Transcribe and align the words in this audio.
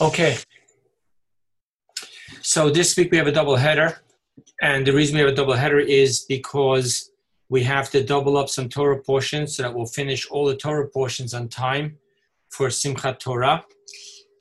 Okay. 0.00 0.38
So 2.40 2.70
this 2.70 2.96
week 2.96 3.10
we 3.10 3.18
have 3.18 3.26
a 3.26 3.32
double 3.32 3.56
header. 3.56 4.00
And 4.62 4.86
the 4.86 4.94
reason 4.94 5.16
we 5.16 5.20
have 5.20 5.28
a 5.28 5.34
double 5.34 5.52
header 5.52 5.78
is 5.78 6.20
because 6.20 7.10
we 7.50 7.62
have 7.64 7.90
to 7.90 8.02
double 8.02 8.38
up 8.38 8.48
some 8.48 8.70
Torah 8.70 9.02
portions 9.02 9.56
so 9.56 9.62
that 9.62 9.74
we'll 9.74 9.84
finish 9.84 10.26
all 10.30 10.46
the 10.46 10.56
Torah 10.56 10.88
portions 10.88 11.34
on 11.34 11.48
time 11.48 11.98
for 12.48 12.68
Simchat 12.68 13.18
Torah. 13.18 13.62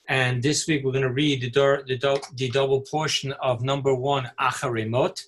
And 0.07 0.41
this 0.41 0.65
week 0.65 0.85
we're 0.85 0.93
going 0.93 1.03
to 1.03 1.11
read 1.11 1.41
the, 1.41 1.49
the, 1.49 2.27
the 2.35 2.49
double 2.51 2.79
portion 2.79 3.33
of 3.41 3.61
number 3.61 3.93
one, 3.93 4.31
Acharei 4.39 4.89
Mot 4.89 5.21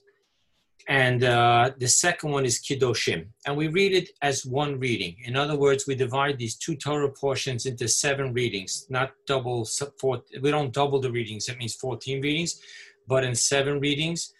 and 0.87 1.23
uh, 1.23 1.71
the 1.77 1.87
second 1.87 2.31
one 2.31 2.45
is 2.45 2.59
Kedoshim. 2.59 3.27
And 3.45 3.55
we 3.55 3.67
read 3.67 3.93
it 3.93 4.09
as 4.21 4.45
one 4.45 4.79
reading. 4.79 5.15
In 5.23 5.35
other 5.35 5.55
words, 5.55 5.85
we 5.87 5.95
divide 5.95 6.37
these 6.37 6.55
two 6.55 6.75
Torah 6.75 7.09
portions 7.09 7.65
into 7.65 7.87
seven 7.87 8.33
readings, 8.33 8.87
not 8.89 9.11
double, 9.27 9.65
four, 9.99 10.23
we 10.41 10.51
don't 10.51 10.73
double 10.73 10.99
the 10.99 11.11
readings, 11.11 11.49
it 11.49 11.57
means 11.57 11.75
14 11.75 12.21
readings, 12.21 12.61
but 13.07 13.23
in 13.23 13.35
seven 13.35 13.79
readings. 13.79 14.33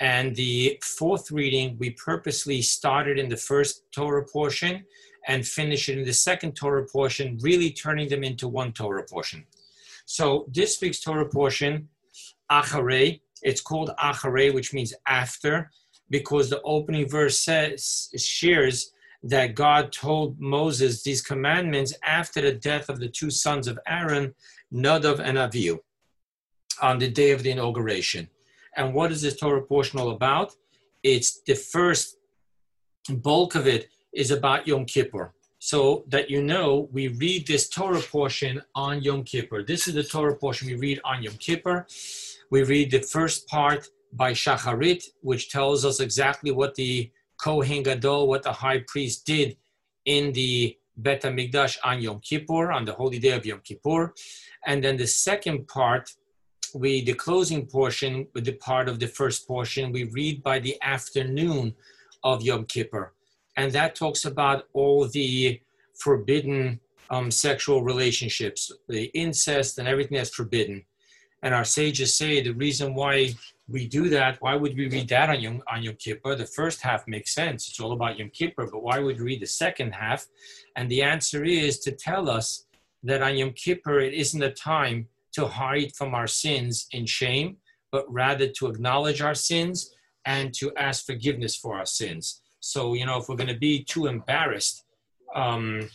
And 0.00 0.36
the 0.36 0.80
fourth 0.82 1.30
reading, 1.30 1.76
we 1.78 1.90
purposely 1.90 2.62
started 2.62 3.18
in 3.18 3.28
the 3.28 3.36
first 3.36 3.90
Torah 3.90 4.24
portion 4.24 4.84
and 5.26 5.46
finish 5.46 5.88
it 5.88 5.98
in 5.98 6.04
the 6.04 6.12
second 6.12 6.52
Torah 6.52 6.86
portion, 6.86 7.38
really 7.42 7.70
turning 7.70 8.08
them 8.08 8.22
into 8.22 8.46
one 8.48 8.72
Torah 8.72 9.02
portion. 9.02 9.44
So 10.06 10.46
this 10.48 10.80
week's 10.80 11.00
Torah 11.00 11.28
portion, 11.28 11.88
Acharei, 12.50 13.20
it's 13.42 13.60
called 13.60 13.90
Acharei, 13.98 14.54
which 14.54 14.72
means 14.72 14.94
after 15.06 15.70
because 16.10 16.48
the 16.48 16.62
opening 16.62 17.08
verse 17.08 17.38
says 17.40 18.10
shares 18.16 18.92
that 19.22 19.54
God 19.54 19.92
told 19.92 20.38
Moses 20.40 21.02
these 21.02 21.22
commandments 21.22 21.92
after 22.04 22.40
the 22.40 22.52
death 22.52 22.88
of 22.88 23.00
the 23.00 23.08
two 23.08 23.30
sons 23.30 23.66
of 23.66 23.78
Aaron, 23.86 24.34
Nadav 24.72 25.18
and 25.18 25.36
Avihu, 25.38 25.78
on 26.80 26.98
the 26.98 27.10
day 27.10 27.32
of 27.32 27.42
the 27.42 27.50
inauguration. 27.50 28.28
And 28.76 28.94
what 28.94 29.10
is 29.10 29.22
this 29.22 29.36
Torah 29.36 29.62
portion 29.62 29.98
all 29.98 30.10
about? 30.10 30.54
It's 31.02 31.40
the 31.46 31.54
first 31.54 32.16
bulk 33.10 33.54
of 33.54 33.66
it 33.66 33.88
is 34.12 34.30
about 34.30 34.66
Yom 34.66 34.84
Kippur. 34.84 35.34
So 35.60 36.04
that 36.06 36.30
you 36.30 36.40
know, 36.40 36.88
we 36.92 37.08
read 37.08 37.46
this 37.46 37.68
Torah 37.68 38.00
portion 38.00 38.62
on 38.76 39.02
Yom 39.02 39.24
Kippur. 39.24 39.64
This 39.64 39.88
is 39.88 39.94
the 39.94 40.04
Torah 40.04 40.36
portion 40.36 40.68
we 40.68 40.76
read 40.76 41.00
on 41.04 41.22
Yom 41.22 41.34
Kippur. 41.34 41.86
We 42.50 42.62
read 42.62 42.92
the 42.92 43.00
first 43.00 43.48
part 43.48 43.88
by 44.12 44.32
Shacharit, 44.32 45.04
which 45.20 45.50
tells 45.50 45.84
us 45.84 46.00
exactly 46.00 46.50
what 46.50 46.74
the 46.74 47.10
Kohen 47.38 47.82
Gadol, 47.82 48.28
what 48.28 48.42
the 48.42 48.52
high 48.52 48.80
priest 48.86 49.24
did 49.26 49.56
in 50.04 50.32
the 50.32 50.76
Bet 50.96 51.22
HaMikdash 51.22 51.78
on 51.84 52.00
Yom 52.00 52.20
Kippur, 52.20 52.72
on 52.72 52.84
the 52.84 52.92
holy 52.92 53.18
day 53.18 53.30
of 53.30 53.46
Yom 53.46 53.60
Kippur. 53.60 54.14
And 54.66 54.82
then 54.82 54.96
the 54.96 55.06
second 55.06 55.68
part, 55.68 56.10
we 56.74 57.04
the 57.04 57.14
closing 57.14 57.66
portion, 57.66 58.26
with 58.34 58.44
the 58.44 58.54
part 58.54 58.88
of 58.88 58.98
the 58.98 59.06
first 59.06 59.46
portion, 59.46 59.92
we 59.92 60.04
read 60.04 60.42
by 60.42 60.58
the 60.58 60.76
afternoon 60.82 61.74
of 62.24 62.42
Yom 62.42 62.64
Kippur. 62.64 63.12
And 63.56 63.72
that 63.72 63.94
talks 63.94 64.24
about 64.24 64.66
all 64.72 65.06
the 65.06 65.60
forbidden 65.94 66.80
um, 67.10 67.30
sexual 67.30 67.82
relationships, 67.82 68.72
the 68.88 69.04
incest 69.14 69.78
and 69.78 69.88
everything 69.88 70.16
that's 70.16 70.34
forbidden. 70.34 70.84
And 71.42 71.54
our 71.54 71.64
sages 71.64 72.16
say 72.16 72.42
the 72.42 72.50
reason 72.50 72.94
why 72.94 73.34
we 73.68 73.86
do 73.86 74.08
that, 74.08 74.40
why 74.40 74.54
would 74.54 74.76
we 74.76 74.88
read 74.88 75.08
that 75.10 75.28
on 75.28 75.40
Yom, 75.40 75.62
on 75.70 75.82
Yom 75.82 75.96
Kippur? 75.96 76.34
The 76.34 76.46
first 76.46 76.80
half 76.80 77.06
makes 77.06 77.34
sense. 77.34 77.68
It's 77.68 77.80
all 77.80 77.92
about 77.92 78.18
Yom 78.18 78.30
Kippur, 78.30 78.66
but 78.66 78.82
why 78.82 78.98
would 78.98 79.18
we 79.18 79.24
read 79.24 79.42
the 79.42 79.46
second 79.46 79.92
half? 79.92 80.26
And 80.76 80.90
the 80.90 81.02
answer 81.02 81.44
is 81.44 81.78
to 81.80 81.92
tell 81.92 82.30
us 82.30 82.66
that 83.02 83.22
on 83.22 83.36
Yom 83.36 83.52
Kippur, 83.52 84.00
it 84.00 84.14
isn't 84.14 84.42
a 84.42 84.50
time 84.50 85.08
to 85.32 85.46
hide 85.46 85.94
from 85.94 86.14
our 86.14 86.26
sins 86.26 86.88
in 86.92 87.04
shame, 87.04 87.58
but 87.92 88.10
rather 88.10 88.48
to 88.48 88.68
acknowledge 88.68 89.20
our 89.20 89.34
sins 89.34 89.94
and 90.24 90.54
to 90.54 90.74
ask 90.76 91.04
forgiveness 91.04 91.54
for 91.54 91.76
our 91.76 91.86
sins. 91.86 92.40
So, 92.60 92.94
you 92.94 93.04
know, 93.04 93.18
if 93.18 93.28
we're 93.28 93.36
going 93.36 93.48
to 93.48 93.58
be 93.58 93.84
too 93.84 94.06
embarrassed 94.06 94.84
um, 95.34 95.90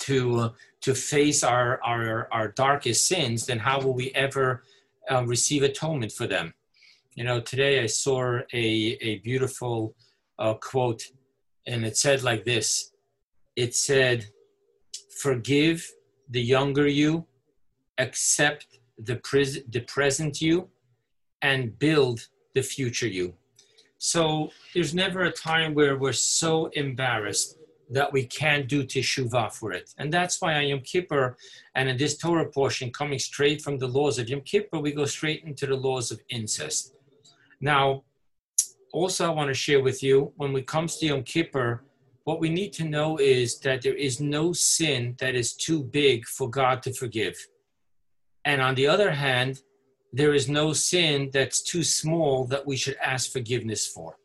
to, 0.00 0.50
to 0.80 0.94
face 0.94 1.44
our, 1.44 1.80
our, 1.84 2.28
our 2.32 2.48
darkest 2.48 3.06
sins, 3.06 3.46
then 3.46 3.58
how 3.58 3.80
will 3.80 3.94
we 3.94 4.10
ever 4.14 4.64
um, 5.08 5.26
receive 5.26 5.62
atonement 5.62 6.12
for 6.12 6.26
them. 6.26 6.54
You 7.14 7.24
know, 7.24 7.40
today 7.40 7.82
I 7.82 7.86
saw 7.86 8.38
a, 8.52 8.64
a 9.00 9.18
beautiful 9.18 9.94
uh, 10.38 10.54
quote, 10.54 11.02
and 11.66 11.84
it 11.84 11.96
said 11.96 12.22
like 12.22 12.44
this 12.44 12.92
It 13.56 13.74
said, 13.74 14.26
Forgive 15.22 15.90
the 16.28 16.40
younger 16.40 16.86
you, 16.86 17.26
accept 17.98 18.78
the, 18.98 19.16
pres- 19.16 19.64
the 19.68 19.80
present 19.80 20.40
you, 20.40 20.68
and 21.42 21.78
build 21.78 22.28
the 22.54 22.62
future 22.62 23.08
you. 23.08 23.34
So 23.98 24.50
there's 24.72 24.94
never 24.94 25.24
a 25.24 25.32
time 25.32 25.74
where 25.74 25.96
we're 25.96 26.12
so 26.12 26.66
embarrassed 26.72 27.58
that 27.90 28.12
we 28.12 28.24
can't 28.24 28.68
do 28.68 28.84
teshuvah 28.84 29.52
for 29.52 29.72
it. 29.72 29.92
And 29.98 30.12
that's 30.12 30.40
why 30.40 30.54
on 30.54 30.66
Yom 30.68 30.80
Kippur 30.80 31.36
and 31.74 31.88
in 31.88 31.96
this 31.96 32.16
Torah 32.16 32.48
portion, 32.48 32.92
coming 32.92 33.18
straight 33.18 33.60
from 33.62 33.78
the 33.78 33.88
laws 33.88 34.18
of 34.18 34.28
Yom 34.28 34.42
Kippur, 34.42 34.78
we 34.78 34.92
go 34.92 35.04
straight 35.04 35.44
into 35.44 35.66
the 35.66 35.76
laws 35.76 36.10
of 36.10 36.20
incest. 36.28 36.94
Now, 37.60 38.04
also 38.92 39.26
I 39.26 39.30
want 39.30 39.48
to 39.48 39.54
share 39.54 39.82
with 39.82 40.02
you, 40.02 40.32
when 40.36 40.54
it 40.56 40.66
comes 40.66 40.96
to 40.98 41.06
Yom 41.06 41.24
Kippur, 41.24 41.82
what 42.24 42.40
we 42.40 42.48
need 42.48 42.72
to 42.74 42.84
know 42.84 43.16
is 43.18 43.58
that 43.60 43.82
there 43.82 43.94
is 43.94 44.20
no 44.20 44.52
sin 44.52 45.16
that 45.18 45.34
is 45.34 45.54
too 45.54 45.82
big 45.82 46.26
for 46.26 46.48
God 46.48 46.82
to 46.84 46.92
forgive. 46.92 47.36
And 48.44 48.62
on 48.62 48.74
the 48.76 48.86
other 48.86 49.10
hand, 49.10 49.62
there 50.12 50.34
is 50.34 50.48
no 50.48 50.72
sin 50.72 51.30
that's 51.32 51.62
too 51.62 51.82
small 51.82 52.44
that 52.46 52.66
we 52.66 52.76
should 52.76 52.96
ask 53.02 53.32
forgiveness 53.32 53.86
for. 53.86 54.16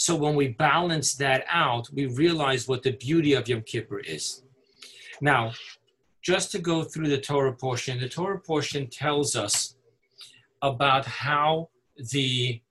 So 0.00 0.16
when 0.16 0.34
we 0.34 0.48
balance 0.48 1.14
that 1.16 1.44
out, 1.50 1.90
we 1.92 2.06
realize 2.06 2.66
what 2.66 2.82
the 2.82 2.92
beauty 2.92 3.34
of 3.34 3.46
Yom 3.46 3.60
Kippur 3.60 4.00
is. 4.00 4.42
Now, 5.20 5.52
just 6.22 6.50
to 6.52 6.58
go 6.58 6.82
through 6.84 7.08
the 7.08 7.20
Torah 7.20 7.52
portion, 7.52 8.00
the 8.00 8.08
Torah 8.08 8.40
portion 8.40 8.86
tells 8.86 9.36
us 9.36 9.76
about 10.62 11.04
how 11.04 11.68
the 12.12 12.62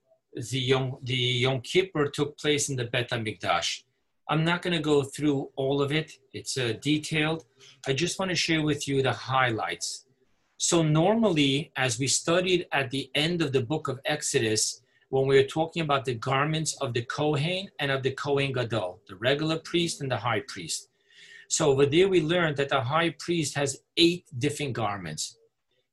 the 0.51 0.59
Yom, 0.59 0.97
the 1.03 1.23
Yom 1.44 1.62
Kippur 1.62 2.07
took 2.07 2.35
place 2.35 2.67
in 2.69 2.75
the 2.75 2.85
Bet 2.85 3.12
HaMikdash. 3.12 3.84
I'm 4.28 4.44
not 4.44 4.63
going 4.63 4.75
to 4.75 4.91
go 4.94 5.03
through 5.03 5.51
all 5.56 5.84
of 5.84 5.91
it. 5.91 6.13
It's 6.34 6.57
uh, 6.57 6.73
detailed. 6.81 7.46
I 7.85 7.94
just 7.94 8.17
want 8.17 8.29
to 8.29 8.35
share 8.35 8.63
with 8.63 8.88
you 8.88 9.03
the 9.03 9.13
highlights. 9.13 10.06
So 10.57 10.81
normally, 10.81 11.72
as 11.75 12.00
we 12.00 12.07
studied 12.07 12.66
at 12.72 12.90
the 12.90 13.11
end 13.13 13.44
of 13.44 13.53
the 13.53 13.61
book 13.61 13.88
of 13.88 14.00
Exodus, 14.06 14.81
when 15.09 15.28
we 15.28 15.38
are 15.38 15.47
talking 15.47 15.81
about 15.81 16.06
the 16.06 16.14
garments 16.14 16.75
of 16.81 16.94
the 16.94 17.02
Kohen 17.03 17.70
and 17.80 17.92
of 17.92 18.03
the 18.03 18.12
Kohen 18.12 18.53
Gadol, 18.53 19.02
the 19.08 19.16
regular 19.16 19.58
priest 19.58 20.02
and 20.02 20.12
the 20.12 20.18
high 20.18 20.42
priest. 20.47 20.90
So 21.47 21.72
over 21.72 21.88
there, 21.88 22.08
we 22.08 22.22
learned 22.22 22.58
that 22.58 22.70
the 22.70 22.81
high 22.81 23.09
priest 23.18 23.56
has 23.56 23.81
eight 23.97 24.25
different 24.38 24.74
garments. 24.74 25.38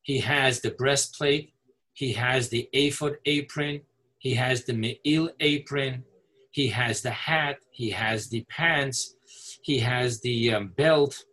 He 0.03 0.19
has 0.21 0.61
the 0.61 0.71
breastplate, 0.71 1.55
he 1.95 2.13
has 2.13 2.51
the 2.51 2.69
ephod 2.75 3.17
apron, 3.25 3.81
he 4.19 4.35
has 4.35 4.65
the 4.65 4.75
me'il 4.75 5.31
apron, 5.41 6.05
he 6.51 6.69
has 6.69 7.01
the 7.01 7.11
hat, 7.11 7.59
he 7.71 7.91
has 7.91 8.29
the 8.29 8.45
pants, 8.51 9.15
he 9.63 9.79
has 9.79 10.21
the 10.21 10.53
um, 10.53 10.69
belt, 10.77 11.25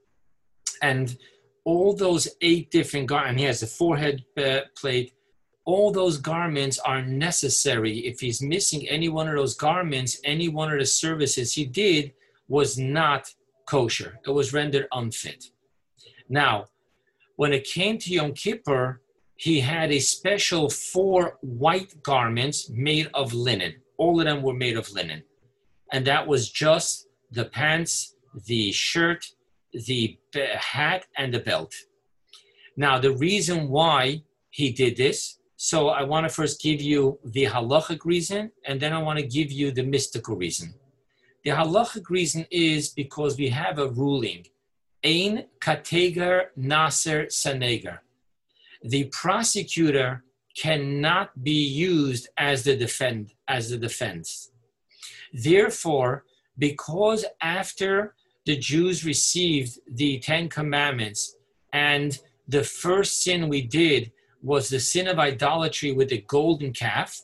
and 0.82 1.18
all 1.66 1.94
those 1.94 2.30
eight 2.42 2.72
different 2.72 3.08
garments, 3.08 3.40
he 3.40 3.46
has 3.46 3.60
the 3.60 3.68
forehead 3.68 4.24
uh, 4.38 4.62
plate, 4.78 5.14
all 5.66 5.91
those 5.91 6.18
garments 6.18 6.78
are 6.79 7.01
necessary. 7.01 8.00
If 8.00 8.19
he's 8.19 8.41
missing 8.41 8.88
any 8.90 9.09
one 9.09 9.28
of 9.28 9.35
those 9.35 9.56
garments, 9.56 10.19
any 10.24 10.50
one 10.50 10.72
of 10.72 10.79
the 10.79 10.85
services 10.85 11.53
he 11.53 11.66
did 11.66 12.13
was 12.47 12.78
not 12.78 13.29
kosher. 13.66 14.19
It 14.25 14.31
was 14.31 14.53
rendered 14.53 14.88
unfit. 14.91 15.46
Now, 16.28 16.66
when 17.38 17.53
it 17.53 17.64
came 17.64 17.97
to 17.99 18.09
Yom 18.09 18.34
Kippur, 18.34 19.02
he 19.38 19.59
had 19.59 19.91
a 19.91 19.99
special 19.99 20.70
four 20.70 21.38
white 21.41 22.02
garments 22.03 22.70
made 22.70 23.09
of 23.14 23.34
linen. 23.34 23.76
All 23.97 24.20
of 24.20 24.26
them 24.26 24.41
were 24.41 24.53
made 24.53 24.78
of 24.78 24.91
linen. 24.91 25.23
And 25.91 26.05
that 26.05 26.28
was 26.28 26.49
just 26.49 27.08
the 27.32 27.46
pants, 27.46 28.16
the 28.46 28.72
shirt, 28.72 29.26
the 29.73 30.17
hat, 30.55 31.05
and 31.17 31.34
the 31.34 31.40
belt. 31.40 31.73
Now, 32.76 32.99
the 32.99 33.16
reason 33.16 33.70
why 33.70 34.23
he 34.49 34.72
did 34.72 34.97
this 34.97 35.40
so 35.64 35.88
I 35.88 36.04
want 36.04 36.28
to 36.28 36.30
first 36.30 36.62
give 36.62 36.82
you 36.82 37.20
the 37.24 37.46
halachic 37.46 38.04
reason, 38.04 38.52
and 38.66 38.82
then 38.82 38.92
I 38.92 39.02
want 39.02 39.20
to 39.20 39.26
give 39.26 39.50
you 39.50 39.72
the 39.72 39.82
mystical 39.82 40.36
reason. 40.36 40.74
The 41.46 41.52
halachic 41.52 42.10
reason 42.10 42.46
is 42.52 42.90
because 42.90 43.38
we 43.38 43.48
have 43.48 43.80
a 43.80 43.88
ruling, 43.88 44.46
ein 45.06 45.46
kategar 45.62 46.48
naser 46.60 47.28
sanegar. 47.28 48.00
The 48.84 49.06
prosecutor 49.06 50.26
cannot 50.54 51.42
be 51.42 51.64
used 51.94 52.28
as 52.38 52.66
the 52.66 52.76
defend 52.76 53.32
as 53.48 53.70
the 53.70 53.78
defense. 53.78 54.52
Therefore, 55.32 56.26
because 56.58 57.24
after 57.42 58.16
the 58.46 58.58
Jews 58.58 59.06
received 59.06 59.80
the 59.88 60.20
Ten 60.20 60.50
Commandments 60.50 61.38
and 61.72 62.20
the 62.50 62.66
first 62.66 63.24
sin 63.24 63.48
we 63.48 63.62
did 63.62 64.12
was 64.43 64.69
the 64.69 64.79
sin 64.79 65.07
of 65.07 65.17
idolatry 65.17 65.91
with 65.91 66.09
the 66.09 66.22
golden 66.28 66.73
calf. 66.73 67.22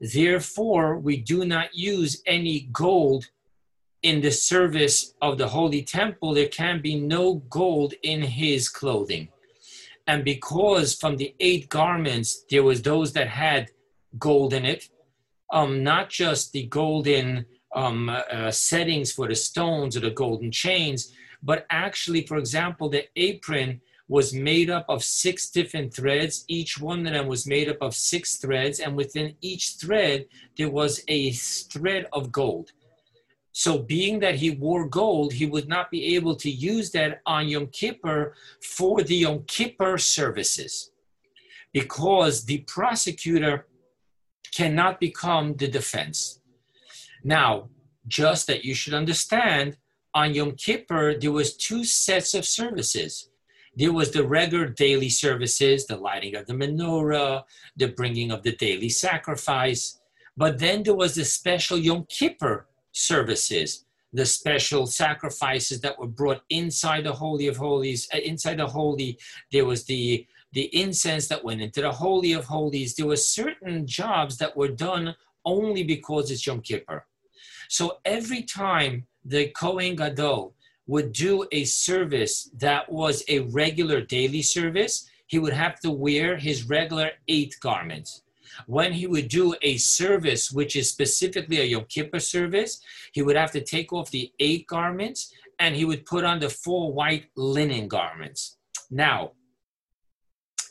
Therefore, 0.00 0.98
we 0.98 1.16
do 1.16 1.46
not 1.46 1.74
use 1.74 2.22
any 2.26 2.68
gold 2.72 3.30
in 4.02 4.20
the 4.20 4.30
service 4.30 5.14
of 5.22 5.38
the 5.38 5.48
holy 5.48 5.82
temple. 5.82 6.34
There 6.34 6.48
can 6.48 6.82
be 6.82 7.00
no 7.00 7.36
gold 7.48 7.94
in 8.02 8.20
his 8.20 8.68
clothing. 8.68 9.28
And 10.06 10.24
because 10.24 10.94
from 10.94 11.16
the 11.16 11.34
eight 11.40 11.68
garments, 11.68 12.44
there 12.50 12.62
was 12.62 12.82
those 12.82 13.12
that 13.14 13.28
had 13.28 13.70
gold 14.18 14.52
in 14.52 14.64
it, 14.64 14.88
um, 15.52 15.82
not 15.82 16.10
just 16.10 16.52
the 16.52 16.66
golden 16.66 17.46
um, 17.74 18.08
uh, 18.08 18.50
settings 18.50 19.12
for 19.12 19.28
the 19.28 19.34
stones 19.34 19.96
or 19.96 20.00
the 20.00 20.10
golden 20.10 20.50
chains, 20.50 21.12
but 21.42 21.66
actually, 21.70 22.26
for 22.26 22.38
example, 22.38 22.88
the 22.88 23.04
apron 23.16 23.80
was 24.08 24.32
made 24.32 24.70
up 24.70 24.86
of 24.88 25.02
six 25.02 25.50
different 25.50 25.92
threads. 25.92 26.44
Each 26.48 26.80
one 26.80 27.06
of 27.06 27.12
them 27.12 27.26
was 27.26 27.46
made 27.46 27.68
up 27.68 27.78
of 27.80 27.94
six 27.94 28.36
threads, 28.36 28.78
and 28.78 28.96
within 28.96 29.34
each 29.40 29.74
thread, 29.80 30.26
there 30.56 30.70
was 30.70 31.02
a 31.08 31.32
thread 31.32 32.06
of 32.12 32.30
gold. 32.30 32.72
So, 33.52 33.78
being 33.78 34.20
that 34.20 34.34
he 34.36 34.50
wore 34.50 34.86
gold, 34.86 35.32
he 35.32 35.46
would 35.46 35.66
not 35.66 35.90
be 35.90 36.14
able 36.14 36.36
to 36.36 36.50
use 36.50 36.90
that 36.90 37.22
on 37.24 37.48
Yom 37.48 37.68
Kippur 37.68 38.34
for 38.60 39.02
the 39.02 39.16
Yom 39.16 39.44
Kippur 39.46 39.96
services 39.98 40.90
because 41.72 42.44
the 42.44 42.58
prosecutor 42.58 43.66
cannot 44.54 45.00
become 45.00 45.54
the 45.56 45.68
defense. 45.68 46.40
Now, 47.24 47.70
just 48.06 48.46
that 48.46 48.64
you 48.64 48.74
should 48.74 48.94
understand, 48.94 49.76
on 50.14 50.32
Yom 50.34 50.52
Kippur, 50.52 51.14
there 51.18 51.32
was 51.32 51.56
two 51.56 51.84
sets 51.84 52.34
of 52.34 52.46
services. 52.46 53.28
There 53.76 53.92
was 53.92 54.10
the 54.10 54.26
regular 54.26 54.66
daily 54.66 55.10
services, 55.10 55.86
the 55.86 55.98
lighting 55.98 56.34
of 56.34 56.46
the 56.46 56.54
menorah, 56.54 57.44
the 57.76 57.88
bringing 57.88 58.30
of 58.30 58.42
the 58.42 58.52
daily 58.56 58.88
sacrifice. 58.88 60.00
But 60.36 60.58
then 60.58 60.82
there 60.82 60.94
was 60.94 61.14
the 61.14 61.24
special 61.24 61.76
Yom 61.76 62.06
Kippur 62.08 62.66
services, 62.92 63.84
the 64.14 64.24
special 64.24 64.86
sacrifices 64.86 65.80
that 65.82 65.98
were 65.98 66.06
brought 66.06 66.42
inside 66.48 67.04
the 67.04 67.12
Holy 67.12 67.48
of 67.48 67.58
Holies. 67.58 68.08
Uh, 68.14 68.18
inside 68.18 68.58
the 68.58 68.66
Holy, 68.66 69.18
there 69.52 69.66
was 69.66 69.84
the 69.84 70.26
the 70.52 70.74
incense 70.74 71.28
that 71.28 71.44
went 71.44 71.60
into 71.60 71.82
the 71.82 71.92
Holy 71.92 72.32
of 72.32 72.46
Holies. 72.46 72.94
There 72.94 73.06
were 73.06 73.16
certain 73.16 73.86
jobs 73.86 74.38
that 74.38 74.56
were 74.56 74.68
done 74.68 75.14
only 75.44 75.82
because 75.82 76.30
it's 76.30 76.46
Yom 76.46 76.62
Kippur. 76.62 77.04
So 77.68 77.98
every 78.06 78.42
time 78.42 79.06
the 79.22 79.48
Kohen 79.48 79.96
Gadol 79.96 80.54
would 80.86 81.12
do 81.12 81.46
a 81.52 81.64
service 81.64 82.50
that 82.56 82.90
was 82.90 83.24
a 83.28 83.40
regular 83.40 84.00
daily 84.00 84.42
service, 84.42 85.08
he 85.26 85.38
would 85.38 85.52
have 85.52 85.80
to 85.80 85.90
wear 85.90 86.36
his 86.36 86.68
regular 86.68 87.10
eight 87.28 87.54
garments. 87.60 88.22
When 88.66 88.92
he 88.92 89.06
would 89.06 89.28
do 89.28 89.54
a 89.62 89.76
service, 89.76 90.50
which 90.50 90.76
is 90.76 90.90
specifically 90.90 91.60
a 91.60 91.64
Yom 91.64 91.84
Kippur 91.88 92.20
service, 92.20 92.80
he 93.12 93.22
would 93.22 93.36
have 93.36 93.50
to 93.52 93.60
take 93.60 93.92
off 93.92 94.10
the 94.10 94.32
eight 94.38 94.66
garments 94.66 95.32
and 95.58 95.74
he 95.74 95.84
would 95.84 96.06
put 96.06 96.24
on 96.24 96.38
the 96.38 96.48
four 96.48 96.92
white 96.92 97.26
linen 97.36 97.88
garments. 97.88 98.56
Now, 98.90 99.32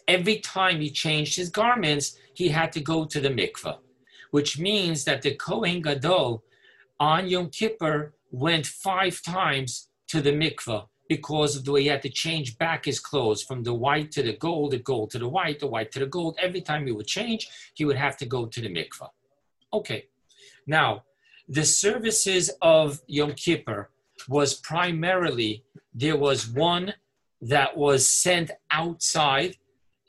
every 0.08 0.38
time 0.40 0.80
he 0.80 0.90
changed 0.90 1.36
his 1.36 1.50
garments, 1.50 2.18
he 2.34 2.50
had 2.50 2.72
to 2.74 2.80
go 2.80 3.06
to 3.06 3.20
the 3.20 3.30
mikveh, 3.30 3.78
which 4.32 4.58
means 4.58 5.04
that 5.06 5.22
the 5.22 5.36
Kohen 5.36 5.82
Gadol 5.82 6.44
on 7.00 7.28
Yom 7.28 7.50
Kippur 7.50 8.14
went 8.32 8.66
five 8.66 9.22
times 9.22 9.90
to 10.08 10.22
the 10.22 10.32
mikveh 10.32 10.88
because 11.08 11.56
of 11.56 11.66
the 11.66 11.72
way 11.72 11.84
he 11.84 11.88
had 11.88 12.02
to 12.02 12.10
change 12.10 12.58
back 12.58 12.86
his 12.86 13.00
clothes 13.00 13.44
from 13.44 13.64
the 13.64 13.74
white 13.74 14.12
to 14.12 14.24
the 14.24 14.34
gold, 14.34 14.72
the 14.72 14.80
gold 14.80 15.12
to 15.12 15.20
the 15.20 15.28
white, 15.28 15.60
the 15.60 15.68
white 15.68 15.92
to 15.92 16.00
the 16.00 16.06
gold. 16.06 16.36
Every 16.42 16.62
time 16.62 16.86
he 16.86 16.92
would 16.92 17.08
change, 17.08 17.48
he 17.74 17.86
would 17.86 17.96
have 17.96 18.18
to 18.18 18.26
go 18.26 18.46
to 18.46 18.62
the 18.62 18.70
mikveh. 18.70 19.10
Okay, 19.74 20.06
now 20.66 21.04
the 21.48 21.64
services 21.64 22.50
of 22.62 23.02
Yom 23.08 23.34
Kippur 23.34 23.90
was 24.28 24.56
primarily 24.56 25.64
there 25.94 26.18
was 26.18 26.48
one 26.48 26.94
that 27.42 27.78
was 27.78 28.10
sent 28.10 28.52
outside, 28.72 29.58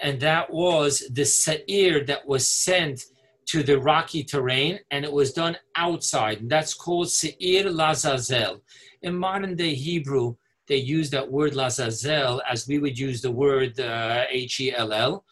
and 0.01 0.21
that 0.21 0.51
was 0.51 1.03
the 1.11 1.25
sa'ir 1.25 2.05
that 2.05 2.27
was 2.27 2.49
sent 2.49 3.05
to 3.47 3.63
the 3.63 3.79
rocky 3.79 4.25
terrain, 4.25 4.81
and 4.91 5.05
it 5.05 5.13
was 5.13 5.33
done 5.33 5.57
outside. 5.77 6.41
And 6.41 6.51
that's 6.51 6.75
called 6.75 7.11
Seir 7.11 7.71
Lazazel. 7.71 8.61
In 9.03 9.17
modern 9.17 9.55
day 9.57 9.75
Hebrew, 9.75 10.35
they 10.67 10.77
use 10.77 11.11
that 11.11 11.31
word 11.31 11.53
Lazazel 11.53 12.41
as 12.51 12.67
we 12.67 12.79
would 12.79 12.99
use 12.99 13.23
the 13.23 13.31
word 13.31 13.79
uh, 13.79 14.25
H 14.29 14.61
E 14.61 14.75
L 14.75 14.93
L. 14.93 15.25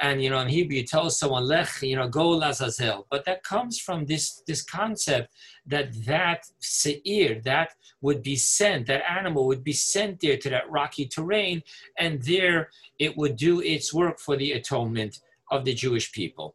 And 0.00 0.22
you 0.22 0.30
know, 0.30 0.40
in 0.40 0.48
Hebrew, 0.48 0.76
you 0.76 0.84
tell 0.84 1.10
someone 1.10 1.44
lech, 1.44 1.82
you 1.82 1.94
know, 1.94 2.08
go 2.08 2.30
Lazazel. 2.30 3.06
But 3.10 3.24
that 3.26 3.44
comes 3.44 3.78
from 3.78 4.06
this 4.06 4.42
this 4.46 4.62
concept 4.62 5.32
that 5.66 5.92
that 6.06 6.46
seir, 6.58 7.40
that 7.44 7.70
would 8.00 8.22
be 8.22 8.34
sent, 8.36 8.86
that 8.86 9.08
animal 9.08 9.46
would 9.46 9.62
be 9.62 9.72
sent 9.72 10.20
there 10.20 10.38
to 10.38 10.50
that 10.50 10.70
rocky 10.70 11.06
terrain, 11.06 11.62
and 11.98 12.22
there 12.22 12.70
it 12.98 13.16
would 13.16 13.36
do 13.36 13.60
its 13.60 13.94
work 13.94 14.18
for 14.18 14.36
the 14.36 14.52
atonement 14.52 15.20
of 15.50 15.64
the 15.64 15.74
Jewish 15.74 16.10
people. 16.12 16.54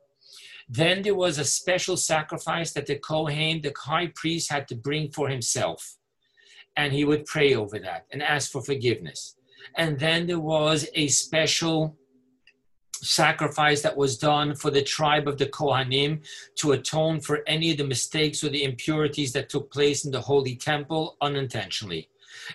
Then 0.67 1.03
there 1.03 1.15
was 1.15 1.37
a 1.37 1.45
special 1.45 1.95
sacrifice 1.95 2.71
that 2.73 2.87
the 2.87 2.95
Kohen, 2.95 3.61
the 3.61 3.73
high 3.77 4.07
priest, 4.15 4.51
had 4.51 4.67
to 4.69 4.75
bring 4.75 5.11
for 5.11 5.29
himself. 5.29 5.97
And 6.75 6.91
he 6.91 7.05
would 7.05 7.25
pray 7.25 7.55
over 7.55 7.79
that 7.79 8.05
and 8.11 8.21
ask 8.21 8.51
for 8.51 8.61
forgiveness. 8.61 9.35
And 9.75 9.99
then 9.99 10.27
there 10.27 10.39
was 10.39 10.87
a 10.93 11.07
special 11.07 11.95
sacrifice 13.01 13.81
that 13.81 13.95
was 13.95 14.17
done 14.17 14.55
for 14.55 14.71
the 14.71 14.81
tribe 14.81 15.27
of 15.27 15.37
the 15.37 15.45
Kohanim 15.45 16.25
to 16.55 16.71
atone 16.71 17.19
for 17.19 17.43
any 17.47 17.71
of 17.71 17.77
the 17.77 17.83
mistakes 17.83 18.43
or 18.43 18.49
the 18.49 18.63
impurities 18.63 19.33
that 19.33 19.49
took 19.49 19.71
place 19.71 20.05
in 20.05 20.11
the 20.11 20.21
holy 20.21 20.55
temple 20.55 21.17
unintentionally. 21.21 22.09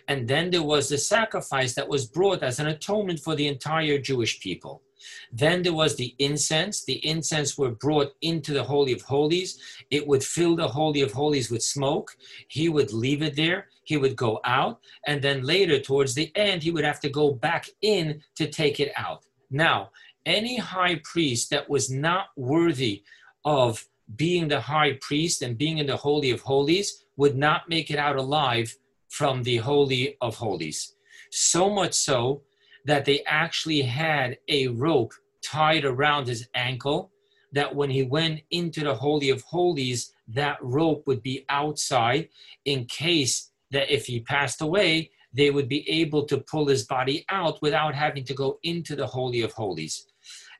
And 0.09 0.29
then 0.29 0.51
there 0.51 0.62
was 0.62 0.89
the 0.89 0.99
sacrifice 0.99 1.75
that 1.75 1.89
was 1.89 2.07
brought 2.07 2.43
as 2.43 2.59
an 2.59 2.67
atonement 2.67 3.21
for 3.21 3.35
the 3.35 3.49
entire 3.49 3.99
Jewish 3.99 4.41
people. 4.41 4.83
Then 5.32 5.62
there 5.62 5.73
was 5.73 5.97
the 5.97 6.14
incense. 6.19 6.85
The 6.85 7.05
incense 7.06 7.56
were 7.56 7.70
brought 7.70 8.14
into 8.23 8.52
the 8.52 8.64
Holy 8.64 8.93
of 8.93 9.02
Holies. 9.02 9.58
It 9.91 10.06
would 10.06 10.25
fill 10.25 10.56
the 10.56 10.69
Holy 10.69 11.00
of 11.02 11.12
Holies 11.12 11.50
with 11.50 11.62
smoke. 11.62 12.17
He 12.49 12.69
would 12.69 12.93
leave 12.93 13.23
it 13.23 13.37
there. 13.37 13.69
He 13.85 13.97
would 13.97 14.17
go 14.17 14.41
out. 14.44 14.81
And 15.06 15.20
then 15.23 15.43
later, 15.43 15.81
towards 15.81 16.14
the 16.14 16.31
end, 16.37 16.62
he 16.62 16.70
would 16.70 16.85
have 16.85 17.00
to 17.00 17.08
go 17.08 17.32
back 17.32 17.69
in 17.82 18.23
to 18.37 18.49
take 18.49 18.81
it 18.81 18.93
out. 18.97 19.25
Now, 19.50 19.90
any 20.26 20.59
high 20.59 21.00
priest 21.04 21.50
that 21.50 21.69
was 21.69 21.90
not 21.90 22.26
worthy 22.37 23.02
of 23.45 23.87
being 24.16 24.49
the 24.49 24.61
high 24.61 24.99
priest 25.00 25.42
and 25.42 25.57
being 25.57 25.78
in 25.78 25.87
the 25.87 25.97
Holy 25.97 26.30
of 26.30 26.40
Holies 26.40 27.04
would 27.16 27.37
not 27.37 27.69
make 27.69 27.90
it 27.90 27.99
out 27.99 28.16
alive 28.16 28.76
from 29.09 29.42
the 29.42 29.59
Holy 29.59 30.16
of 30.21 30.37
Holies. 30.37 30.95
So 31.30 31.71
much 31.71 31.95
so 31.95 32.42
that 32.85 33.05
they 33.05 33.23
actually 33.27 33.83
had 33.83 34.39
a 34.49 34.69
rope 34.69 35.13
tied 35.43 35.85
around 35.85 36.27
his 36.27 36.49
ankle 36.55 37.11
that 37.53 37.75
when 37.75 37.91
he 37.91 38.03
went 38.03 38.41
into 38.51 38.81
the 38.85 38.95
holy 38.95 39.31
of 39.31 39.43
holies 39.43 40.13
that 40.29 40.59
rope 40.63 41.07
would 41.07 41.23
be 41.23 41.45
outside 41.49 42.29
in 42.65 42.85
case 42.85 43.51
that 43.71 43.93
if 43.93 44.07
he 44.07 44.21
passed 44.21 44.61
away 44.61 45.11
they 45.33 45.51
would 45.51 45.69
be 45.69 45.89
able 45.89 46.25
to 46.25 46.39
pull 46.39 46.67
his 46.67 46.85
body 46.85 47.25
out 47.29 47.61
without 47.63 47.95
having 47.95 48.25
to 48.25 48.35
go 48.35 48.59
into 48.65 48.97
the 48.97 49.07
holy 49.07 49.43
of 49.43 49.53
holies. 49.53 50.07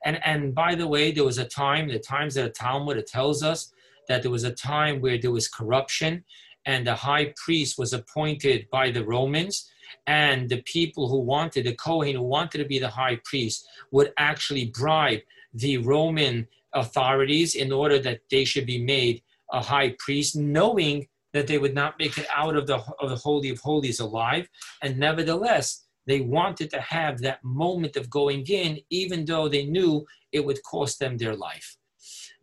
And 0.05 0.23
and 0.25 0.55
by 0.55 0.75
the 0.75 0.87
way 0.87 1.11
there 1.11 1.25
was 1.25 1.37
a 1.37 1.45
time 1.45 1.87
the 1.87 1.99
times 1.99 2.35
that 2.35 2.43
the 2.43 2.49
talmud 2.49 3.05
tells 3.05 3.43
us 3.43 3.71
that 4.07 4.21
there 4.21 4.31
was 4.31 4.43
a 4.43 4.53
time 4.53 4.99
where 5.01 5.17
there 5.17 5.31
was 5.31 5.47
corruption 5.47 6.23
and 6.65 6.85
the 6.85 6.95
high 6.95 7.33
priest 7.43 7.77
was 7.77 7.93
appointed 7.93 8.67
by 8.71 8.91
the 8.91 9.03
romans 9.03 9.71
and 10.07 10.49
the 10.49 10.61
people 10.63 11.07
who 11.07 11.19
wanted, 11.19 11.65
the 11.65 11.75
Kohen 11.75 12.15
who 12.15 12.23
wanted 12.23 12.57
to 12.59 12.65
be 12.65 12.79
the 12.79 12.89
high 12.89 13.19
priest, 13.25 13.67
would 13.91 14.13
actually 14.17 14.65
bribe 14.65 15.19
the 15.53 15.77
Roman 15.77 16.47
authorities 16.73 17.55
in 17.55 17.71
order 17.71 17.99
that 17.99 18.21
they 18.29 18.45
should 18.45 18.65
be 18.65 18.83
made 18.83 19.21
a 19.51 19.61
high 19.61 19.95
priest, 19.99 20.35
knowing 20.35 21.07
that 21.33 21.47
they 21.47 21.57
would 21.57 21.75
not 21.75 21.97
make 21.99 22.17
it 22.17 22.27
out 22.33 22.55
of 22.55 22.67
the, 22.67 22.77
of 22.99 23.09
the 23.09 23.15
Holy 23.15 23.49
of 23.49 23.59
Holies 23.59 23.99
alive. 23.99 24.47
And 24.81 24.97
nevertheless, 24.97 25.85
they 26.07 26.21
wanted 26.21 26.69
to 26.71 26.81
have 26.81 27.19
that 27.19 27.43
moment 27.43 27.95
of 27.95 28.09
going 28.09 28.45
in, 28.47 28.79
even 28.89 29.25
though 29.25 29.47
they 29.47 29.65
knew 29.65 30.05
it 30.31 30.43
would 30.43 30.63
cost 30.63 30.99
them 30.99 31.17
their 31.17 31.35
life. 31.35 31.77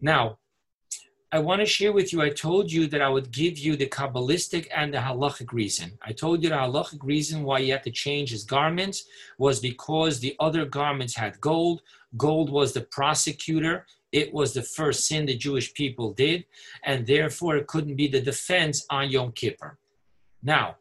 Now, 0.00 0.38
I 1.30 1.38
want 1.40 1.60
to 1.60 1.66
share 1.66 1.92
with 1.92 2.10
you, 2.10 2.22
I 2.22 2.30
told 2.30 2.72
you 2.72 2.86
that 2.86 3.02
I 3.02 3.08
would 3.10 3.30
give 3.30 3.58
you 3.58 3.76
the 3.76 3.86
Kabbalistic 3.86 4.66
and 4.74 4.94
the 4.94 4.98
halachic 4.98 5.52
reason. 5.52 5.92
I 6.00 6.12
told 6.12 6.42
you 6.42 6.48
the 6.48 6.54
halachic 6.54 7.02
reason 7.02 7.42
why 7.42 7.60
he 7.60 7.68
had 7.68 7.82
to 7.82 7.90
change 7.90 8.30
his 8.30 8.44
garments 8.44 9.04
was 9.36 9.60
because 9.60 10.20
the 10.20 10.34
other 10.40 10.64
garments 10.64 11.14
had 11.14 11.38
gold. 11.42 11.82
Gold 12.16 12.48
was 12.48 12.72
the 12.72 12.80
prosecutor. 12.80 13.84
It 14.10 14.32
was 14.32 14.54
the 14.54 14.62
first 14.62 15.06
sin 15.06 15.26
the 15.26 15.36
Jewish 15.36 15.74
people 15.74 16.14
did, 16.14 16.46
and 16.84 17.06
therefore 17.06 17.56
it 17.56 17.66
couldn't 17.66 17.96
be 17.96 18.08
the 18.08 18.22
defense 18.22 18.86
on 18.88 19.10
Yom 19.10 19.32
Kippur. 19.32 19.76
Now, 20.42 20.76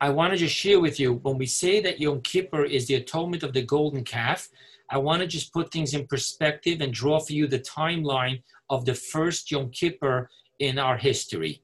I 0.00 0.10
want 0.10 0.32
to 0.32 0.38
just 0.38 0.54
share 0.54 0.78
with 0.78 1.00
you 1.00 1.14
when 1.14 1.38
we 1.38 1.46
say 1.46 1.80
that 1.80 1.98
Yom 1.98 2.20
Kippur 2.20 2.64
is 2.64 2.86
the 2.86 2.94
atonement 2.94 3.42
of 3.42 3.52
the 3.52 3.62
golden 3.62 4.04
calf, 4.04 4.48
I 4.92 4.98
want 4.98 5.22
to 5.22 5.26
just 5.26 5.52
put 5.52 5.72
things 5.72 5.94
in 5.94 6.06
perspective 6.06 6.82
and 6.82 6.92
draw 6.92 7.18
for 7.18 7.32
you 7.32 7.46
the 7.46 7.58
timeline 7.60 8.42
of 8.72 8.86
the 8.86 8.94
first 8.94 9.50
Yom 9.50 9.70
Kippur 9.70 10.30
in 10.58 10.78
our 10.78 10.96
history. 10.96 11.62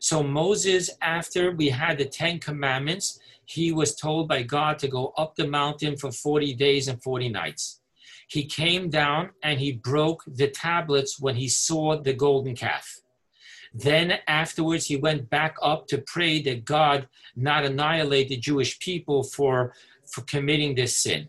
So, 0.00 0.22
Moses, 0.22 0.90
after 1.02 1.52
we 1.52 1.68
had 1.68 1.98
the 1.98 2.06
Ten 2.06 2.38
Commandments, 2.38 3.20
he 3.44 3.72
was 3.72 3.94
told 3.94 4.26
by 4.26 4.42
God 4.42 4.78
to 4.80 4.88
go 4.88 5.12
up 5.18 5.36
the 5.36 5.46
mountain 5.46 5.96
for 5.96 6.10
40 6.10 6.54
days 6.54 6.88
and 6.88 7.00
40 7.02 7.28
nights. 7.28 7.80
He 8.28 8.44
came 8.44 8.88
down 8.88 9.30
and 9.42 9.60
he 9.60 9.72
broke 9.72 10.24
the 10.26 10.48
tablets 10.48 11.20
when 11.20 11.36
he 11.36 11.48
saw 11.48 12.00
the 12.00 12.14
golden 12.14 12.56
calf. 12.56 13.00
Then 13.72 14.18
afterwards, 14.26 14.86
he 14.86 14.96
went 14.96 15.28
back 15.28 15.56
up 15.62 15.86
to 15.88 15.98
pray 15.98 16.40
that 16.42 16.64
God 16.64 17.06
not 17.36 17.66
annihilate 17.66 18.28
the 18.30 18.38
Jewish 18.38 18.78
people 18.78 19.22
for, 19.22 19.74
for 20.10 20.22
committing 20.22 20.74
this 20.74 20.96
sin. 20.96 21.28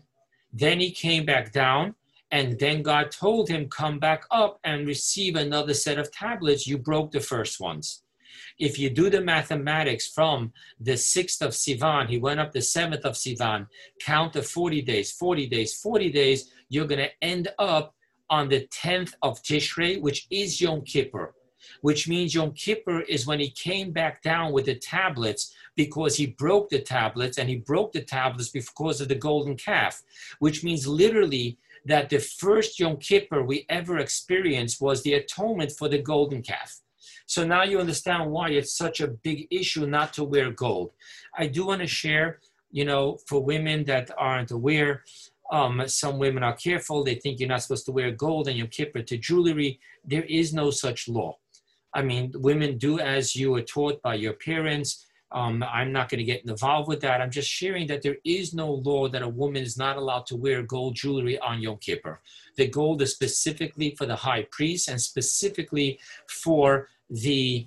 Then 0.52 0.80
he 0.80 0.90
came 0.90 1.26
back 1.26 1.52
down, 1.52 1.94
and 2.30 2.58
then 2.58 2.82
God 2.82 3.10
told 3.10 3.48
him, 3.48 3.68
Come 3.68 3.98
back 3.98 4.24
up 4.30 4.58
and 4.64 4.86
receive 4.86 5.36
another 5.36 5.74
set 5.74 5.98
of 5.98 6.12
tablets. 6.12 6.66
You 6.66 6.78
broke 6.78 7.12
the 7.12 7.20
first 7.20 7.60
ones. 7.60 8.02
If 8.58 8.78
you 8.78 8.90
do 8.90 9.08
the 9.08 9.20
mathematics 9.20 10.08
from 10.08 10.52
the 10.80 10.92
6th 10.92 11.40
of 11.42 11.52
Sivan, 11.52 12.08
he 12.08 12.18
went 12.18 12.40
up 12.40 12.52
the 12.52 12.58
7th 12.58 13.02
of 13.02 13.14
Sivan, 13.14 13.66
count 14.00 14.32
the 14.32 14.42
40 14.42 14.82
days, 14.82 15.12
40 15.12 15.46
days, 15.46 15.80
40 15.80 16.10
days, 16.10 16.50
you're 16.68 16.86
going 16.86 17.00
to 17.00 17.10
end 17.22 17.48
up 17.58 17.94
on 18.30 18.48
the 18.48 18.68
10th 18.68 19.14
of 19.22 19.42
Tishrei, 19.42 20.00
which 20.00 20.26
is 20.30 20.60
Yom 20.60 20.82
Kippur 20.82 21.34
which 21.80 22.08
means 22.08 22.34
Yom 22.34 22.52
Kippur 22.52 23.00
is 23.02 23.26
when 23.26 23.40
he 23.40 23.50
came 23.50 23.92
back 23.92 24.22
down 24.22 24.52
with 24.52 24.66
the 24.66 24.74
tablets 24.74 25.54
because 25.76 26.16
he 26.16 26.26
broke 26.26 26.68
the 26.70 26.80
tablets 26.80 27.38
and 27.38 27.48
he 27.48 27.56
broke 27.56 27.92
the 27.92 28.02
tablets 28.02 28.48
because 28.48 29.00
of 29.00 29.08
the 29.08 29.14
golden 29.14 29.56
calf, 29.56 30.02
which 30.38 30.64
means 30.64 30.86
literally 30.86 31.58
that 31.84 32.08
the 32.08 32.18
first 32.18 32.78
Yom 32.78 32.96
Kippur 32.96 33.42
we 33.42 33.66
ever 33.68 33.98
experienced 33.98 34.80
was 34.80 35.02
the 35.02 35.14
atonement 35.14 35.72
for 35.78 35.88
the 35.88 35.98
golden 35.98 36.42
calf. 36.42 36.80
So 37.26 37.46
now 37.46 37.62
you 37.62 37.78
understand 37.78 38.30
why 38.30 38.50
it's 38.50 38.76
such 38.76 39.00
a 39.00 39.08
big 39.08 39.46
issue 39.50 39.86
not 39.86 40.12
to 40.14 40.24
wear 40.24 40.50
gold. 40.50 40.92
I 41.36 41.46
do 41.46 41.66
want 41.66 41.82
to 41.82 41.86
share, 41.86 42.40
you 42.70 42.84
know, 42.84 43.18
for 43.26 43.42
women 43.42 43.84
that 43.84 44.10
aren't 44.16 44.50
aware, 44.50 45.04
um, 45.50 45.82
some 45.86 46.18
women 46.18 46.42
are 46.42 46.56
careful. 46.56 47.04
They 47.04 47.14
think 47.14 47.40
you're 47.40 47.48
not 47.48 47.62
supposed 47.62 47.86
to 47.86 47.92
wear 47.92 48.10
gold 48.10 48.48
and 48.48 48.56
Yom 48.56 48.68
Kippur 48.68 49.02
to 49.02 49.16
jewelry. 49.16 49.80
There 50.04 50.24
is 50.24 50.52
no 50.52 50.70
such 50.70 51.08
law. 51.08 51.38
I 51.94 52.02
mean, 52.02 52.32
women 52.34 52.78
do 52.78 52.98
as 52.98 53.34
you 53.34 53.52
were 53.52 53.62
taught 53.62 54.02
by 54.02 54.14
your 54.14 54.34
parents. 54.34 55.06
Um, 55.30 55.62
I'm 55.62 55.92
not 55.92 56.08
going 56.08 56.18
to 56.18 56.24
get 56.24 56.44
involved 56.44 56.88
with 56.88 57.00
that. 57.00 57.20
I'm 57.20 57.30
just 57.30 57.48
sharing 57.48 57.86
that 57.88 58.02
there 58.02 58.16
is 58.24 58.54
no 58.54 58.72
law 58.72 59.08
that 59.08 59.22
a 59.22 59.28
woman 59.28 59.62
is 59.62 59.76
not 59.76 59.96
allowed 59.96 60.26
to 60.26 60.36
wear 60.36 60.62
gold 60.62 60.94
jewelry 60.94 61.38
on 61.40 61.60
Yom 61.60 61.76
Kippur. 61.78 62.20
The 62.56 62.68
gold 62.68 63.02
is 63.02 63.12
specifically 63.12 63.94
for 63.96 64.06
the 64.06 64.16
high 64.16 64.46
priest 64.50 64.88
and 64.88 65.00
specifically 65.00 65.98
for 66.28 66.88
the 67.10 67.66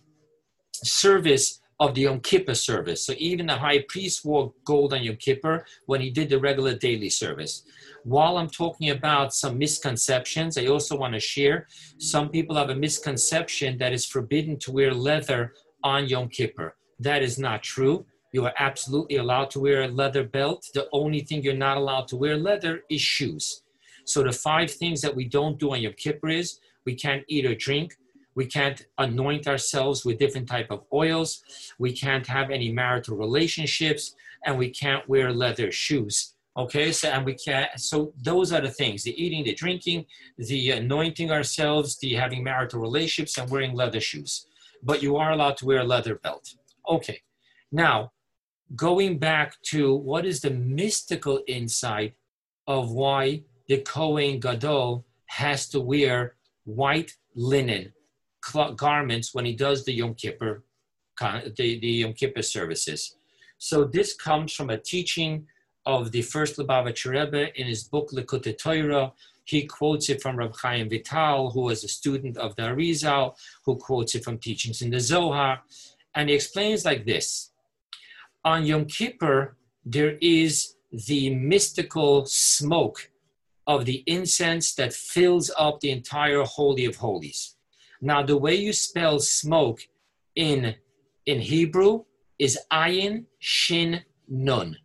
service 0.73 1.59
of 1.79 1.93
the 1.93 2.01
Yom 2.01 2.19
Kippur 2.19 2.55
service. 2.55 3.05
So 3.05 3.13
even 3.17 3.47
the 3.47 3.55
high 3.55 3.85
priest 3.87 4.25
wore 4.25 4.53
gold 4.65 4.93
on 4.93 5.03
Yom 5.03 5.17
Kippur 5.17 5.65
when 5.85 6.01
he 6.01 6.09
did 6.09 6.29
the 6.29 6.39
regular 6.39 6.75
daily 6.75 7.09
service 7.09 7.63
while 8.03 8.37
I'm 8.37 8.49
talking 8.49 8.89
about 8.89 9.33
some 9.33 9.57
misconceptions, 9.57 10.57
I 10.57 10.65
also 10.67 10.97
want 10.97 11.13
to 11.13 11.19
share 11.19 11.67
some 11.97 12.29
people 12.29 12.55
have 12.55 12.69
a 12.69 12.75
misconception 12.75 13.77
that 13.77 13.93
it's 13.93 14.05
forbidden 14.05 14.57
to 14.59 14.71
wear 14.71 14.93
leather 14.93 15.53
on 15.83 16.07
Yom 16.07 16.29
Kippur. 16.29 16.75
That 17.01 17.23
is 17.23 17.39
not 17.39 17.63
true. 17.63 18.05
You 18.31 18.45
are 18.45 18.53
absolutely 18.59 19.17
allowed 19.17 19.49
to 19.51 19.59
wear 19.59 19.81
a 19.81 19.87
leather 19.87 20.23
belt. 20.23 20.69
The 20.75 20.87
only 20.93 21.21
thing 21.21 21.41
you're 21.41 21.65
not 21.67 21.77
allowed 21.77 22.07
to 22.09 22.15
wear 22.15 22.37
leather 22.37 22.83
is 22.91 23.01
shoes. 23.01 23.63
So 24.05 24.21
the 24.21 24.31
five 24.31 24.69
things 24.69 25.01
that 25.01 25.15
we 25.15 25.25
don't 25.25 25.59
do 25.59 25.71
on 25.73 25.81
Yom 25.81 25.93
Kippur 25.93 26.29
is 26.29 26.59
we 26.85 26.93
can't 26.93 27.23
eat 27.27 27.47
or 27.47 27.55
drink. 27.55 27.97
We 28.35 28.45
can't 28.45 28.85
anoint 28.99 29.47
ourselves 29.47 30.05
with 30.05 30.19
different 30.19 30.47
type 30.47 30.67
of 30.69 30.83
oils. 30.93 31.41
We 31.79 31.91
can't 31.91 32.25
have 32.27 32.51
any 32.51 32.71
marital 32.71 33.17
relationships, 33.17 34.15
and 34.45 34.57
we 34.57 34.69
can't 34.69 35.07
wear 35.09 35.33
leather 35.33 35.71
shoes. 35.71 36.35
Okay, 36.55 36.91
so 36.91 37.09
and 37.09 37.25
we 37.25 37.33
can't. 37.33 37.69
so 37.77 38.13
those 38.21 38.53
are 38.53 38.61
the 38.61 38.69
things: 38.69 39.03
the 39.03 39.21
eating, 39.21 39.43
the 39.43 39.55
drinking, 39.55 40.05
the 40.37 40.71
anointing 40.71 41.31
ourselves, 41.31 41.97
the 41.97 42.13
having 42.13 42.43
marital 42.43 42.79
relationships, 42.79 43.37
and 43.39 43.49
wearing 43.49 43.73
leather 43.73 44.01
shoes. 44.01 44.45
But 44.83 45.01
you 45.01 45.17
are 45.17 45.31
allowed 45.31 45.57
to 45.57 45.65
wear 45.65 45.79
a 45.79 45.83
leather 45.83 46.15
belt. 46.15 46.55
Okay, 46.89 47.21
now 47.71 48.11
going 48.75 49.17
back 49.17 49.61
to 49.63 49.93
what 49.93 50.25
is 50.25 50.41
the 50.41 50.49
mystical 50.49 51.41
insight 51.47 52.15
of 52.67 52.91
why 52.91 53.43
the 53.67 53.79
Kohen 53.79 54.39
Gadol 54.39 55.05
has 55.25 55.69
to 55.69 55.79
wear 55.79 56.35
white 56.65 57.15
linen 57.35 57.93
garments 58.75 59.33
when 59.33 59.45
he 59.45 59.53
does 59.53 59.85
the 59.85 59.93
Yom 59.93 60.15
Kippur, 60.15 60.63
the, 61.19 61.53
the 61.55 61.87
Yom 61.87 62.13
Kippur 62.13 62.41
services. 62.41 63.15
So 63.57 63.83
this 63.83 64.15
comes 64.15 64.53
from 64.53 64.69
a 64.69 64.77
teaching 64.77 65.47
of 65.85 66.11
the 66.11 66.21
first 66.21 66.57
Lubavitcher 66.57 67.11
Rebbe 67.11 67.59
in 67.59 67.67
his 67.67 67.83
book 67.83 68.09
Likutei 68.11 68.57
Torah. 68.57 69.13
He 69.45 69.65
quotes 69.65 70.09
it 70.09 70.21
from 70.21 70.37
Rab 70.37 70.55
Chaim 70.55 70.89
Vital, 70.89 71.51
who 71.51 71.61
was 71.61 71.83
a 71.83 71.87
student 71.87 72.37
of 72.37 72.55
the 72.55 72.63
Arizal, 72.63 73.35
who 73.65 73.75
quotes 73.75 74.15
it 74.15 74.23
from 74.23 74.37
teachings 74.37 74.81
in 74.81 74.91
the 74.91 74.99
Zohar. 74.99 75.61
And 76.15 76.29
he 76.29 76.35
explains 76.35 76.85
like 76.85 77.05
this 77.05 77.51
On 78.43 78.65
Yom 78.65 78.85
Kippur, 78.85 79.57
there 79.85 80.17
is 80.21 80.75
the 80.91 81.33
mystical 81.35 82.25
smoke 82.25 83.09
of 83.67 83.85
the 83.85 84.03
incense 84.05 84.73
that 84.75 84.93
fills 84.93 85.51
up 85.57 85.79
the 85.79 85.91
entire 85.91 86.43
Holy 86.43 86.85
of 86.85 86.97
Holies. 86.97 87.55
Now, 88.01 88.23
the 88.23 88.37
way 88.37 88.55
you 88.55 88.73
spell 88.73 89.19
smoke 89.19 89.81
in, 90.35 90.75
in 91.25 91.39
Hebrew 91.39 92.03
is 92.39 92.59
ayin 92.71 93.25
shin 93.39 94.01
nun. 94.27 94.77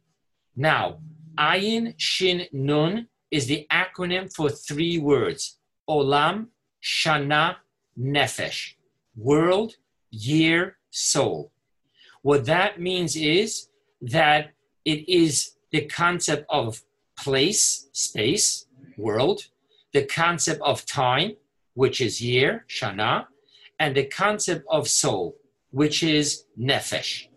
Now, 0.55 0.99
Ayin 1.39 1.95
Shin 1.99 2.47
Nun 2.53 3.09
is 3.31 3.47
the 3.47 3.67
acronym 3.71 4.33
for 4.33 4.49
three 4.49 4.99
words 4.99 5.59
Olam, 5.89 6.49
Shana, 6.83 7.57
Nefesh. 7.99 8.75
World, 9.17 9.75
year, 10.11 10.76
soul. 10.91 11.53
What 12.23 12.47
that 12.47 12.81
means 12.81 13.17
is 13.17 13.69
that 14.01 14.51
it 14.85 15.09
is 15.09 15.57
the 15.71 15.87
concept 15.87 16.47
of 16.49 16.83
place, 17.19 17.89
space, 17.93 18.67
world, 18.97 19.47
the 19.93 20.05
concept 20.05 20.61
of 20.63 20.85
time, 20.87 21.37
which 21.75 22.01
is 22.01 22.21
year, 22.21 22.65
Shana, 22.69 23.27
and 23.79 23.95
the 23.95 24.05
concept 24.05 24.65
of 24.71 24.89
soul, 24.89 25.37
which 25.71 26.03
is 26.03 26.45
Nefesh. 26.59 27.29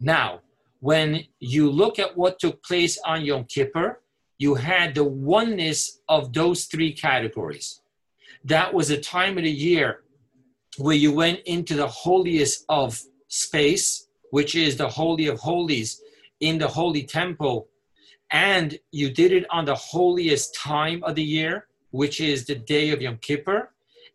Now, 0.00 0.40
when 0.80 1.24
you 1.40 1.70
look 1.70 1.98
at 1.98 2.16
what 2.16 2.38
took 2.38 2.62
place 2.62 2.98
on 3.04 3.24
Yom 3.24 3.44
Kippur, 3.44 4.00
you 4.38 4.54
had 4.54 4.94
the 4.94 5.04
oneness 5.04 6.00
of 6.08 6.32
those 6.32 6.66
three 6.66 6.92
categories. 6.92 7.80
That 8.44 8.72
was 8.72 8.90
a 8.90 9.00
time 9.00 9.36
of 9.36 9.44
the 9.44 9.50
year 9.50 10.04
where 10.78 10.96
you 10.96 11.12
went 11.12 11.40
into 11.40 11.74
the 11.74 11.88
holiest 11.88 12.64
of 12.68 13.00
space, 13.28 14.08
which 14.30 14.54
is 14.54 14.76
the 14.76 14.88
Holy 14.88 15.26
of 15.26 15.38
Holies 15.40 16.00
in 16.40 16.58
the 16.58 16.68
Holy 16.68 17.02
Temple, 17.02 17.68
and 18.30 18.78
you 18.90 19.10
did 19.10 19.32
it 19.32 19.46
on 19.50 19.64
the 19.64 19.74
holiest 19.74 20.54
time 20.54 21.02
of 21.02 21.14
the 21.14 21.22
year, 21.22 21.66
which 21.90 22.20
is 22.20 22.44
the 22.44 22.54
day 22.54 22.90
of 22.90 23.00
Yom 23.00 23.18
Kippur. 23.18 23.70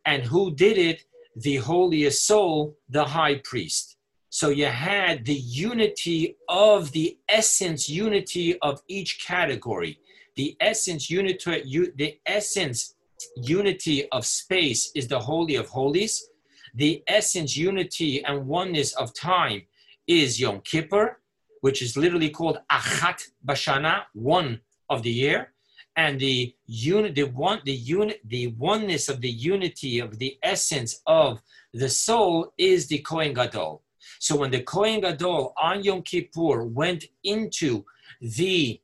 And 0.05 0.23
who 0.23 0.53
did 0.53 0.77
it? 0.77 1.03
The 1.35 1.57
holiest 1.57 2.27
soul, 2.27 2.77
the 2.89 3.05
high 3.05 3.35
priest. 3.43 3.97
So 4.29 4.49
you 4.49 4.67
had 4.67 5.25
the 5.25 5.33
unity 5.33 6.37
of 6.47 6.91
the 6.91 7.17
essence, 7.27 7.89
unity 7.89 8.59
of 8.59 8.81
each 8.87 9.25
category. 9.25 9.99
The 10.35 10.55
essence, 10.59 11.09
unity, 11.09 11.91
the 11.95 12.19
essence, 12.25 12.95
unity 13.35 14.09
of 14.09 14.25
space 14.25 14.91
is 14.95 15.07
the 15.07 15.19
holy 15.19 15.55
of 15.55 15.69
holies. 15.69 16.29
The 16.73 17.03
essence, 17.07 17.55
unity, 17.55 18.23
and 18.23 18.47
oneness 18.47 18.93
of 18.93 19.13
time 19.13 19.63
is 20.07 20.39
Yom 20.39 20.61
Kippur, 20.61 21.19
which 21.61 21.81
is 21.81 21.95
literally 21.95 22.29
called 22.29 22.59
Achat 22.71 23.27
Bashana, 23.45 24.03
one 24.13 24.59
of 24.89 25.03
the 25.03 25.11
year. 25.11 25.53
And 25.95 26.19
the 26.19 26.55
unit, 26.65 27.13
the 27.13 27.23
one, 27.25 27.61
the 27.65 27.73
unit, 27.73 28.21
the 28.25 28.47
oneness 28.47 29.09
of 29.09 29.21
the 29.21 29.29
unity 29.29 29.99
of 29.99 30.17
the 30.17 30.37
essence 30.41 31.01
of 31.05 31.41
the 31.73 31.89
soul 31.89 32.51
is 32.57 32.87
the 32.87 32.99
Kohen 32.99 33.33
Gadol. 33.33 33.83
So 34.19 34.35
when 34.37 34.51
the 34.51 34.63
Kohen 34.63 35.01
Gadol 35.01 35.53
on 35.55 35.83
Yom 35.83 36.01
Kippur 36.01 36.63
went 36.63 37.05
into 37.23 37.85
the 38.19 38.81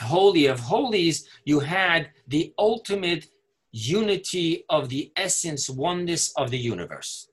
Holy 0.00 0.46
of 0.46 0.60
Holies, 0.60 1.28
you 1.44 1.60
had 1.60 2.10
the 2.28 2.54
ultimate 2.58 3.26
unity 3.74 4.64
of 4.70 4.88
the 4.88 5.10
essence, 5.16 5.68
oneness 5.68 6.32
of 6.36 6.52
the 6.52 6.58
universe. 6.58 7.28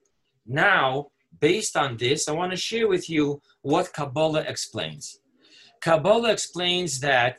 Now, 0.48 1.12
based 1.40 1.78
on 1.78 1.98
this, 1.98 2.28
I 2.28 2.32
want 2.32 2.52
to 2.52 2.58
share 2.58 2.88
with 2.88 3.08
you 3.12 3.44
what 3.62 3.94
Kabbalah 3.94 4.42
explains. 4.48 5.20
Kabbalah 5.82 6.32
explains 6.32 7.00
that 7.02 7.38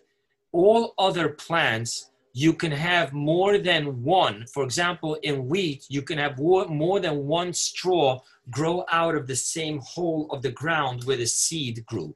all 0.53 0.95
other 0.99 1.31
plants 1.31 2.11
you 2.33 2.53
can 2.53 2.71
have 2.71 3.13
more 3.13 3.59
than 3.59 4.05
one. 4.05 4.47
For 4.47 4.63
example, 4.63 5.17
in 5.25 5.49
wheat, 5.49 5.85
you 5.89 6.03
can 6.03 6.19
have 6.19 6.39
more 6.39 7.01
than 7.01 7.27
one 7.27 7.53
straw 7.53 8.21
grow 8.51 8.85
out 8.89 9.17
of 9.17 9.27
the 9.27 9.37
same 9.37 9.81
hole 9.81 10.29
of 10.31 10.43
the 10.43 10.53
ground 10.53 11.03
where 11.05 11.17
the 11.17 11.27
seed 11.27 11.85
grew. 11.87 12.15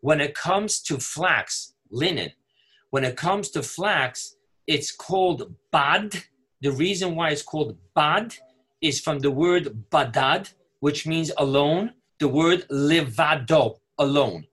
When 0.00 0.20
it 0.20 0.34
comes 0.34 0.80
to 0.82 0.98
flax, 0.98 1.74
linen, 1.90 2.30
when 2.90 3.04
it 3.04 3.16
comes 3.16 3.50
to 3.50 3.62
flax, 3.62 4.36
it's 4.66 4.92
called 4.92 5.54
bad. 5.70 6.12
The 6.60 6.72
reason 6.72 7.14
why 7.14 7.30
it's 7.30 7.42
called 7.42 7.76
bad 7.94 8.34
is 8.80 9.00
from 9.00 9.18
the 9.20 9.30
word 9.30 9.84
badad, 9.90 10.52
which 10.80 11.06
means 11.06 11.30
alone, 11.38 11.92
the 12.18 12.28
word 12.28 12.66
levado, 12.70 13.80
alone. 13.98 14.46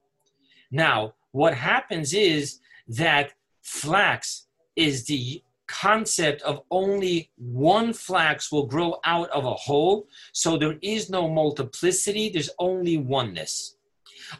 Now, 0.70 1.14
what 1.32 1.54
happens 1.54 2.14
is 2.14 2.60
that 2.88 3.32
flax 3.62 4.46
is 4.76 5.04
the 5.06 5.42
concept 5.70 6.42
of 6.42 6.62
only 6.70 7.30
one 7.36 7.92
flax 7.92 8.50
will 8.50 8.66
grow 8.66 8.98
out 9.04 9.30
of 9.30 9.44
a 9.44 9.54
whole. 9.54 10.08
So 10.32 10.56
there 10.56 10.76
is 10.82 11.08
no 11.08 11.28
multiplicity, 11.28 12.28
there's 12.28 12.50
only 12.58 12.96
oneness. 12.96 13.76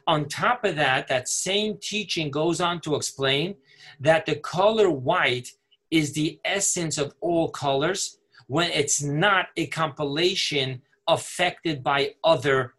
On 0.07 0.29
top 0.29 0.65
of 0.65 0.77
that, 0.77 1.09
that 1.09 1.29
same 1.29 1.79
teaching 1.81 2.31
goes 2.31 2.61
on 2.61 2.81
to 2.81 2.97
explain 2.97 3.57
that 4.01 4.27
the 4.27 4.37
color 4.37 4.91
white 4.91 5.51
is 5.91 6.13
the 6.13 6.41
essence 6.45 6.99
of 6.99 7.15
all 7.21 7.51
colors 7.51 8.19
when 8.47 8.71
it's 8.73 9.03
not 9.03 9.47
a 9.57 9.67
compilation 9.69 10.83
affected 11.09 11.83
by 11.83 12.15
other 12.25 12.75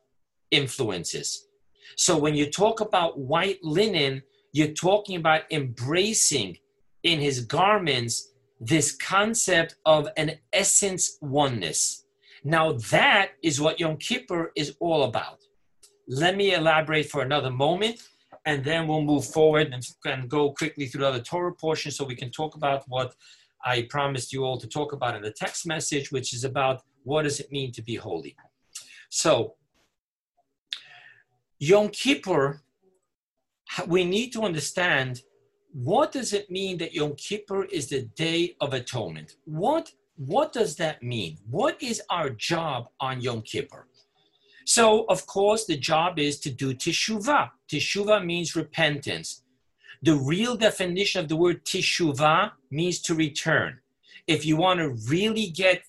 influences. 0.51 1.47
So 1.95 2.17
when 2.17 2.35
you 2.35 2.49
talk 2.49 2.81
about 2.81 3.19
white 3.19 3.63
linen, 3.63 4.23
you're 4.53 4.73
talking 4.73 5.17
about 5.17 5.43
embracing 5.51 6.57
in 7.03 7.19
his 7.19 7.41
garments 7.41 8.31
this 8.59 8.95
concept 8.95 9.75
of 9.85 10.07
an 10.17 10.37
essence 10.53 11.17
oneness. 11.21 12.05
Now, 12.43 12.73
that 12.91 13.31
is 13.43 13.59
what 13.59 13.79
Yom 13.79 13.97
Kippur 13.97 14.51
is 14.55 14.75
all 14.79 15.03
about. 15.03 15.39
Let 16.07 16.35
me 16.35 16.53
elaborate 16.53 17.09
for 17.09 17.21
another 17.21 17.49
moment, 17.49 18.01
and 18.45 18.63
then 18.63 18.87
we'll 18.87 19.01
move 19.01 19.25
forward 19.25 19.73
and, 19.73 19.83
and 20.05 20.29
go 20.29 20.51
quickly 20.51 20.87
through 20.87 21.01
the 21.01 21.07
other 21.07 21.21
Torah 21.21 21.53
portion 21.53 21.91
so 21.91 22.03
we 22.03 22.15
can 22.15 22.31
talk 22.31 22.55
about 22.55 22.83
what 22.87 23.13
I 23.63 23.87
promised 23.89 24.33
you 24.33 24.43
all 24.43 24.57
to 24.57 24.67
talk 24.67 24.93
about 24.93 25.15
in 25.15 25.21
the 25.21 25.31
text 25.31 25.67
message, 25.67 26.11
which 26.11 26.33
is 26.33 26.43
about 26.43 26.81
what 27.03 27.23
does 27.23 27.39
it 27.39 27.51
mean 27.51 27.71
to 27.73 27.81
be 27.81 27.95
holy. 27.95 28.35
So, 29.09 29.55
Yom 31.59 31.89
Kippur, 31.89 32.61
we 33.87 34.03
need 34.03 34.33
to 34.33 34.41
understand 34.41 35.21
what 35.73 36.11
does 36.11 36.33
it 36.33 36.49
mean 36.49 36.77
that 36.79 36.93
Yom 36.93 37.15
Kippur 37.15 37.65
is 37.65 37.87
the 37.87 38.03
day 38.15 38.55
of 38.59 38.73
atonement? 38.73 39.35
What, 39.45 39.91
what 40.15 40.51
does 40.51 40.75
that 40.77 41.03
mean? 41.03 41.37
What 41.49 41.81
is 41.81 42.01
our 42.09 42.29
job 42.31 42.89
on 42.99 43.21
Yom 43.21 43.41
Kippur? 43.43 43.87
So, 44.65 45.05
of 45.09 45.25
course, 45.25 45.65
the 45.65 45.77
job 45.77 46.19
is 46.19 46.39
to 46.41 46.49
do 46.49 46.73
teshuvah. 46.73 47.51
Teshuvah 47.69 48.25
means 48.25 48.55
repentance. 48.55 49.43
The 50.03 50.15
real 50.15 50.55
definition 50.55 51.21
of 51.21 51.27
the 51.27 51.35
word 51.35 51.63
teshuvah 51.65 52.51
means 52.69 52.99
to 53.01 53.15
return. 53.15 53.79
If 54.27 54.45
you 54.45 54.55
want 54.55 54.79
to 54.79 54.89
really 55.09 55.47
get 55.47 55.83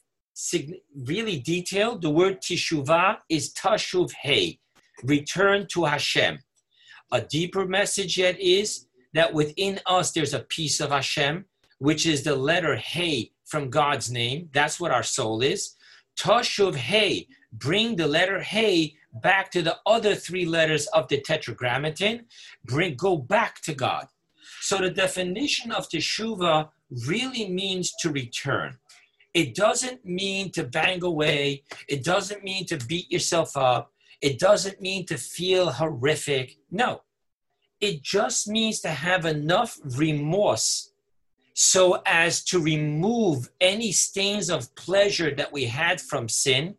really 1.07 1.39
detailed, 1.39 2.03
the 2.03 2.11
word 2.11 2.41
teshuvah 2.41 3.19
is 3.29 3.53
tashuv 3.53 4.13
hey, 4.23 4.59
return 5.03 5.67
to 5.73 5.85
Hashem. 5.85 6.39
A 7.13 7.21
deeper 7.21 7.67
message 7.67 8.17
yet 8.17 8.41
is 8.41 8.87
that 9.13 9.35
within 9.35 9.81
us 9.87 10.13
there's 10.13 10.35
a 10.35 10.41
piece 10.41 10.81
of 10.81 10.91
Hashem, 10.91 11.45
which 11.79 12.07
is 12.07 12.23
the 12.23 12.35
letter 12.35 12.77
Hey 12.77 13.33
from 13.45 13.69
God's 13.69 14.11
name. 14.11 14.49
That's 14.53 14.81
what 14.81 14.91
our 14.91 15.03
soul 15.03 15.43
is. 15.43 15.77
Tashuv 16.19 16.75
Hey, 16.75 17.29
bring 17.53 17.97
the 17.97 18.07
letter 18.07 18.41
Hey 18.41 18.95
back 19.23 19.51
to 19.53 19.63
the 19.63 19.79
other 19.87 20.15
three 20.15 20.47
letters 20.47 20.87
of 20.89 21.09
the 21.09 21.21
tetragrammaton. 21.21 22.27
Bring 22.65 22.95
go 22.95 23.17
back 23.17 23.61
to 23.63 23.75
God. 23.75 24.07
So 24.61 24.79
the 24.79 24.91
definition 24.91 25.73
of 25.73 25.89
teshuva 25.89 26.71
really 27.07 27.49
means 27.49 27.93
to 28.01 28.11
return. 28.11 28.79
It 29.35 29.55
doesn't 29.55 30.05
mean 30.05 30.51
to 30.53 30.65
bang 30.65 31.03
away. 31.03 31.65
It 31.89 32.05
doesn't 32.05 32.45
mean 32.45 32.67
to 32.67 32.77
beat 32.77 33.11
yourself 33.11 33.57
up. 33.57 33.93
It 34.21 34.39
doesn't 34.39 34.81
mean 34.81 35.07
to 35.07 35.17
feel 35.17 35.73
horrific. 35.73 36.59
No, 36.71 37.03
it 37.81 38.03
just 38.03 38.47
means 38.47 38.81
to 38.81 38.91
have 38.91 39.27
enough 39.27 39.79
remorse 39.99 40.93
so 41.55 42.03
as 42.07 42.45
to 42.45 42.61
remove 42.61 43.51
any 43.61 43.93
stains 43.93 44.49
of 44.49 44.75
pleasure 44.75 45.35
that 45.35 45.53
we 45.53 45.65
had 45.65 46.01
from 46.01 46.29
sin. 46.29 46.77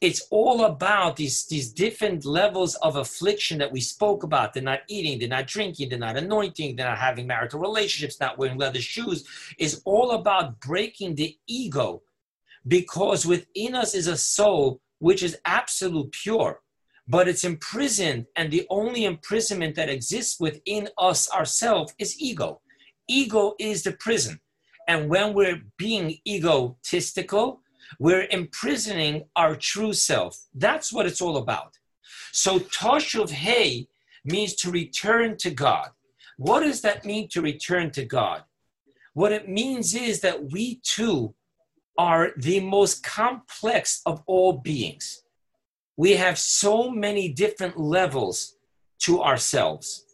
It's 0.00 0.26
all 0.30 0.64
about 0.64 1.16
these, 1.16 1.46
these 1.46 1.72
different 1.72 2.24
levels 2.24 2.74
of 2.76 2.96
affliction 2.96 3.58
that 3.58 3.72
we 3.72 3.80
spoke 3.80 4.22
about. 4.22 4.52
They're 4.52 4.62
not 4.62 4.80
eating, 4.88 5.18
they're 5.18 5.28
not 5.28 5.46
drinking, 5.46 5.88
they're 5.88 5.98
not 5.98 6.16
anointing, 6.16 6.76
they're 6.76 6.88
not 6.88 6.98
having 6.98 7.26
marital 7.26 7.60
relationships, 7.60 8.20
not 8.20 8.38
wearing 8.38 8.58
leather 8.58 8.80
shoes. 8.80 9.24
Is 9.58 9.82
all 9.84 10.12
about 10.12 10.60
breaking 10.60 11.14
the 11.14 11.36
ego 11.46 12.02
because 12.66 13.24
within 13.26 13.74
us 13.74 13.94
is 13.94 14.06
a 14.06 14.16
soul 14.16 14.80
which 14.98 15.22
is 15.22 15.38
absolute 15.44 16.12
pure 16.12 16.60
but 17.10 17.26
it's 17.26 17.42
imprisoned, 17.42 18.26
and 18.36 18.52
the 18.52 18.64
only 18.70 19.04
imprisonment 19.04 19.74
that 19.74 19.88
exists 19.88 20.38
within 20.38 20.88
us 20.96 21.28
ourselves 21.32 21.92
is 21.98 22.16
ego. 22.20 22.60
Ego 23.08 23.54
is 23.58 23.82
the 23.82 23.90
prison. 23.90 24.38
And 24.86 25.10
when 25.10 25.34
we're 25.34 25.60
being 25.76 26.18
egotistical, 26.26 27.62
we're 27.98 28.26
imprisoning 28.30 29.24
our 29.36 29.56
true 29.56 29.92
self. 29.92 30.38
That's 30.54 30.92
what 30.92 31.06
it's 31.06 31.20
all 31.20 31.36
about. 31.36 31.78
So 32.32 32.58
Toshuv 32.58 33.30
Hey 33.30 33.88
means 34.24 34.54
to 34.56 34.70
return 34.70 35.36
to 35.38 35.50
God. 35.50 35.90
What 36.36 36.60
does 36.60 36.80
that 36.82 37.04
mean 37.04 37.28
to 37.30 37.42
return 37.42 37.90
to 37.92 38.04
God? 38.04 38.44
What 39.14 39.32
it 39.32 39.48
means 39.48 39.94
is 39.94 40.20
that 40.20 40.52
we 40.52 40.80
too 40.82 41.34
are 41.98 42.30
the 42.36 42.60
most 42.60 43.02
complex 43.02 44.00
of 44.06 44.22
all 44.26 44.54
beings 44.54 45.22
we 46.00 46.12
have 46.12 46.38
so 46.38 46.90
many 46.90 47.28
different 47.28 47.78
levels 47.78 48.56
to 49.00 49.22
ourselves. 49.22 50.06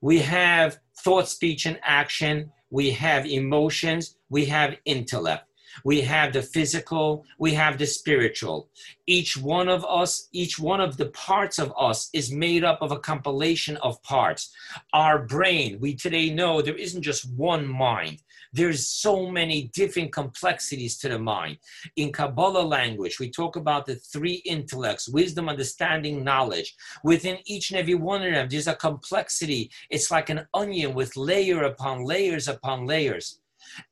We 0.00 0.20
have 0.20 0.78
thought, 1.02 1.26
speech, 1.26 1.66
and 1.66 1.80
action. 1.82 2.52
We 2.70 2.92
have 2.92 3.26
emotions. 3.26 4.16
We 4.30 4.44
have 4.44 4.76
intellect. 4.84 5.48
We 5.84 6.00
have 6.02 6.32
the 6.32 6.42
physical. 6.42 7.24
We 7.38 7.54
have 7.54 7.78
the 7.78 7.86
spiritual. 7.86 8.68
Each 9.06 9.36
one 9.36 9.68
of 9.68 9.84
us, 9.84 10.28
each 10.32 10.58
one 10.58 10.80
of 10.80 10.96
the 10.96 11.06
parts 11.06 11.58
of 11.58 11.72
us 11.78 12.08
is 12.12 12.32
made 12.32 12.64
up 12.64 12.80
of 12.82 12.92
a 12.92 12.98
compilation 12.98 13.76
of 13.78 14.02
parts. 14.02 14.54
Our 14.92 15.20
brain, 15.20 15.78
we 15.80 15.94
today 15.94 16.30
know 16.30 16.62
there 16.62 16.76
isn't 16.76 17.02
just 17.02 17.30
one 17.32 17.66
mind. 17.66 18.22
There's 18.54 18.86
so 18.86 19.30
many 19.30 19.70
different 19.74 20.12
complexities 20.12 20.98
to 20.98 21.08
the 21.08 21.18
mind. 21.18 21.56
In 21.96 22.12
Kabbalah 22.12 22.62
language, 22.62 23.18
we 23.18 23.30
talk 23.30 23.56
about 23.56 23.86
the 23.86 23.94
three 23.94 24.42
intellects 24.44 25.08
wisdom, 25.08 25.48
understanding, 25.48 26.22
knowledge. 26.22 26.76
Within 27.02 27.38
each 27.46 27.70
and 27.70 27.80
every 27.80 27.94
one 27.94 28.22
of 28.22 28.32
them, 28.32 28.48
there's 28.50 28.66
a 28.68 28.74
complexity. 28.74 29.70
It's 29.88 30.10
like 30.10 30.28
an 30.28 30.46
onion 30.52 30.92
with 30.92 31.16
layer 31.16 31.62
upon 31.62 32.04
layers 32.04 32.46
upon 32.46 32.86
layers. 32.86 33.38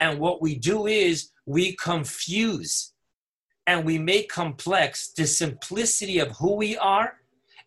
And 0.00 0.18
what 0.18 0.42
we 0.42 0.56
do 0.56 0.86
is 0.86 1.30
we 1.50 1.74
confuse 1.74 2.92
and 3.66 3.84
we 3.84 3.98
make 3.98 4.28
complex 4.28 5.12
the 5.16 5.26
simplicity 5.26 6.20
of 6.20 6.30
who 6.38 6.54
we 6.54 6.76
are 6.76 7.18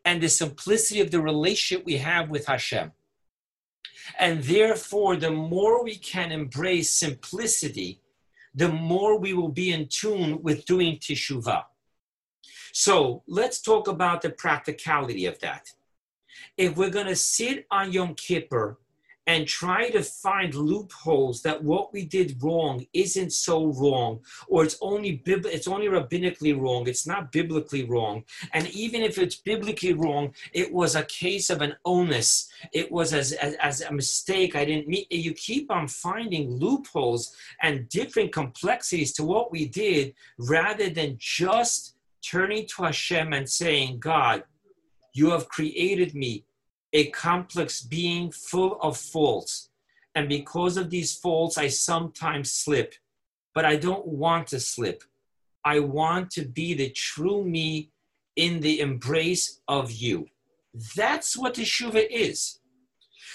and 0.06 0.22
the 0.22 0.30
simplicity 0.30 1.02
of 1.02 1.12
the 1.12 1.22
relationship 1.22 1.86
we 1.86 1.98
have 1.98 2.30
with 2.30 2.46
Hashem. 2.46 2.93
And 4.17 4.41
therefore, 4.43 5.17
the 5.17 5.32
more 5.32 5.84
we 5.84 5.98
can 5.98 6.32
embrace 6.32 6.91
simplicity, 6.91 8.00
the 8.56 8.69
more 8.69 9.19
we 9.19 9.34
will 9.34 9.54
be 9.63 9.74
in 9.74 9.88
tune 9.89 10.41
with 10.41 10.65
doing 10.65 10.98
teshuvah. 10.98 11.63
So 12.72 13.24
let's 13.28 13.62
talk 13.62 13.89
about 13.89 14.22
the 14.22 14.30
practicality 14.30 15.26
of 15.26 15.39
that. 15.39 15.74
If 16.58 16.78
we're 16.78 16.89
going 16.89 17.08
to 17.08 17.17
sit 17.17 17.65
on 17.69 17.91
Yom 17.91 18.15
Kippur 18.15 18.78
and 19.26 19.48
try 19.48 19.90
to 19.90 20.04
find 20.04 20.54
loopholes 20.54 21.42
that 21.44 21.64
what 21.64 21.94
we 21.94 22.04
did 22.04 22.42
wrong 22.44 22.86
isn't 22.94 23.32
so 23.32 23.68
wrong 23.68 24.20
or 24.48 24.64
it's 24.64 24.78
only 24.82 25.22
it's 25.26 25.68
only 25.68 25.88
rabbinically 25.88 26.60
wrong 26.60 26.88
it's 26.88 27.08
not 27.08 27.32
biblically 27.32 27.84
wrong. 27.86 28.24
And 28.54 28.68
even 28.72 29.02
if 29.02 29.18
it's 29.18 29.36
biblically 29.36 29.94
wrong 29.94 30.34
it 30.52 30.72
was 30.74 30.96
a 30.96 31.04
case 31.06 31.50
of 31.50 31.62
an 31.62 31.76
onus. 31.86 32.50
It 32.72 32.92
was 32.92 33.14
as, 33.14 33.32
as, 33.34 33.56
as 33.56 33.82
a 33.82 33.94
mistake. 33.94 34.56
I 34.56 34.66
didn't 34.66 35.12
you 35.12 35.34
keep 35.34 35.72
on 35.72 35.88
finding 35.88 36.58
loopholes 36.58 37.36
and 37.62 37.88
different 37.90 38.32
complexities 38.32 39.14
to 39.14 39.24
what 39.24 39.52
we 39.52 39.68
did 39.68 40.14
rather 40.38 40.90
than 40.90 41.16
just 41.20 41.96
turning 42.24 42.66
to 42.68 42.84
Hashem 42.84 43.34
and 43.34 43.50
saying, 43.50 44.00
God, 44.00 44.44
you 45.14 45.30
have 45.32 45.50
created 45.50 46.16
me 46.16 46.46
a 46.94 47.10
complex 47.10 47.82
being 47.82 48.32
full 48.32 48.80
of 48.82 48.98
faults. 48.98 49.70
And 50.16 50.30
because 50.30 50.78
of 50.78 50.90
these 50.90 51.18
faults, 51.18 51.58
I 51.58 51.68
sometimes 51.68 52.52
slip, 52.52 52.94
but 53.56 53.66
I 53.66 53.76
don't 53.76 54.06
want 54.06 54.48
to 54.50 54.60
slip. 54.60 55.04
I 55.66 55.80
want 55.80 56.30
to 56.32 56.46
be 56.46 56.74
the 56.74 56.90
true 56.90 57.44
me 57.44 57.90
in 58.36 58.60
the 58.60 58.80
embrace 58.80 59.60
of 59.68 59.92
you. 59.92 60.28
That's 60.96 61.38
what 61.38 61.56
teshuva 61.56 62.06
is. 62.10 62.60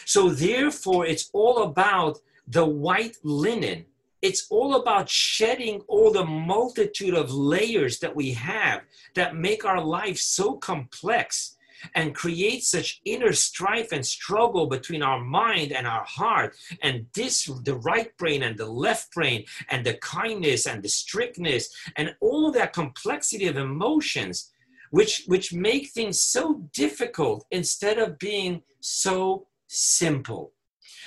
So, 0.05 0.31
therefore, 0.31 1.07
it's 1.07 1.31
all 1.33 1.63
about 1.63 2.19
the 2.47 2.65
white 2.65 3.17
linen. 3.23 3.87
It's 4.23 4.47
all 4.51 4.77
about 4.77 5.09
shedding 5.09 5.81
all 5.87 6.13
the 6.13 6.25
multitude 6.25 7.15
of 7.15 7.31
layers 7.33 7.99
that 8.01 8.15
we 8.15 8.33
have 8.33 8.83
that 9.15 9.37
make 9.37 9.65
our 9.65 9.81
life 9.81 10.19
so 10.19 10.55
complex 10.55 11.57
and 11.95 12.15
create 12.15 12.65
such 12.65 13.01
inner 13.05 13.33
strife 13.33 13.93
and 13.93 14.05
struggle 14.05 14.67
between 14.67 15.03
our 15.03 15.23
mind 15.25 15.73
and 15.73 15.87
our 15.87 16.05
heart 16.05 16.57
and 16.83 17.07
this 17.15 17.47
the 17.65 17.77
right 17.77 18.17
brain 18.17 18.43
and 18.43 18.59
the 18.59 18.67
left 18.67 19.13
brain 19.13 19.45
and 19.71 19.85
the 19.85 19.95
kindness 19.95 20.67
and 20.67 20.83
the 20.83 20.89
strictness 20.89 21.71
and 21.97 22.15
all 22.21 22.51
that 22.51 22.73
complexity 22.73 23.47
of 23.47 23.57
emotions 23.57 24.51
which 24.91 25.25
which 25.27 25.53
make 25.53 25.91
things 25.91 26.21
so 26.21 26.63
difficult 26.73 27.47
instead 27.51 27.99
of 27.99 28.19
being 28.19 28.63
so 28.81 29.47
simple 29.67 30.53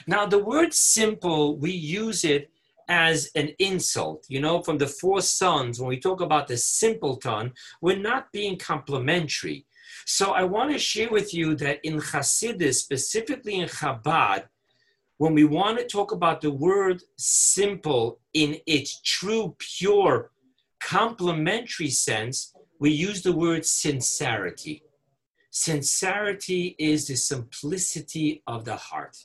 now 0.08 0.26
the 0.26 0.40
word 0.40 0.74
simple 0.74 1.58
we 1.58 1.72
use 1.72 2.24
it 2.24 2.52
as 2.92 3.32
an 3.36 3.54
insult. 3.58 4.26
You 4.28 4.42
know, 4.42 4.62
from 4.62 4.78
the 4.78 4.86
four 4.86 5.22
sons, 5.22 5.80
when 5.80 5.88
we 5.88 5.98
talk 5.98 6.20
about 6.20 6.50
the 6.50 6.58
simpleton, 6.58 7.54
we're 7.82 7.98
not 7.98 8.32
being 8.34 8.58
complimentary. 8.58 9.66
So 10.06 10.32
I 10.32 10.44
want 10.44 10.72
to 10.72 10.80
share 10.80 11.10
with 11.10 11.34
you 11.34 11.56
that 11.56 11.80
in 11.84 11.98
Hasidus, 12.00 12.76
specifically 12.76 13.56
in 13.56 13.68
Chabad, 13.68 14.46
when 15.18 15.34
we 15.34 15.44
want 15.44 15.78
to 15.78 15.86
talk 15.86 16.12
about 16.12 16.42
the 16.42 16.52
word 16.52 17.04
simple 17.18 18.20
in 18.34 18.58
its 18.66 19.02
true, 19.02 19.56
pure, 19.60 20.32
complementary 20.80 21.90
sense, 21.90 22.54
we 22.80 22.92
use 22.92 23.22
the 23.22 23.32
word 23.32 23.66
sincerity. 23.66 24.84
Sincerity 25.52 26.76
is 26.80 27.08
the 27.08 27.16
simplicity 27.16 28.42
of 28.48 28.66
the 28.66 28.76
heart. 28.76 29.18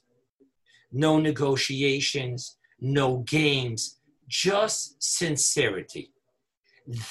No 0.93 1.19
negotiations, 1.19 2.59
no 2.81 3.19
games, 3.19 3.99
just 4.29 5.03
sincerity 5.03 6.13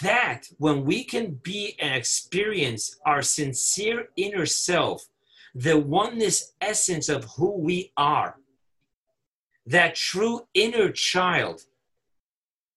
that 0.01 0.47
when 0.57 0.85
we 0.85 1.03
can 1.03 1.39
be 1.43 1.75
and 1.79 1.93
experience 1.93 2.97
our 3.05 3.21
sincere 3.21 4.09
inner 4.15 4.45
self, 4.45 5.07
the 5.53 5.77
oneness 5.77 6.53
essence 6.61 7.09
of 7.09 7.25
who 7.37 7.57
we 7.57 7.91
are, 7.97 8.37
that 9.65 9.95
true 9.95 10.47
inner 10.53 10.91
child, 10.91 11.63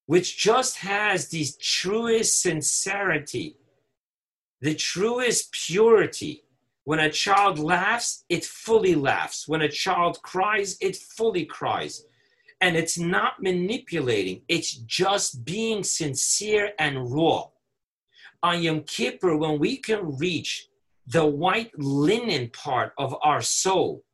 which 0.06 0.38
just 0.38 0.78
has 0.78 1.28
the 1.28 1.46
truest 1.61 2.40
sincerity, 2.40 3.56
the 4.61 4.74
truest 4.74 5.52
purity. 5.52 6.44
When 6.84 6.98
a 6.98 7.11
child 7.11 7.58
laughs, 7.58 8.24
it 8.30 8.44
fully 8.44 8.94
laughs. 8.94 9.46
When 9.46 9.61
a 9.61 9.68
child 9.68 10.22
cries, 10.22 10.78
it 10.80 10.96
fully 10.96 11.44
cries. 11.44 12.06
And 12.60 12.76
it's 12.76 12.98
not 12.98 13.40
manipulating, 13.40 14.42
it's 14.48 14.72
just 14.72 15.44
being 15.44 15.84
sincere 15.84 16.72
and 16.78 17.10
raw. 17.10 17.48
On 18.42 18.62
Yom 18.62 18.82
Kippur, 18.82 19.36
when 19.36 19.58
we 19.58 19.76
can 19.76 20.16
reach 20.18 20.68
the 21.06 21.24
white 21.24 21.70
linen 21.78 22.50
part 22.50 22.92
of 22.98 23.16
our 23.22 23.40
soul, 23.40 24.04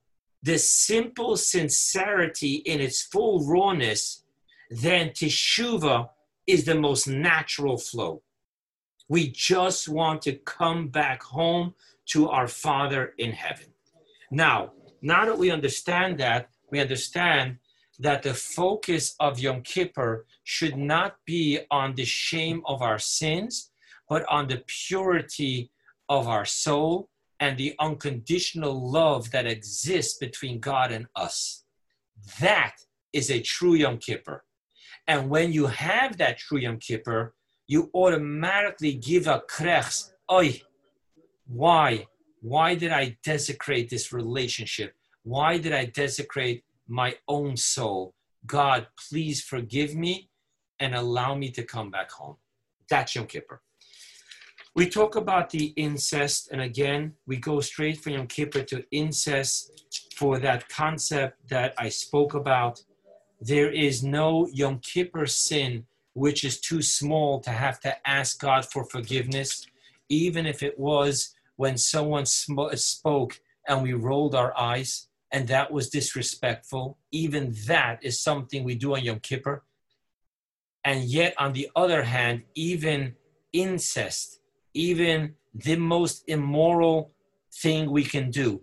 this 0.43 0.69
simple 0.69 1.37
sincerity 1.37 2.57
in 2.57 2.81
its 2.81 3.03
full 3.03 3.47
rawness, 3.47 4.25
then 4.71 5.11
teshuva 5.11 6.11
is 6.47 6.65
the 6.65 6.75
most 6.75 7.07
natural 7.07 7.79
flow. 7.79 8.23
We 9.09 9.31
just 9.31 9.89
want 9.89 10.23
to 10.23 10.35
come 10.35 10.89
back 10.89 11.23
home 11.23 11.75
to 12.07 12.29
our 12.29 12.49
Father 12.49 13.15
in 13.19 13.33
heaven. 13.33 13.67
Now, 14.31 14.73
now 15.01 15.25
that 15.25 15.39
we 15.39 15.51
understand 15.51 16.19
that, 16.19 16.51
we 16.71 16.81
understand 16.81 17.59
that 17.99 18.23
the 18.23 18.35
focus 18.35 19.15
of 19.21 19.39
Yom 19.39 19.63
Kippur 19.63 20.27
should 20.43 20.77
not 20.77 21.17
be 21.27 21.61
on 21.71 21.95
the 21.95 22.05
shame 22.05 22.63
of 22.67 22.83
our 22.83 22.99
sins, 22.99 23.71
but 24.09 24.25
on 24.29 24.49
the 24.49 24.63
purity 24.67 25.71
of 26.09 26.29
our 26.29 26.45
soul 26.45 27.09
and 27.41 27.57
the 27.57 27.75
unconditional 27.81 28.91
love 28.91 29.31
that 29.31 29.47
exists 29.47 30.19
between 30.19 30.61
God 30.61 30.93
and 30.93 31.07
us. 31.17 31.65
That 32.41 32.77
is 33.13 33.31
a 33.31 33.41
true 33.41 33.75
Yom 33.75 33.99
Kippur. 33.99 34.45
And 35.07 35.29
when 35.29 35.53
you 35.53 35.67
have 35.67 36.17
that 36.19 36.39
true 36.39 36.59
Yom 36.59 36.79
Kippur, 36.79 37.35
you 37.67 37.91
automatically 37.95 38.95
give 38.95 39.27
a 39.27 39.43
krechs, 39.49 40.11
oi, 40.31 40.61
why? 41.47 42.07
Why 42.41 42.75
did 42.75 42.93
I 42.93 43.17
desecrate 43.23 43.89
this 43.89 44.13
relationship? 44.13 44.95
Why 45.23 45.59
did 45.59 45.73
I 45.73 45.87
desecrate 45.87 46.65
my 46.89 47.17
own 47.29 47.57
soul. 47.57 48.15
God, 48.47 48.87
please 49.09 49.43
forgive 49.43 49.95
me 49.95 50.29
and 50.79 50.95
allow 50.95 51.35
me 51.35 51.51
to 51.51 51.63
come 51.63 51.91
back 51.91 52.11
home. 52.11 52.37
That's 52.89 53.15
Yom 53.15 53.27
Kippur. 53.27 53.63
We 54.75 54.89
talk 54.89 55.15
about 55.15 55.51
the 55.51 55.67
incest, 55.77 56.49
and 56.51 56.61
again, 56.61 57.15
we 57.27 57.37
go 57.37 57.61
straight 57.61 58.01
from 58.01 58.15
Yom 58.15 58.27
Kippur 58.27 58.63
to 58.65 58.85
incest 58.91 59.71
for 60.17 60.39
that 60.41 60.69
concept 60.69 61.49
that 61.49 61.75
I 61.79 61.89
spoke 61.89 62.35
about. 62.35 62.83
There 63.41 63.71
is 63.71 64.03
no 64.03 64.49
Yom 64.53 64.81
Kippur 64.81 65.27
sin 65.27 65.87
which 66.15 66.45
is 66.45 66.61
too 66.61 66.83
small 66.83 67.41
to 67.41 67.51
have 67.51 67.81
to 67.81 68.09
ask 68.09 68.41
God 68.41 68.65
for 68.65 68.85
forgiveness, 68.85 69.67
even 70.09 70.47
if 70.47 70.63
it 70.63 70.79
was 70.79 71.35
when 71.57 71.77
someone 71.77 72.27
sm- 72.27 72.75
spoke 72.75 73.41
and 73.69 73.83
we 73.83 73.93
rolled 73.93 74.35
our 74.35 74.57
eyes 74.59 75.09
and 75.35 75.49
that 75.49 75.73
was 75.73 75.91
disrespectful. 75.91 76.97
Even 77.11 77.53
that 77.67 77.99
is 78.05 78.23
something 78.23 78.63
we 78.63 78.77
do 78.77 78.95
on 78.95 79.03
Yom 79.03 79.19
Kippur. 79.19 79.65
And 80.85 81.03
yet, 81.03 81.35
on 81.39 81.53
the 81.55 81.69
other 81.75 82.05
hand, 82.05 82.43
even 82.55 83.17
incest, 83.53 84.39
even 84.75 85.35
the 85.53 85.75
most 85.75 86.23
immoral 86.29 87.11
thing 87.53 87.91
we 87.91 88.05
can 88.05 88.31
do, 88.31 88.61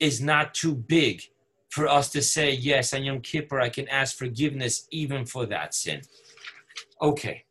is 0.00 0.18
not 0.18 0.54
too 0.54 0.74
big 0.74 1.20
for 1.68 1.88
us 1.88 2.10
to 2.12 2.22
say, 2.22 2.52
yes, 2.52 2.94
on 2.94 3.04
Yom 3.04 3.20
Kippur, 3.20 3.60
I 3.60 3.68
can 3.68 3.86
ask 3.88 4.16
forgiveness 4.16 4.88
even 4.90 5.26
for 5.26 5.44
that 5.44 5.74
sin. 5.74 6.00
Okay, 7.02 7.44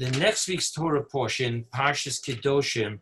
the 0.00 0.10
next 0.18 0.48
week's 0.48 0.72
Torah 0.72 1.04
portion, 1.04 1.64
Parshas 1.72 2.18
Kedoshim. 2.20 2.98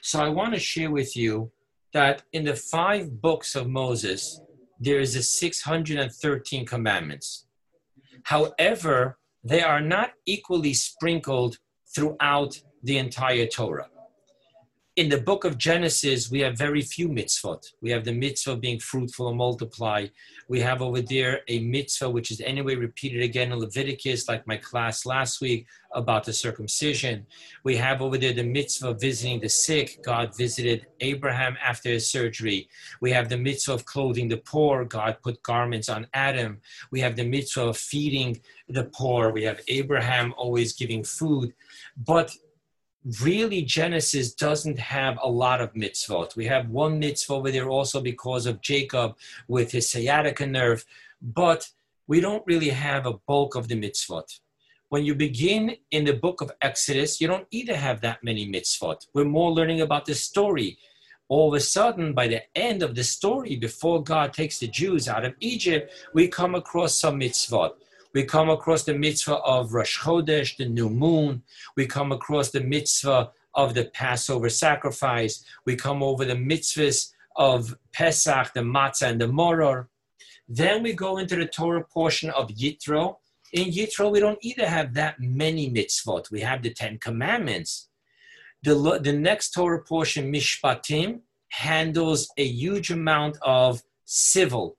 So 0.00 0.18
I 0.18 0.30
want 0.30 0.54
to 0.54 0.60
share 0.60 0.90
with 0.90 1.14
you 1.14 1.52
that 1.92 2.22
in 2.32 2.44
the 2.44 2.56
five 2.56 3.20
books 3.20 3.54
of 3.54 3.68
Moses, 3.68 4.40
there 4.80 5.00
is 5.00 5.14
a 5.16 5.22
613 5.22 6.66
commandments. 6.66 7.46
However, 8.24 9.18
they 9.44 9.62
are 9.62 9.80
not 9.80 10.10
equally 10.26 10.74
sprinkled 10.74 11.58
throughout 11.94 12.60
the 12.82 12.98
entire 12.98 13.46
Torah 13.46 13.91
in 14.96 15.08
the 15.08 15.18
book 15.18 15.44
of 15.44 15.56
Genesis, 15.56 16.30
we 16.30 16.40
have 16.40 16.58
very 16.58 16.82
few 16.82 17.08
mitzvot. 17.08 17.64
We 17.80 17.90
have 17.92 18.04
the 18.04 18.12
mitzvah 18.12 18.56
being 18.56 18.78
fruitful 18.78 19.28
and 19.28 19.38
multiply. 19.38 20.08
We 20.48 20.60
have 20.60 20.82
over 20.82 21.00
there 21.00 21.40
a 21.48 21.60
mitzvah 21.60 22.10
which 22.10 22.30
is 22.30 22.42
anyway 22.42 22.74
repeated 22.74 23.22
again 23.22 23.52
in 23.52 23.58
Leviticus, 23.58 24.28
like 24.28 24.46
my 24.46 24.58
class 24.58 25.06
last 25.06 25.40
week 25.40 25.66
about 25.94 26.24
the 26.24 26.32
circumcision. 26.34 27.26
We 27.64 27.74
have 27.76 28.02
over 28.02 28.18
there 28.18 28.34
the 28.34 28.44
mitzvah 28.44 28.92
visiting 28.92 29.40
the 29.40 29.48
sick. 29.48 29.98
God 30.04 30.36
visited 30.36 30.86
Abraham 31.00 31.56
after 31.64 31.88
his 31.88 32.10
surgery. 32.10 32.68
We 33.00 33.12
have 33.12 33.30
the 33.30 33.38
mitzvah 33.38 33.72
of 33.72 33.86
clothing 33.86 34.28
the 34.28 34.38
poor. 34.38 34.84
God 34.84 35.16
put 35.22 35.42
garments 35.42 35.88
on 35.88 36.06
Adam. 36.12 36.60
We 36.90 37.00
have 37.00 37.16
the 37.16 37.26
mitzvah 37.26 37.68
of 37.68 37.78
feeding 37.78 38.42
the 38.68 38.84
poor. 38.84 39.32
We 39.32 39.44
have 39.44 39.60
Abraham 39.68 40.34
always 40.36 40.74
giving 40.74 41.02
food. 41.02 41.54
But 41.96 42.30
really 43.20 43.62
Genesis 43.62 44.32
doesn't 44.34 44.78
have 44.78 45.18
a 45.22 45.28
lot 45.28 45.60
of 45.60 45.74
mitzvot. 45.74 46.36
We 46.36 46.46
have 46.46 46.68
one 46.68 46.98
mitzvah 46.98 47.34
over 47.34 47.50
there 47.50 47.68
also 47.68 48.00
because 48.00 48.46
of 48.46 48.60
Jacob 48.60 49.16
with 49.48 49.72
his 49.72 49.88
sciatica 49.88 50.46
nerve, 50.46 50.84
but 51.20 51.68
we 52.06 52.20
don't 52.20 52.44
really 52.46 52.70
have 52.70 53.06
a 53.06 53.14
bulk 53.26 53.54
of 53.54 53.68
the 53.68 53.74
mitzvot. 53.74 54.40
When 54.88 55.04
you 55.04 55.14
begin 55.14 55.76
in 55.90 56.04
the 56.04 56.12
book 56.12 56.42
of 56.42 56.52
Exodus, 56.60 57.20
you 57.20 57.26
don't 57.26 57.46
either 57.50 57.74
have 57.74 58.02
that 58.02 58.22
many 58.22 58.46
mitzvot. 58.46 59.06
We're 59.14 59.24
more 59.24 59.50
learning 59.50 59.80
about 59.80 60.04
the 60.04 60.14
story. 60.14 60.78
All 61.28 61.48
of 61.48 61.54
a 61.54 61.60
sudden, 61.60 62.12
by 62.12 62.28
the 62.28 62.42
end 62.54 62.82
of 62.82 62.94
the 62.94 63.04
story, 63.04 63.56
before 63.56 64.02
God 64.02 64.34
takes 64.34 64.58
the 64.58 64.68
Jews 64.68 65.08
out 65.08 65.24
of 65.24 65.34
Egypt, 65.40 65.90
we 66.12 66.28
come 66.28 66.54
across 66.54 66.94
some 66.94 67.18
mitzvot. 67.20 67.72
We 68.14 68.24
come 68.24 68.50
across 68.50 68.84
the 68.84 68.94
mitzvah 68.94 69.36
of 69.36 69.72
Rosh 69.72 69.98
Chodesh, 69.98 70.56
the 70.56 70.66
new 70.66 70.90
moon. 70.90 71.42
We 71.76 71.86
come 71.86 72.12
across 72.12 72.50
the 72.50 72.60
mitzvah 72.60 73.30
of 73.54 73.74
the 73.74 73.86
Passover 73.86 74.50
sacrifice. 74.50 75.44
We 75.64 75.76
come 75.76 76.02
over 76.02 76.24
the 76.24 76.34
mitzvahs 76.34 77.12
of 77.36 77.74
Pesach, 77.92 78.52
the 78.52 78.60
matzah, 78.60 79.08
and 79.08 79.20
the 79.20 79.28
moror. 79.28 79.88
Then 80.46 80.82
we 80.82 80.92
go 80.92 81.16
into 81.16 81.36
the 81.36 81.46
Torah 81.46 81.84
portion 81.84 82.28
of 82.30 82.48
Yitro. 82.48 83.16
In 83.54 83.70
Yitro, 83.70 84.12
we 84.12 84.20
don't 84.20 84.38
either 84.42 84.66
have 84.66 84.92
that 84.94 85.18
many 85.18 85.70
mitzvot. 85.70 86.30
We 86.30 86.40
have 86.40 86.62
the 86.62 86.74
Ten 86.74 86.98
Commandments. 86.98 87.88
The, 88.62 89.00
the 89.02 89.12
next 89.12 89.50
Torah 89.50 89.82
portion, 89.82 90.30
Mishpatim, 90.30 91.20
handles 91.48 92.30
a 92.36 92.44
huge 92.44 92.90
amount 92.90 93.38
of 93.42 93.82
civil 94.04 94.76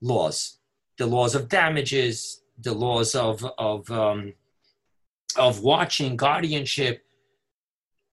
laws, 0.00 0.58
the 0.96 1.06
laws 1.06 1.34
of 1.34 1.48
damages, 1.48 2.42
the 2.60 2.72
laws 2.72 3.14
of, 3.14 3.44
of, 3.58 3.90
um, 3.90 4.34
of 5.36 5.60
watching, 5.60 6.16
guardianship. 6.16 7.04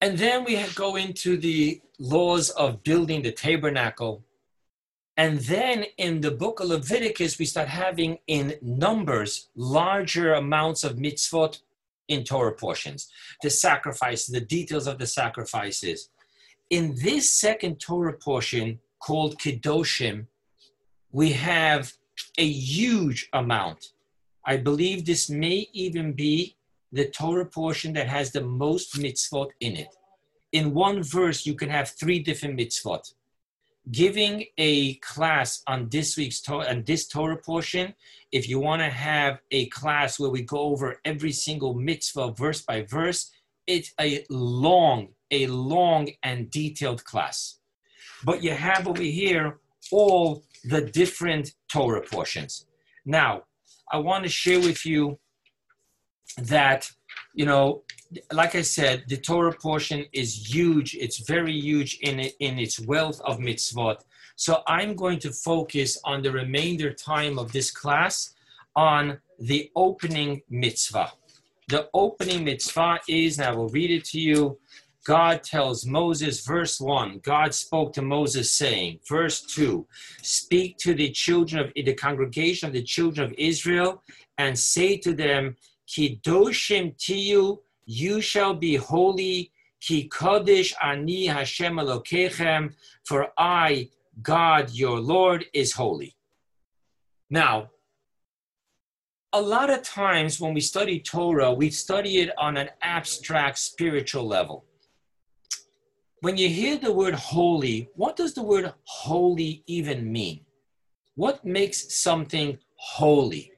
And 0.01 0.17
then 0.17 0.43
we 0.43 0.61
go 0.75 0.95
into 0.95 1.37
the 1.37 1.81
laws 1.99 2.49
of 2.51 2.83
building 2.83 3.21
the 3.21 3.31
tabernacle. 3.31 4.23
And 5.17 5.39
then 5.39 5.85
in 5.97 6.21
the 6.21 6.31
book 6.31 6.59
of 6.59 6.67
Leviticus, 6.67 7.39
we 7.39 7.45
start 7.45 7.69
having 7.69 8.19
in 8.27 8.55
numbers 8.61 9.49
larger 9.55 10.33
amounts 10.33 10.83
of 10.83 10.97
mitzvot 10.97 11.59
in 12.07 12.23
Torah 12.23 12.53
portions, 12.53 13.09
the 13.41 13.49
sacrifices, 13.49 14.27
the 14.27 14.41
details 14.41 14.87
of 14.87 14.99
the 14.99 15.07
sacrifices. 15.07 16.09
In 16.69 16.95
this 17.01 17.33
second 17.33 17.79
Torah 17.79 18.13
portion 18.13 18.79
called 18.99 19.39
Kedoshim, 19.39 20.27
we 21.11 21.31
have 21.31 21.93
a 22.37 22.45
huge 22.47 23.29
amount. 23.33 23.93
I 24.45 24.57
believe 24.57 25.05
this 25.05 25.29
may 25.29 25.67
even 25.73 26.13
be 26.13 26.55
the 26.91 27.05
Torah 27.05 27.45
portion 27.45 27.93
that 27.93 28.07
has 28.07 28.31
the 28.31 28.41
most 28.41 28.95
mitzvot 28.95 29.49
in 29.59 29.75
it. 29.75 29.95
In 30.51 30.73
one 30.73 31.03
verse, 31.03 31.45
you 31.45 31.55
can 31.55 31.69
have 31.69 31.89
three 31.89 32.19
different 32.19 32.57
mitzvot. 32.59 33.13
Giving 33.91 34.45
a 34.57 34.95
class 34.95 35.61
on 35.67 35.89
this 35.89 36.15
week's 36.15 36.41
Torah, 36.41 36.69
on 36.69 36.83
this 36.83 37.07
Torah 37.07 37.37
portion, 37.37 37.93
if 38.31 38.47
you 38.47 38.59
want 38.59 38.81
to 38.81 38.89
have 38.89 39.39
a 39.51 39.67
class 39.67 40.19
where 40.19 40.29
we 40.29 40.41
go 40.41 40.59
over 40.59 40.99
every 41.05 41.31
single 41.31 41.73
mitzvah 41.73 42.31
verse 42.31 42.61
by 42.61 42.83
verse, 42.83 43.31
it's 43.67 43.93
a 43.99 44.25
long, 44.29 45.09
a 45.31 45.47
long 45.47 46.09
and 46.23 46.49
detailed 46.49 47.03
class. 47.03 47.57
But 48.23 48.43
you 48.43 48.51
have 48.51 48.87
over 48.87 49.01
here 49.01 49.57
all 49.91 50.43
the 50.63 50.81
different 50.81 51.53
Torah 51.71 52.01
portions. 52.01 52.65
Now, 53.05 53.43
I 53.91 53.97
want 53.97 54.23
to 54.23 54.29
share 54.29 54.59
with 54.59 54.85
you 54.85 55.19
that, 56.37 56.89
you 57.33 57.45
know, 57.45 57.83
like 58.31 58.55
I 58.55 58.61
said, 58.61 59.03
the 59.07 59.17
Torah 59.17 59.53
portion 59.53 60.05
is 60.13 60.53
huge. 60.53 60.95
It's 60.95 61.19
very 61.19 61.53
huge 61.53 61.99
in, 62.01 62.19
in 62.39 62.59
its 62.59 62.79
wealth 62.79 63.21
of 63.21 63.39
mitzvot. 63.39 63.97
So 64.35 64.61
I'm 64.67 64.95
going 64.95 65.19
to 65.19 65.31
focus 65.31 65.97
on 66.03 66.21
the 66.21 66.31
remainder 66.31 66.91
time 66.91 67.39
of 67.39 67.51
this 67.51 67.71
class 67.71 68.33
on 68.75 69.19
the 69.39 69.71
opening 69.75 70.41
mitzvah. 70.49 71.11
The 71.67 71.89
opening 71.93 72.43
mitzvah 72.43 72.99
is, 73.07 73.39
and 73.39 73.47
I 73.47 73.51
will 73.51 73.69
read 73.69 73.91
it 73.91 74.05
to 74.05 74.19
you, 74.19 74.59
God 75.05 75.43
tells 75.43 75.85
Moses, 75.85 76.43
verse 76.43 76.81
1, 76.81 77.19
God 77.19 77.53
spoke 77.53 77.93
to 77.93 78.01
Moses 78.01 78.51
saying, 78.51 78.99
verse 79.07 79.41
2, 79.41 79.85
speak 80.23 80.77
to 80.79 80.95
the 80.95 81.11
children 81.11 81.63
of 81.63 81.71
the 81.75 81.93
congregation 81.93 82.67
of 82.67 82.73
the 82.73 82.81
children 82.81 83.27
of 83.27 83.35
Israel 83.37 84.01
and 84.39 84.57
say 84.57 84.97
to 84.97 85.13
them, 85.13 85.55
Kedoshim 85.87 86.97
tihyu, 86.97 87.59
you 87.85 88.19
shall 88.19 88.55
be 88.55 88.77
holy, 88.77 89.51
ki 89.79 90.09
kodesh 90.09 90.73
ani 90.81 91.27
Hashem 91.27 91.75
Elokechem, 91.75 92.73
for 93.03 93.27
I, 93.37 93.89
God 94.23 94.71
your 94.71 94.99
Lord, 94.99 95.45
is 95.53 95.73
holy. 95.73 96.15
Now, 97.29 97.69
a 99.33 99.41
lot 99.41 99.69
of 99.69 99.83
times 99.83 100.39
when 100.39 100.55
we 100.55 100.61
study 100.61 100.99
Torah, 100.99 101.53
we 101.53 101.69
study 101.69 102.17
it 102.21 102.31
on 102.39 102.57
an 102.57 102.69
abstract 102.81 103.59
spiritual 103.59 104.25
level 104.25 104.65
when 106.21 106.37
you 106.37 106.49
hear 106.49 106.77
the 106.77 106.91
word 106.91 107.13
holy, 107.13 107.89
what 107.95 108.15
does 108.15 108.33
the 108.33 108.43
word 108.43 108.73
holy 108.83 109.63
even 109.67 110.11
mean? 110.11 110.41
What 111.15 111.45
makes 111.45 111.95
something 111.95 112.57
holy? 112.75 113.51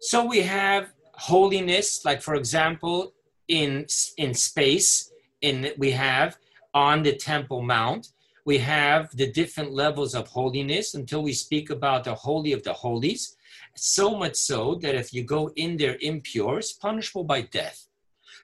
So 0.00 0.24
we 0.24 0.40
have 0.40 0.92
holiness, 1.14 2.04
like 2.04 2.22
for 2.22 2.34
example, 2.34 3.14
in, 3.48 3.86
in 4.16 4.34
space, 4.34 5.10
in 5.40 5.72
we 5.78 5.90
have 5.92 6.36
on 6.74 7.02
the 7.02 7.14
Temple 7.14 7.62
Mount, 7.62 8.08
we 8.44 8.58
have 8.58 9.16
the 9.16 9.30
different 9.30 9.72
levels 9.72 10.14
of 10.14 10.28
holiness 10.28 10.94
until 10.94 11.22
we 11.22 11.32
speak 11.32 11.70
about 11.70 12.04
the 12.04 12.14
holy 12.14 12.52
of 12.52 12.62
the 12.62 12.72
holies. 12.72 13.36
So 13.76 14.16
much 14.16 14.34
so 14.34 14.74
that 14.76 14.94
if 14.94 15.14
you 15.14 15.22
go 15.24 15.50
in 15.56 15.76
there 15.76 15.96
impure, 16.00 16.58
it's 16.58 16.72
punishable 16.72 17.24
by 17.24 17.42
death. 17.42 17.86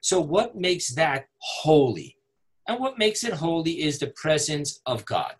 So, 0.01 0.21
what 0.21 0.55
makes 0.55 0.95
that 0.95 1.27
holy? 1.37 2.15
And 2.69 2.79
what 2.79 2.99
makes 2.99 3.23
it 3.23 3.33
holy 3.33 3.81
is 3.81 3.97
the 3.97 4.13
presence 4.15 4.79
of 4.85 5.03
God. 5.03 5.33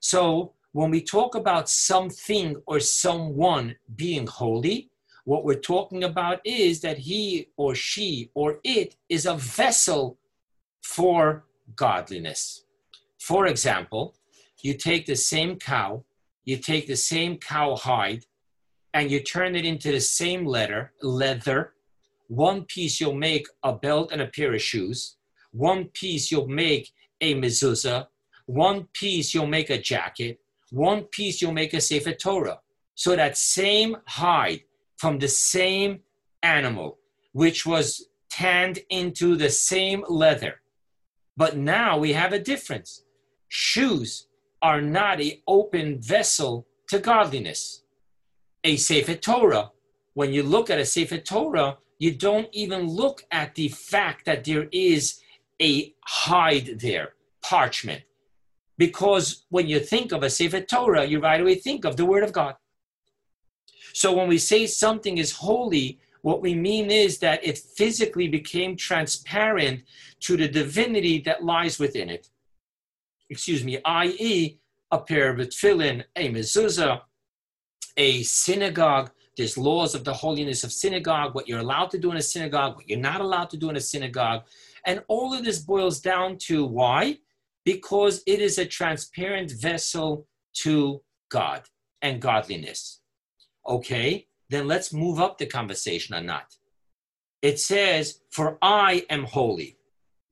So 0.00 0.54
when 0.72 0.90
we 0.90 1.02
talk 1.02 1.34
about 1.34 1.68
something 1.68 2.56
or 2.66 2.80
someone 2.80 3.76
being 3.94 4.26
holy, 4.26 4.90
what 5.26 5.44
we're 5.44 5.66
talking 5.74 6.02
about 6.04 6.40
is 6.46 6.80
that 6.80 6.96
he 6.96 7.50
or 7.58 7.74
she 7.74 8.30
or 8.32 8.58
it 8.64 8.96
is 9.10 9.26
a 9.26 9.34
vessel 9.34 10.18
for 10.80 11.44
godliness. 11.74 12.64
For 13.18 13.48
example, 13.48 14.14
you 14.62 14.72
take 14.72 15.04
the 15.04 15.16
same 15.16 15.58
cow, 15.58 16.04
you 16.46 16.56
take 16.56 16.86
the 16.86 16.96
same 16.96 17.36
cow 17.36 17.76
hide, 17.76 18.24
and 18.94 19.10
you 19.10 19.20
turn 19.20 19.56
it 19.56 19.66
into 19.66 19.92
the 19.92 20.00
same 20.00 20.46
leather, 20.46 20.92
leather. 21.02 21.74
One 22.28 22.64
piece 22.64 22.98
you'll 22.98 23.12
make 23.12 23.46
a 23.62 23.74
belt 23.74 24.10
and 24.10 24.22
a 24.22 24.28
pair 24.28 24.54
of 24.54 24.62
shoes 24.62 25.15
one 25.56 25.86
piece 25.86 26.30
you'll 26.30 26.48
make 26.48 26.92
a 27.20 27.34
mezuzah, 27.34 28.06
one 28.46 28.88
piece 28.92 29.32
you'll 29.32 29.46
make 29.46 29.70
a 29.70 29.80
jacket, 29.80 30.38
one 30.70 31.04
piece 31.04 31.40
you'll 31.40 31.52
make 31.52 31.72
a 31.72 31.80
Sefer 31.80 32.12
Torah. 32.12 32.60
So 32.94 33.16
that 33.16 33.36
same 33.36 33.96
hide 34.06 34.60
from 34.98 35.18
the 35.18 35.28
same 35.28 36.00
animal, 36.42 36.98
which 37.32 37.64
was 37.66 38.08
tanned 38.30 38.80
into 38.90 39.36
the 39.36 39.50
same 39.50 40.04
leather. 40.08 40.60
But 41.36 41.56
now 41.56 41.98
we 41.98 42.12
have 42.12 42.32
a 42.32 42.38
difference. 42.38 43.04
Shoes 43.48 44.28
are 44.62 44.80
not 44.80 45.20
a 45.20 45.42
open 45.46 46.00
vessel 46.00 46.66
to 46.88 46.98
godliness. 46.98 47.82
A 48.64 48.76
Sefer 48.76 49.14
Torah, 49.14 49.70
when 50.14 50.32
you 50.32 50.42
look 50.42 50.70
at 50.70 50.78
a 50.78 50.84
Sefer 50.84 51.18
Torah, 51.18 51.78
you 51.98 52.14
don't 52.14 52.48
even 52.52 52.86
look 52.86 53.24
at 53.30 53.54
the 53.54 53.68
fact 53.68 54.26
that 54.26 54.44
there 54.44 54.68
is 54.72 55.20
a 55.60 55.94
hide 56.04 56.78
there, 56.80 57.14
parchment. 57.42 58.02
Because 58.78 59.44
when 59.48 59.66
you 59.68 59.80
think 59.80 60.12
of 60.12 60.22
a 60.22 60.30
Sefer 60.30 60.60
Torah, 60.60 61.04
you 61.04 61.20
right 61.20 61.40
away 61.40 61.54
think 61.54 61.84
of 61.84 61.96
the 61.96 62.04
Word 62.04 62.22
of 62.22 62.32
God. 62.32 62.56
So 63.94 64.12
when 64.12 64.28
we 64.28 64.38
say 64.38 64.66
something 64.66 65.16
is 65.16 65.32
holy, 65.32 65.98
what 66.20 66.42
we 66.42 66.54
mean 66.54 66.90
is 66.90 67.18
that 67.20 67.46
it 67.46 67.56
physically 67.56 68.28
became 68.28 68.76
transparent 68.76 69.82
to 70.20 70.36
the 70.36 70.48
divinity 70.48 71.20
that 71.20 71.44
lies 71.44 71.78
within 71.78 72.10
it. 72.10 72.28
Excuse 73.30 73.64
me, 73.64 73.78
i.e., 73.84 74.58
a 74.90 74.98
pair 74.98 75.30
of 75.30 75.38
tefillin, 75.38 76.04
a 76.14 76.28
mezuzah, 76.30 77.00
a 77.96 78.22
synagogue. 78.22 79.10
There's 79.36 79.56
laws 79.56 79.94
of 79.94 80.04
the 80.04 80.12
holiness 80.12 80.64
of 80.64 80.72
synagogue, 80.72 81.34
what 81.34 81.48
you're 81.48 81.60
allowed 81.60 81.90
to 81.90 81.98
do 81.98 82.10
in 82.10 82.16
a 82.16 82.22
synagogue, 82.22 82.76
what 82.76 82.88
you're 82.88 82.98
not 82.98 83.20
allowed 83.20 83.50
to 83.50 83.56
do 83.56 83.70
in 83.70 83.76
a 83.76 83.80
synagogue. 83.80 84.42
And 84.86 85.02
all 85.08 85.34
of 85.34 85.44
this 85.44 85.58
boils 85.58 86.00
down 86.00 86.38
to 86.46 86.64
why? 86.64 87.18
Because 87.64 88.22
it 88.26 88.40
is 88.40 88.58
a 88.58 88.64
transparent 88.64 89.50
vessel 89.50 90.26
to 90.62 91.02
God 91.28 91.62
and 92.00 92.22
godliness. 92.22 93.00
Okay, 93.68 94.28
then 94.48 94.68
let's 94.68 94.92
move 94.92 95.18
up 95.20 95.38
the 95.38 95.46
conversation 95.46 96.14
or 96.14 96.20
not. 96.20 96.54
It 97.42 97.58
says, 97.58 98.20
For 98.30 98.58
I 98.62 99.04
am 99.10 99.24
holy. 99.24 99.76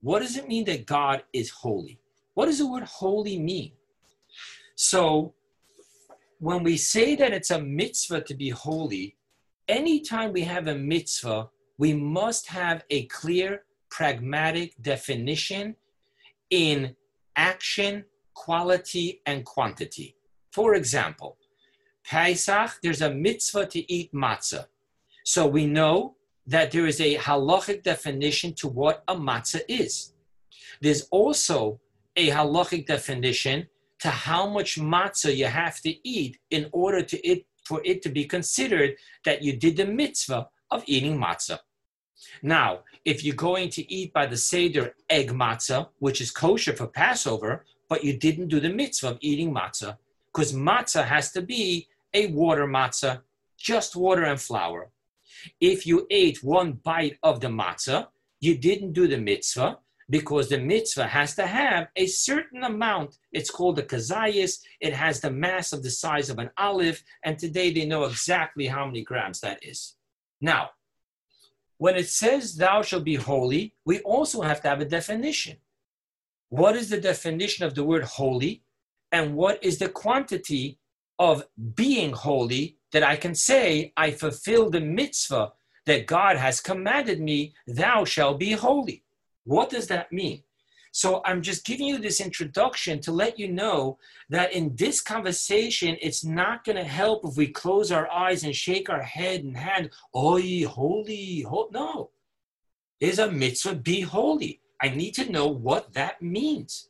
What 0.01 0.19
does 0.19 0.37
it 0.37 0.47
mean 0.47 0.65
that 0.65 0.85
God 0.85 1.23
is 1.33 1.49
holy? 1.49 1.99
What 2.33 2.45
does 2.45 2.59
the 2.59 2.67
word 2.67 2.83
holy 2.83 3.37
mean? 3.37 3.73
So, 4.75 5.33
when 6.39 6.63
we 6.63 6.77
say 6.77 7.15
that 7.15 7.33
it's 7.33 7.51
a 7.51 7.61
mitzvah 7.61 8.21
to 8.21 8.33
be 8.33 8.49
holy, 8.49 9.17
anytime 9.67 10.31
we 10.31 10.41
have 10.41 10.67
a 10.67 10.75
mitzvah, 10.75 11.49
we 11.77 11.93
must 11.93 12.47
have 12.47 12.83
a 12.89 13.05
clear 13.07 13.64
pragmatic 13.95 14.73
definition 14.81 15.73
in 16.49 16.93
action, 17.37 18.03
quality, 18.33 19.21
and 19.25 19.45
quantity. 19.45 20.17
For 20.51 20.75
example, 20.75 21.37
Pesach, 22.03 22.71
there's 22.83 23.01
a 23.01 23.09
mitzvah 23.09 23.67
to 23.67 23.79
eat 23.91 24.13
matzah. 24.13 24.65
So 25.23 25.47
we 25.47 25.65
know 25.65 26.15
that 26.45 26.71
there 26.71 26.87
is 26.87 26.99
a 26.99 27.15
halachic 27.15 27.83
definition 27.83 28.53
to 28.55 28.67
what 28.67 29.01
a 29.07 29.15
matzah 29.15 29.61
is. 29.69 30.13
There's 30.81 31.03
also 31.09 31.79
a 32.17 32.29
halachic 32.31 32.87
definition 32.87 33.67
to 33.99 34.09
how 34.09 34.49
much 34.49 34.77
matzah 34.77 35.33
you 35.33 35.45
have 35.45 35.79
to 35.83 35.91
eat 36.07 36.37
in 36.51 36.67
order 36.73 37.01
to 37.01 37.17
it 37.25 37.45
for 37.63 37.81
it 37.85 38.01
to 38.01 38.09
be 38.09 38.25
considered 38.25 38.95
that 39.23 39.41
you 39.41 39.55
did 39.55 39.77
the 39.77 39.85
mitzvah 39.85 40.49
of 40.69 40.83
eating 40.85 41.17
matzah. 41.17 41.59
Now, 42.41 42.81
if 43.03 43.23
you're 43.23 43.35
going 43.35 43.69
to 43.69 43.93
eat 43.93 44.13
by 44.13 44.25
the 44.25 44.37
Seder 44.37 44.95
egg 45.09 45.29
matzah, 45.29 45.89
which 45.99 46.21
is 46.21 46.31
kosher 46.31 46.73
for 46.73 46.87
Passover, 46.87 47.65
but 47.89 48.03
you 48.03 48.17
didn't 48.17 48.47
do 48.47 48.59
the 48.59 48.69
mitzvah 48.69 49.11
of 49.11 49.17
eating 49.21 49.53
matzah, 49.53 49.97
because 50.33 50.53
matzah 50.53 51.05
has 51.05 51.31
to 51.31 51.41
be 51.41 51.87
a 52.13 52.27
water 52.27 52.67
matzah, 52.67 53.21
just 53.57 53.95
water 53.95 54.23
and 54.23 54.41
flour. 54.41 54.89
If 55.59 55.85
you 55.85 56.07
ate 56.09 56.43
one 56.43 56.73
bite 56.73 57.17
of 57.23 57.39
the 57.41 57.47
matzah, 57.47 58.07
you 58.39 58.57
didn't 58.57 58.93
do 58.93 59.07
the 59.07 59.17
mitzvah 59.17 59.79
because 60.09 60.49
the 60.49 60.59
mitzvah 60.59 61.07
has 61.07 61.35
to 61.35 61.47
have 61.47 61.87
a 61.95 62.05
certain 62.07 62.63
amount. 62.63 63.17
It's 63.31 63.49
called 63.49 63.77
the 63.77 63.83
kazayas. 63.83 64.59
It 64.79 64.93
has 64.93 65.19
the 65.19 65.31
mass 65.31 65.73
of 65.73 65.83
the 65.83 65.89
size 65.89 66.29
of 66.29 66.39
an 66.39 66.51
olive, 66.57 67.01
and 67.23 67.37
today 67.39 67.71
they 67.71 67.85
know 67.85 68.03
exactly 68.03 68.67
how 68.67 68.85
many 68.85 69.03
grams 69.03 69.39
that 69.41 69.63
is. 69.63 69.95
Now, 70.41 70.71
when 71.77 71.95
it 71.95 72.07
says 72.07 72.55
thou 72.55 72.81
shalt 72.81 73.03
be 73.03 73.15
holy, 73.15 73.73
we 73.85 73.99
also 74.01 74.41
have 74.41 74.61
to 74.61 74.69
have 74.69 74.81
a 74.81 74.85
definition. 74.85 75.57
What 76.49 76.75
is 76.75 76.89
the 76.89 76.99
definition 77.01 77.65
of 77.65 77.75
the 77.75 77.83
word 77.83 78.03
holy? 78.03 78.63
And 79.11 79.35
what 79.35 79.63
is 79.63 79.77
the 79.77 79.89
quantity 79.89 80.79
of 81.19 81.45
being 81.75 82.13
holy 82.13 82.77
that 82.91 83.03
I 83.03 83.15
can 83.15 83.35
say, 83.35 83.93
I 83.97 84.11
fulfill 84.11 84.69
the 84.69 84.81
mitzvah 84.81 85.53
that 85.85 86.07
God 86.07 86.37
has 86.37 86.61
commanded 86.61 87.19
me, 87.19 87.53
thou 87.67 88.05
shalt 88.05 88.39
be 88.39 88.53
holy? 88.53 89.03
What 89.43 89.69
does 89.69 89.87
that 89.87 90.11
mean? 90.11 90.43
So 90.95 91.21
I'm 91.25 91.41
just 91.41 91.65
giving 91.65 91.87
you 91.87 91.97
this 91.97 92.21
introduction 92.21 93.01
to 93.01 93.11
let 93.11 93.37
you 93.37 93.51
know 93.51 93.97
that 94.29 94.53
in 94.53 94.77
this 94.77 95.01
conversation, 95.01 95.97
it's 96.01 96.23
not 96.23 96.63
going 96.63 96.77
to 96.77 96.85
help 96.85 97.25
if 97.25 97.35
we 97.35 97.47
close 97.47 97.91
our 97.91 98.09
eyes 98.09 98.45
and 98.45 98.55
shake 98.55 98.89
our 98.89 99.01
head 99.01 99.43
and 99.43 99.57
hand, 99.57 99.89
oi, 100.15 100.65
holy, 100.65 101.41
ho-. 101.41 101.67
no. 101.73 102.11
Is 103.01 103.19
a 103.19 103.29
mitzvah, 103.29 103.75
be 103.75 103.99
holy. 103.99 104.61
I 104.81 104.87
need 104.87 105.11
to 105.15 105.29
know 105.29 105.47
what 105.47 105.91
that 105.95 106.21
means. 106.21 106.87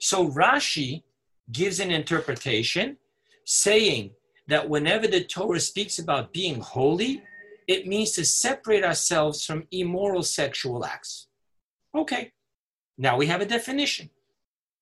So 0.00 0.28
Rashi 0.28 1.04
gives 1.52 1.78
an 1.78 1.92
interpretation 1.92 2.96
saying 3.44 4.10
that 4.48 4.68
whenever 4.68 5.06
the 5.06 5.22
Torah 5.22 5.60
speaks 5.60 6.00
about 6.00 6.32
being 6.32 6.60
holy, 6.60 7.22
it 7.68 7.86
means 7.86 8.10
to 8.12 8.24
separate 8.24 8.82
ourselves 8.82 9.46
from 9.46 9.68
immoral 9.70 10.24
sexual 10.24 10.84
acts. 10.84 11.28
Okay, 11.94 12.32
now 13.02 13.16
we 13.16 13.26
have 13.26 13.40
a 13.40 13.52
definition. 13.56 14.10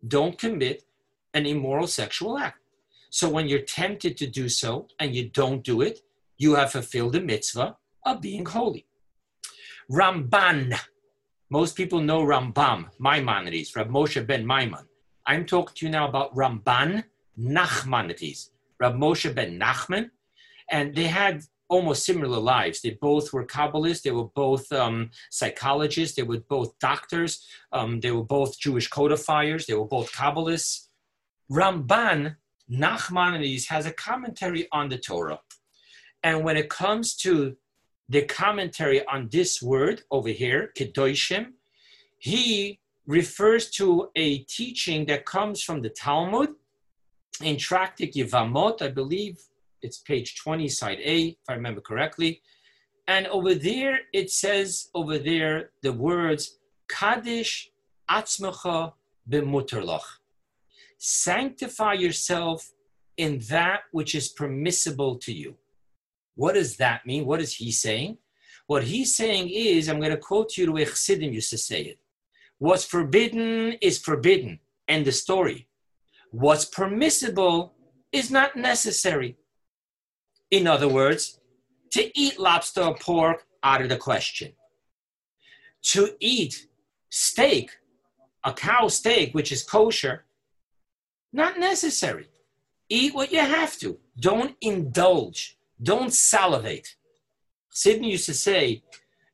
Don't 0.07 0.37
commit 0.39 0.85
an 1.33 1.47
immoral 1.47 1.87
sexual 1.87 2.37
act. 2.37 2.59
So 3.09 3.31
when 3.31 3.49
you're 3.49 3.71
tempted 3.81 4.19
to 4.19 4.27
do 4.27 4.47
so 4.51 4.89
and 4.99 5.17
you 5.17 5.31
don't 5.31 5.65
do 5.65 5.81
it, 5.81 6.01
you 6.37 6.55
have 6.55 6.73
fulfilled 6.73 7.15
the 7.15 7.23
mitzvah 7.23 7.77
of 8.05 8.21
being 8.21 8.45
holy. 8.45 8.85
Ramban. 9.91 10.79
Most 11.49 11.75
people 11.77 12.01
know 12.01 12.21
Rambam, 12.23 12.91
Maimonides, 13.01 13.75
Rab 13.75 13.89
Moshe 13.89 14.25
ben 14.27 14.45
Maimon. 14.47 14.85
I'm 15.27 15.47
talking 15.47 15.75
to 15.77 15.87
you 15.87 15.91
now 15.91 16.07
about 16.07 16.35
Ramban 16.35 17.05
Nachmanides, 17.39 18.51
Rab 18.79 18.97
Moshe 18.97 19.35
ben 19.35 19.59
Nachman. 19.59 20.11
And 20.71 20.95
they 20.95 21.09
had 21.09 21.43
almost 21.71 22.05
similar 22.05 22.39
lives. 22.39 22.83
They 22.83 22.99
both 23.01 23.33
were 23.33 23.47
Kabbalists, 23.47 24.03
they 24.03 24.11
were 24.11 24.29
both 24.35 24.71
um, 24.73 25.11
psychologists, 25.31 26.17
they 26.17 26.25
were 26.25 26.41
both 26.41 26.79
doctors, 26.81 27.47
um, 27.73 28.01
they 28.01 28.11
were 28.11 28.25
both 28.25 28.59
Jewish 28.59 28.89
codifiers, 28.89 29.67
they 29.67 29.75
were 29.75 29.87
both 29.87 30.13
Kabbalists. 30.13 30.89
Ramban, 31.51 32.37
Nachmanides, 32.71 33.69
has 33.69 33.87
a 33.87 33.93
commentary 33.93 34.69
on 34.73 34.89
the 34.89 34.99
Torah. 34.99 35.41
And 36.23 36.45
when 36.45 36.57
it 36.57 36.69
comes 36.69 37.17
to 37.19 37.57
the 38.09 38.23
commentary 38.23 39.07
on 39.07 39.29
this 39.31 39.63
word 39.63 40.03
over 40.11 40.29
here, 40.29 40.73
Kedoshim, 40.77 41.53
he 42.19 42.81
refers 43.07 43.71
to 43.71 44.11
a 44.17 44.39
teaching 44.39 45.07
that 45.07 45.25
comes 45.25 45.63
from 45.63 45.83
the 45.83 45.89
Talmud 45.89 46.51
in 47.43 47.57
Tractate 47.57 48.15
Yevamot, 48.15 48.83
I 48.83 48.89
believe 48.89 49.41
it's 49.83 49.99
page 49.99 50.37
20, 50.37 50.69
side 50.69 50.99
A, 51.05 51.29
if 51.29 51.37
I 51.49 51.55
remember 51.55 51.81
correctly. 51.81 52.43
And 53.07 53.27
over 53.27 53.55
there, 53.55 54.01
it 54.13 54.31
says 54.31 54.89
over 54.95 55.19
there 55.19 55.71
the 55.83 55.93
words 55.93 56.59
Kaddish 56.89 57.71
Atzmecha 58.11 58.93
b'muterlach. 59.29 60.03
Sanctify 60.99 61.95
yourself 61.95 62.71
in 63.17 63.39
that 63.49 63.81
which 63.93 64.15
is 64.15 64.29
permissible 64.29 65.17
to 65.17 65.33
you. 65.33 65.57
What 66.35 66.55
does 66.55 66.77
that 66.77 67.07
mean? 67.07 67.27
What 67.27 67.41
is 67.41 67.55
he 67.57 67.71
saying? 67.71 68.19
What 68.67 68.85
he's 68.85 69.17
saying 69.17 69.51
is, 69.51 69.89
I'm 69.89 69.99
going 69.99 70.13
to 70.13 70.17
quote 70.17 70.57
you 70.57 70.67
the 70.67 70.73
way 70.73 70.85
Chassidim 70.85 71.33
used 71.33 71.51
to 71.51 71.59
say 71.59 71.83
it. 71.83 71.99
What's 72.59 72.85
forbidden 72.85 73.73
is 73.81 73.99
forbidden. 73.99 74.61
End 74.87 75.05
the 75.07 75.13
story. 75.13 75.69
What's 76.31 76.65
permissible 76.65 77.75
is 78.13 78.31
not 78.31 78.57
necessary. 78.57 79.37
In 80.51 80.67
other 80.67 80.89
words, 80.89 81.39
to 81.93 82.19
eat 82.19 82.39
lobster 82.39 82.83
or 82.83 82.97
pork, 82.97 83.47
out 83.63 83.83
of 83.83 83.89
the 83.89 83.97
question. 83.97 84.53
To 85.83 86.11
eat 86.21 86.67
steak, 87.11 87.71
a 88.45 88.53
cow 88.53 88.89
steak, 88.89 89.35
which 89.35 89.53
is 89.53 89.63
kosher, 89.63 90.25
not 91.33 91.59
necessary. 91.59 92.29
Eat 92.89 93.15
what 93.15 93.33
you 93.33 93.41
have 93.41 93.79
to. 93.79 93.99
Don't 94.19 94.57
indulge. 94.61 95.57
Don't 95.83 96.13
salivate. 96.13 96.97
Sidney 97.71 98.11
used 98.11 98.27
to 98.27 98.35
say, 98.35 98.83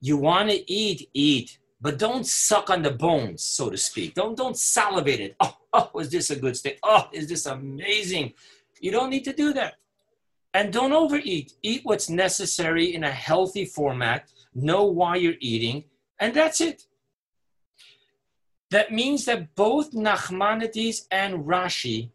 you 0.01 0.19
want 0.19 0.51
to 0.51 0.71
eat, 0.71 1.09
eat, 1.15 1.59
but 1.81 1.99
don't 1.99 2.27
suck 2.27 2.69
on 2.71 2.83
the 2.83 2.91
bones, 2.91 3.43
so 3.43 3.71
to 3.71 3.77
speak. 3.77 4.15
Don't, 4.15 4.37
don't 4.37 4.57
salivate 4.57 5.21
it. 5.21 5.37
Oh, 5.79 5.91
oh, 5.95 5.99
is 6.01 6.11
this 6.11 6.31
a 6.31 6.37
good 6.37 6.57
steak? 6.57 6.79
Oh, 6.83 7.09
is 7.13 7.29
this 7.29 7.45
amazing? 7.45 8.33
You 8.81 8.91
don't 8.93 9.11
need 9.11 9.25
to 9.25 9.35
do 9.35 9.53
that. 9.53 9.75
And 10.57 10.73
don't 10.73 10.95
overeat. 10.95 11.53
Eat 11.63 11.83
what's 11.85 12.09
necessary 12.09 12.95
in 12.95 13.05
a 13.05 13.11
healthy 13.11 13.67
format. 13.67 14.33
Know 14.55 14.85
why 14.87 15.17
you're 15.17 15.43
eating, 15.53 15.85
and 16.19 16.33
that's 16.33 16.63
it. 16.63 16.87
That 18.71 18.91
means 18.91 19.27
that 19.27 19.55
both 19.55 19.93
Nachmanides 19.93 21.01
and 21.11 21.45
Rashi, 21.45 22.09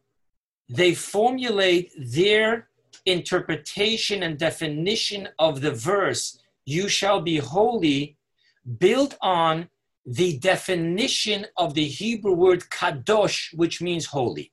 they 0.67 0.95
formulate 0.95 1.91
their 1.95 2.69
interpretation 3.05 4.23
and 4.23 4.39
definition 4.39 5.29
of 5.37 5.61
the 5.61 5.75
verse, 5.91 6.39
you 6.65 6.89
shall 6.89 7.21
be 7.21 7.37
holy, 7.37 8.17
built 8.79 9.13
on 9.21 9.69
the 10.03 10.39
definition 10.39 11.45
of 11.57 11.75
the 11.75 11.87
Hebrew 11.87 12.33
word 12.33 12.61
kadosh, 12.71 13.55
which 13.55 13.83
means 13.83 14.07
holy. 14.07 14.51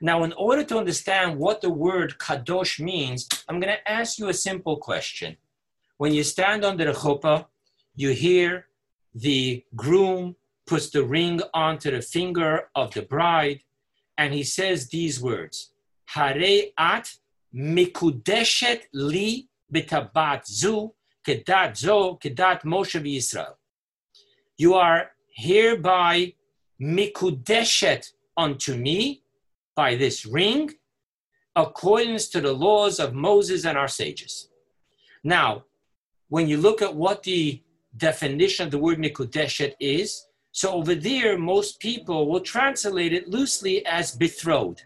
Now, 0.00 0.24
in 0.24 0.32
order 0.32 0.64
to 0.64 0.78
understand 0.78 1.38
what 1.38 1.60
the 1.60 1.70
word 1.70 2.16
kadosh 2.18 2.80
means, 2.80 3.28
I'm 3.48 3.60
going 3.60 3.74
to 3.74 3.90
ask 3.90 4.18
you 4.18 4.28
a 4.28 4.34
simple 4.34 4.78
question. 4.78 5.36
When 5.98 6.14
you 6.14 6.24
stand 6.24 6.64
under 6.64 6.86
the 6.86 6.92
chuppah, 6.92 7.46
you 7.94 8.10
hear 8.10 8.66
the 9.14 9.64
groom 9.76 10.36
puts 10.66 10.88
the 10.88 11.04
ring 11.04 11.40
onto 11.52 11.90
the 11.90 12.00
finger 12.00 12.70
of 12.74 12.94
the 12.94 13.02
bride, 13.02 13.60
and 14.16 14.32
he 14.32 14.42
says 14.42 14.88
these 14.88 15.20
words, 15.20 15.72
Hare 16.06 16.70
at 16.78 17.12
mikudeshet 17.54 18.82
li 18.94 19.48
bitabat 19.72 20.46
zu 20.46 20.94
kedat 21.26 21.76
zo 21.76 22.18
kedat 22.22 22.62
Moshe 22.62 23.00
Yisrael. 23.02 23.54
You 24.56 24.74
are 24.74 25.10
hereby 25.36 26.34
mikudeshet 26.80 28.12
unto 28.36 28.74
me 28.74 29.22
by 29.74 29.94
this 29.94 30.26
ring 30.26 30.70
according 31.56 32.18
to 32.18 32.40
the 32.40 32.52
laws 32.52 33.00
of 33.00 33.14
Moses 33.14 33.64
and 33.64 33.76
our 33.76 33.88
sages. 33.88 34.48
Now, 35.24 35.64
when 36.28 36.48
you 36.48 36.56
look 36.56 36.80
at 36.80 36.94
what 36.94 37.22
the 37.22 37.62
definition 37.96 38.64
of 38.64 38.70
the 38.70 38.78
word 38.78 38.98
mikudeshet 38.98 39.74
is, 39.80 40.26
so 40.52 40.72
over 40.72 40.94
there, 40.94 41.38
most 41.38 41.80
people 41.80 42.28
will 42.28 42.40
translate 42.40 43.12
it 43.12 43.28
loosely 43.28 43.84
as 43.86 44.16
betrothed, 44.16 44.82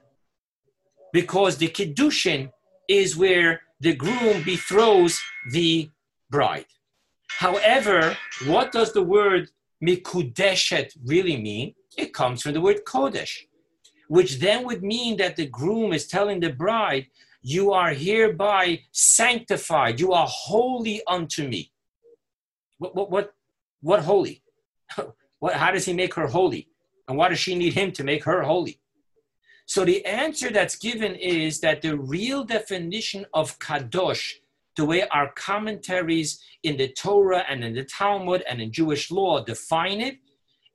because 1.12 1.56
the 1.56 1.68
kiddushin 1.68 2.50
is 2.88 3.16
where 3.16 3.62
the 3.80 3.94
groom 3.94 4.42
betroths 4.42 5.20
the 5.52 5.90
bride. 6.30 6.66
However, 7.28 8.16
what 8.46 8.72
does 8.72 8.92
the 8.92 9.02
word 9.02 9.50
mikudeshet 9.82 10.96
really 11.04 11.36
mean? 11.36 11.74
It 11.96 12.14
comes 12.14 12.42
from 12.42 12.54
the 12.54 12.60
word 12.60 12.84
kodesh 12.86 13.38
which 14.08 14.38
then 14.38 14.66
would 14.66 14.82
mean 14.82 15.16
that 15.18 15.36
the 15.36 15.46
groom 15.46 15.92
is 15.92 16.06
telling 16.06 16.40
the 16.40 16.50
bride, 16.50 17.06
You 17.42 17.72
are 17.72 17.90
hereby 17.90 18.80
sanctified. 18.92 20.00
You 20.00 20.12
are 20.12 20.26
holy 20.28 21.02
unto 21.06 21.46
me. 21.46 21.72
What, 22.78 22.94
what, 22.94 23.10
what, 23.10 23.34
what 23.80 24.00
holy? 24.00 24.42
what, 25.38 25.54
how 25.54 25.70
does 25.70 25.84
he 25.84 25.92
make 25.92 26.14
her 26.14 26.26
holy? 26.26 26.68
And 27.08 27.16
why 27.18 27.28
does 27.28 27.38
she 27.38 27.54
need 27.54 27.74
him 27.74 27.92
to 27.92 28.04
make 28.04 28.24
her 28.24 28.42
holy? 28.42 28.80
So 29.66 29.84
the 29.84 30.04
answer 30.04 30.50
that's 30.50 30.76
given 30.76 31.14
is 31.14 31.60
that 31.60 31.80
the 31.80 31.96
real 31.96 32.44
definition 32.44 33.24
of 33.32 33.58
kadosh, 33.58 34.32
the 34.76 34.84
way 34.84 35.06
our 35.08 35.32
commentaries 35.32 36.42
in 36.62 36.76
the 36.76 36.88
Torah 36.88 37.44
and 37.48 37.64
in 37.64 37.74
the 37.74 37.84
Talmud 37.84 38.42
and 38.48 38.60
in 38.60 38.72
Jewish 38.72 39.10
law 39.10 39.42
define 39.42 40.00
it, 40.00 40.18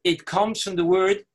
it 0.03 0.25
comes 0.25 0.61
from 0.61 0.75
the 0.75 0.85
word 0.85 1.25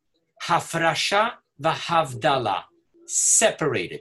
hafrasha 0.42 1.34
vahavdala, 1.60 2.64
separated. 3.06 4.00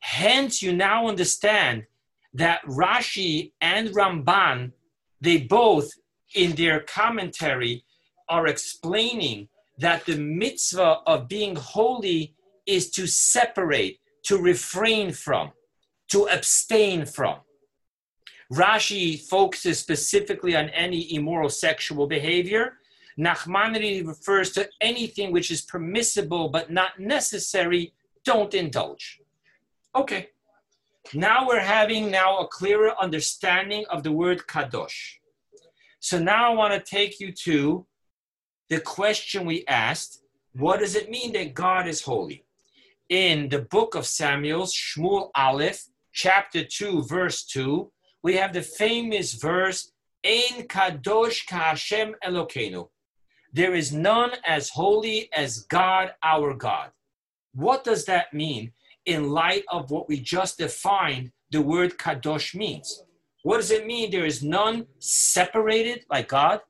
Hence, 0.00 0.62
you 0.62 0.72
now 0.72 1.06
understand 1.06 1.84
that 2.34 2.62
Rashi 2.64 3.52
and 3.60 3.88
Ramban, 3.90 4.72
they 5.20 5.38
both, 5.38 5.90
in 6.34 6.52
their 6.52 6.80
commentary, 6.80 7.84
are 8.28 8.46
explaining 8.46 9.48
that 9.78 10.04
the 10.06 10.16
mitzvah 10.16 10.98
of 11.06 11.28
being 11.28 11.56
holy 11.56 12.34
is 12.66 12.90
to 12.90 13.06
separate, 13.06 14.00
to 14.24 14.36
refrain 14.38 15.12
from, 15.12 15.52
to 16.10 16.28
abstain 16.28 17.06
from. 17.06 17.38
Rashi 18.52 19.20
focuses 19.20 19.78
specifically 19.78 20.56
on 20.56 20.68
any 20.70 21.14
immoral 21.14 21.50
sexual 21.50 22.06
behavior. 22.06 22.74
Nachmanides 23.18 24.06
refers 24.06 24.52
to 24.52 24.68
anything 24.80 25.32
which 25.32 25.50
is 25.50 25.62
permissible 25.62 26.48
but 26.48 26.70
not 26.70 26.98
necessary, 27.00 27.92
don't 28.24 28.54
indulge. 28.54 29.20
Okay. 29.94 30.28
Now 31.14 31.48
we're 31.48 31.60
having 31.60 32.10
now 32.10 32.38
a 32.38 32.46
clearer 32.46 32.92
understanding 33.00 33.84
of 33.90 34.02
the 34.02 34.12
word 34.12 34.46
kadosh. 34.46 35.14
So 36.00 36.18
now 36.18 36.52
I 36.52 36.54
want 36.54 36.74
to 36.74 36.80
take 36.80 37.18
you 37.18 37.32
to 37.32 37.86
the 38.68 38.80
question 38.80 39.46
we 39.46 39.64
asked 39.66 40.22
what 40.54 40.80
does 40.80 40.96
it 40.96 41.10
mean 41.10 41.32
that 41.34 41.54
God 41.54 41.86
is 41.86 42.02
holy? 42.02 42.44
In 43.08 43.48
the 43.48 43.60
book 43.60 43.94
of 43.94 44.06
Samuel, 44.06 44.64
Shmuel 44.64 45.30
Aleph, 45.34 45.86
chapter 46.12 46.64
2, 46.64 47.04
verse 47.04 47.44
2, 47.44 47.90
we 48.22 48.34
have 48.34 48.52
the 48.52 48.62
famous 48.62 49.34
verse, 49.34 49.92
Ein 50.26 50.66
Kadosh 50.66 51.46
Ka 51.46 51.70
Hashem 51.70 52.16
Elokeinu. 52.24 52.88
There 53.52 53.74
is 53.74 53.92
none 53.92 54.32
as 54.46 54.68
holy 54.68 55.30
as 55.34 55.60
God, 55.60 56.12
our 56.22 56.54
God. 56.54 56.90
What 57.54 57.84
does 57.84 58.04
that 58.04 58.32
mean 58.34 58.72
in 59.06 59.30
light 59.30 59.64
of 59.68 59.90
what 59.90 60.08
we 60.08 60.20
just 60.20 60.58
defined 60.58 61.32
the 61.50 61.62
word 61.62 61.98
Kadosh 61.98 62.54
means? 62.54 63.02
What 63.42 63.56
does 63.56 63.70
it 63.70 63.86
mean? 63.86 64.10
There 64.10 64.26
is 64.26 64.42
none 64.42 64.86
separated 64.98 66.04
like 66.10 66.28
God? 66.28 66.60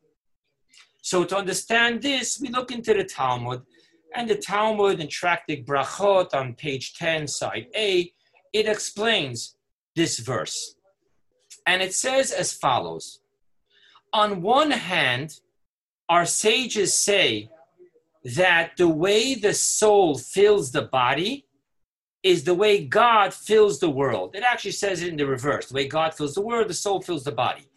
So 1.02 1.24
to 1.24 1.36
understand 1.36 2.02
this, 2.02 2.38
we 2.40 2.48
look 2.48 2.70
into 2.70 2.94
the 2.94 3.04
Talmud, 3.04 3.62
and 4.14 4.28
the 4.28 4.36
Talmud 4.36 5.00
in 5.00 5.08
Tractate 5.08 5.66
Brachot 5.66 6.34
on 6.34 6.54
page 6.54 6.94
10, 6.94 7.26
side 7.26 7.66
A, 7.74 8.12
it 8.52 8.66
explains 8.66 9.56
this 9.96 10.18
verse. 10.18 10.74
And 11.66 11.82
it 11.82 11.94
says 11.94 12.30
as 12.30 12.52
follows 12.52 13.20
On 14.12 14.42
one 14.42 14.70
hand, 14.70 15.40
our 16.08 16.26
sages 16.26 16.94
say 16.94 17.50
that 18.24 18.76
the 18.76 18.88
way 18.88 19.34
the 19.34 19.54
soul 19.54 20.16
fills 20.16 20.72
the 20.72 20.82
body 20.82 21.46
is 22.22 22.44
the 22.44 22.54
way 22.54 22.84
God 22.84 23.32
fills 23.32 23.78
the 23.78 23.90
world. 23.90 24.34
It 24.34 24.42
actually 24.42 24.72
says 24.72 25.02
it 25.02 25.08
in 25.08 25.16
the 25.16 25.26
reverse 25.26 25.68
the 25.68 25.74
way 25.74 25.88
God 25.88 26.14
fills 26.14 26.34
the 26.34 26.42
world, 26.42 26.68
the 26.68 26.74
soul 26.74 27.00
fills 27.00 27.24
the 27.24 27.32
body. 27.32 27.68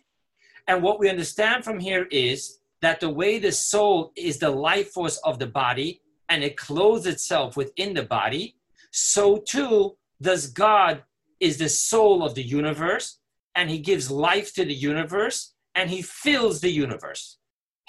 And 0.67 0.81
what 0.81 0.99
we 0.99 1.09
understand 1.09 1.63
from 1.63 1.79
here 1.79 2.07
is 2.11 2.59
that 2.81 2.99
the 2.99 3.09
way 3.09 3.39
the 3.39 3.51
soul 3.51 4.11
is 4.15 4.39
the 4.39 4.49
life 4.49 4.91
force 4.91 5.17
of 5.17 5.39
the 5.39 5.47
body 5.47 6.01
and 6.29 6.43
it 6.43 6.57
clothes 6.57 7.05
itself 7.05 7.55
within 7.57 7.93
the 7.93 8.03
body, 8.03 8.55
so 8.91 9.37
too 9.37 9.97
does 10.21 10.47
God 10.47 11.03
is 11.39 11.57
the 11.57 11.69
soul 11.69 12.23
of 12.23 12.35
the 12.35 12.43
universe 12.43 13.19
and 13.55 13.69
he 13.69 13.79
gives 13.79 14.09
life 14.09 14.53
to 14.53 14.65
the 14.65 14.73
universe 14.73 15.53
and 15.75 15.89
he 15.89 16.01
fills 16.01 16.61
the 16.61 16.71
universe. 16.71 17.37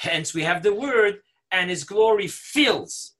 Hence 0.03 0.34
we 0.34 0.42
have 0.42 0.64
the 0.64 0.74
word 0.74 1.20
and 1.53 1.70
his 1.70 1.84
glory 1.84 2.26
fills. 2.26 3.12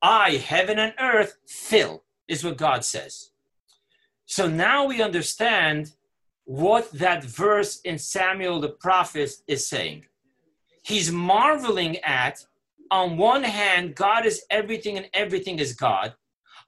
I, 0.00 0.36
heaven 0.36 0.78
and 0.78 0.94
earth, 1.00 1.36
fill, 1.48 2.04
is 2.28 2.44
what 2.44 2.56
God 2.56 2.84
says. 2.84 3.32
So 4.24 4.48
now 4.48 4.86
we 4.86 5.02
understand 5.02 5.90
what 6.44 6.92
that 6.92 7.24
verse 7.24 7.80
in 7.80 7.98
Samuel 7.98 8.60
the 8.60 8.68
prophet 8.68 9.32
is 9.48 9.66
saying 9.66 10.04
he's 10.84 11.10
marveling 11.10 11.96
at 12.04 12.44
on 12.92 13.16
one 13.16 13.42
hand, 13.42 13.96
God 13.96 14.24
is 14.24 14.44
everything 14.48 14.96
and 14.96 15.10
everything 15.12 15.58
is 15.58 15.74
God. 15.74 16.14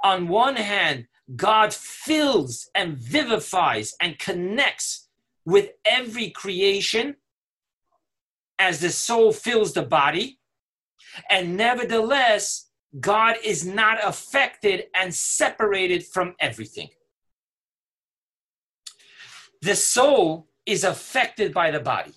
On 0.02 0.26
one 0.26 0.56
hand, 0.56 1.06
God 1.36 1.72
fills 1.72 2.68
and 2.74 2.98
vivifies 2.98 3.94
and 4.00 4.18
connects 4.18 5.08
with 5.44 5.70
every 5.84 6.30
creation 6.30 7.14
as 8.60 8.78
the 8.78 8.90
soul 8.90 9.32
fills 9.32 9.72
the 9.72 9.82
body. 9.82 10.38
And 11.30 11.56
nevertheless, 11.56 12.68
God 13.00 13.36
is 13.42 13.66
not 13.66 13.98
affected 14.04 14.84
and 14.94 15.12
separated 15.12 16.06
from 16.06 16.36
everything. 16.38 16.90
The 19.62 19.74
soul 19.74 20.48
is 20.66 20.84
affected 20.84 21.52
by 21.52 21.70
the 21.70 21.80
body. 21.80 22.12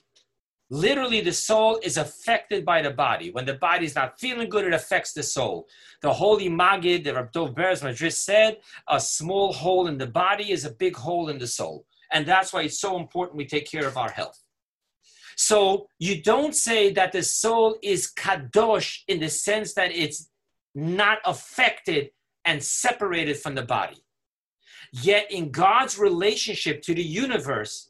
Literally, 0.69 1.21
the 1.21 1.33
soul 1.33 1.79
is 1.83 1.97
affected 1.97 2.65
by 2.65 2.81
the 2.81 2.91
body. 2.91 3.31
When 3.31 3.45
the 3.45 3.55
body 3.55 3.85
is 3.85 3.95
not 3.95 4.19
feeling 4.19 4.49
good, 4.49 4.65
it 4.65 4.73
affects 4.73 5.13
the 5.13 5.21
soul. 5.21 5.67
The 6.01 6.11
holy 6.11 6.49
Magid, 6.49 7.03
the 7.03 7.11
Rabdov 7.11 7.53
Beres 7.55 7.83
Mezritch 7.83 8.13
said, 8.13 8.57
a 8.89 8.99
small 8.99 9.53
hole 9.53 9.87
in 9.87 9.97
the 9.97 10.07
body 10.07 10.51
is 10.51 10.65
a 10.65 10.71
big 10.71 10.95
hole 10.95 11.29
in 11.29 11.37
the 11.37 11.47
soul. 11.47 11.85
And 12.11 12.25
that's 12.25 12.51
why 12.53 12.63
it's 12.63 12.79
so 12.79 12.97
important 12.97 13.37
we 13.37 13.45
take 13.45 13.69
care 13.69 13.87
of 13.87 13.97
our 13.97 14.09
health. 14.09 14.42
So 15.35 15.87
you 15.99 16.21
don't 16.21 16.55
say 16.55 16.91
that 16.93 17.11
the 17.11 17.23
soul 17.23 17.77
is 17.81 18.11
kadosh 18.11 18.99
in 19.07 19.19
the 19.19 19.29
sense 19.29 19.73
that 19.73 19.91
it's 19.91 20.29
not 20.75 21.19
affected 21.25 22.09
and 22.45 22.63
separated 22.63 23.37
from 23.37 23.55
the 23.55 23.63
body. 23.63 24.03
Yet 24.91 25.31
in 25.31 25.51
God's 25.51 25.97
relationship 25.97 26.81
to 26.83 26.93
the 26.93 27.03
universe, 27.03 27.89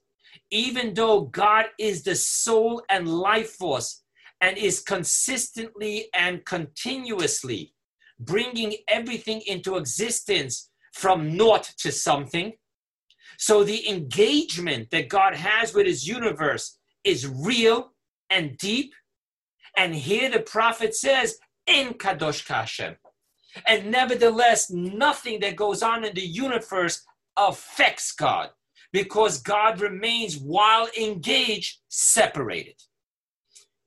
even 0.52 0.94
though 0.94 1.22
God 1.22 1.66
is 1.80 2.04
the 2.04 2.16
soul 2.16 2.82
and 2.90 3.08
life 3.08 3.52
force 3.52 4.04
and 4.42 4.58
is 4.58 4.82
consistently 4.82 6.08
and 6.14 6.46
continuously 6.46 7.74
bringing 8.20 8.76
everything 8.88 9.42
into 9.48 9.78
existence 9.78 10.70
from 10.94 11.36
naught 11.36 11.74
to 11.80 11.92
something. 11.92 12.54
So 13.38 13.64
the 13.64 13.90
engagement 13.90 14.92
that 14.92 15.10
God 15.10 15.36
has 15.36 15.74
with 15.74 15.88
his 15.88 16.08
universe 16.08 16.78
is 17.04 17.28
real 17.28 17.94
and 18.30 18.58
deep. 18.58 18.94
And 19.78 19.96
here 19.96 20.30
the 20.30 20.40
prophet 20.40 20.96
says, 20.96 21.38
in 21.66 21.94
Kadosh 21.94 22.46
Ka 22.46 22.62
Hashem. 22.62 22.96
And 23.68 23.92
nevertheless, 23.92 24.72
nothing 24.72 25.40
that 25.42 25.56
goes 25.56 25.84
on 25.84 26.04
in 26.04 26.14
the 26.14 26.26
universe 26.26 27.04
affects 27.38 28.12
God 28.12 28.50
because 28.92 29.42
God 29.42 29.82
remains 29.82 30.38
while 30.38 30.88
engaged 31.00 31.80
separated. 31.90 32.76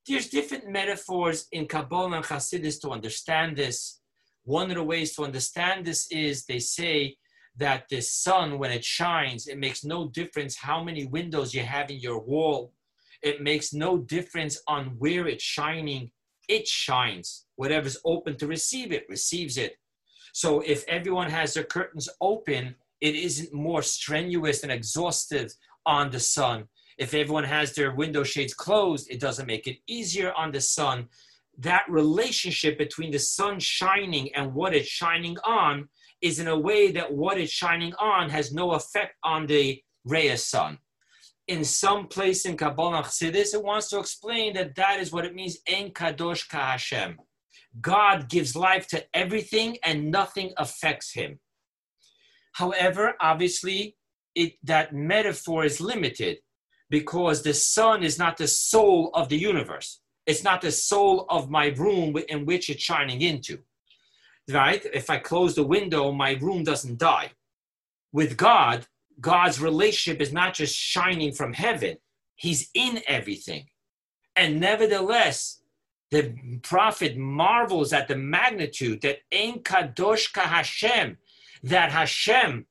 There's 0.06 0.28
different 0.28 0.68
metaphors 0.68 1.46
in 1.50 1.66
Kabbalah 1.66 2.16
and 2.16 2.24
Hasidus 2.24 2.80
to 2.82 2.90
understand 2.90 3.56
this. 3.56 4.00
One 4.44 4.70
of 4.70 4.76
the 4.76 4.84
ways 4.84 5.14
to 5.16 5.24
understand 5.24 5.84
this 5.84 6.06
is 6.12 6.44
they 6.44 6.60
say 6.60 7.16
that 7.56 7.88
the 7.88 8.00
sun, 8.00 8.58
when 8.58 8.70
it 8.70 8.84
shines, 8.84 9.48
it 9.48 9.58
makes 9.58 9.84
no 9.84 10.08
difference 10.08 10.56
how 10.56 10.84
many 10.84 11.06
windows 11.06 11.54
you 11.54 11.62
have 11.62 11.90
in 11.90 11.98
your 11.98 12.20
wall. 12.20 12.72
It 13.26 13.42
makes 13.42 13.72
no 13.72 13.98
difference 13.98 14.62
on 14.68 14.94
where 14.98 15.26
it's 15.26 15.42
shining. 15.42 16.12
It 16.48 16.68
shines. 16.68 17.46
Whatever's 17.56 17.98
open 18.04 18.36
to 18.36 18.46
receive 18.46 18.92
it 18.92 19.04
receives 19.08 19.56
it. 19.56 19.72
So 20.32 20.60
if 20.60 20.84
everyone 20.86 21.28
has 21.30 21.52
their 21.52 21.64
curtains 21.64 22.08
open, 22.20 22.76
it 23.00 23.16
isn't 23.16 23.52
more 23.52 23.82
strenuous 23.82 24.62
and 24.62 24.70
exhaustive 24.70 25.52
on 25.84 26.12
the 26.12 26.20
sun. 26.20 26.68
If 26.98 27.14
everyone 27.14 27.42
has 27.42 27.74
their 27.74 27.96
window 27.96 28.22
shades 28.22 28.54
closed, 28.54 29.10
it 29.10 29.18
doesn't 29.18 29.46
make 29.48 29.66
it 29.66 29.78
easier 29.88 30.32
on 30.34 30.52
the 30.52 30.60
sun. 30.60 31.08
That 31.58 31.84
relationship 31.88 32.78
between 32.78 33.10
the 33.10 33.18
sun 33.18 33.58
shining 33.58 34.32
and 34.36 34.54
what 34.54 34.72
it's 34.72 34.86
shining 34.88 35.36
on 35.44 35.88
is 36.22 36.38
in 36.38 36.46
a 36.46 36.56
way 36.68 36.92
that 36.92 37.12
what 37.12 37.38
it's 37.38 37.50
shining 37.50 37.92
on 37.94 38.30
has 38.30 38.52
no 38.52 38.70
effect 38.74 39.14
on 39.24 39.46
the 39.46 39.82
ray 40.04 40.28
of 40.28 40.38
sun. 40.38 40.78
In 41.49 41.64
some 41.64 42.09
place 42.09 42.44
in 42.44 42.57
Kabbalah 42.57 43.05
Chassidus, 43.05 43.55
it 43.55 43.62
wants 43.62 43.88
to 43.90 44.01
explain 44.01 44.55
that 44.55 44.74
that 44.74 44.99
is 44.99 45.12
what 45.12 45.24
it 45.24 45.34
means, 45.34 45.59
En 45.66 45.90
Kadosh 45.90 46.49
Ka 46.49 46.72
Hashem. 46.72 47.18
God 47.80 48.28
gives 48.28 48.57
life 48.57 48.88
to 48.88 49.05
everything 49.14 49.78
and 49.84 50.11
nothing 50.11 50.53
affects 50.57 51.12
him. 51.12 51.38
However, 52.53 53.14
obviously, 53.20 53.97
it, 54.34 54.55
that 54.64 54.94
metaphor 54.94 55.64
is 55.64 55.80
limited 55.80 56.38
because 56.90 57.42
the 57.42 57.55
sun 57.55 58.03
is 58.03 58.18
not 58.18 58.36
the 58.36 58.49
soul 58.49 59.11
of 59.14 59.28
the 59.28 59.38
universe. 59.38 60.01
It's 60.26 60.42
not 60.42 60.62
the 60.62 60.72
soul 60.72 61.26
of 61.28 61.51
my 61.51 61.66
room 61.66 62.16
in 62.28 62.47
which 62.47 62.70
it's 62.70 62.82
shining 62.82 63.20
into. 63.22 63.59
Right? 64.51 64.84
If 64.92 65.11
I 65.11 65.18
close 65.18 65.55
the 65.55 65.66
window, 65.66 66.12
my 66.12 66.32
room 66.32 66.64
doesn't 66.64 66.99
die. 66.99 67.32
With 68.12 68.36
God, 68.36 68.86
God's 69.20 69.60
relationship 69.60 70.20
is 70.20 70.32
not 70.32 70.54
just 70.54 70.74
shining 70.74 71.32
from 71.32 71.52
heaven, 71.52 71.96
He's 72.34 72.70
in 72.74 73.00
everything. 73.06 73.66
And 74.34 74.60
nevertheless, 74.60 75.62
the 76.10 76.34
prophet 76.62 77.16
marvels 77.16 77.92
at 77.92 78.08
the 78.08 78.16
magnitude 78.16 79.00
that 79.00 79.20
Ein 79.32 79.60
Kadosh 79.60 80.32
Ka 80.32 80.42
Hashem, 80.42 81.16
that 81.62 81.90
Hashem, 81.90 82.66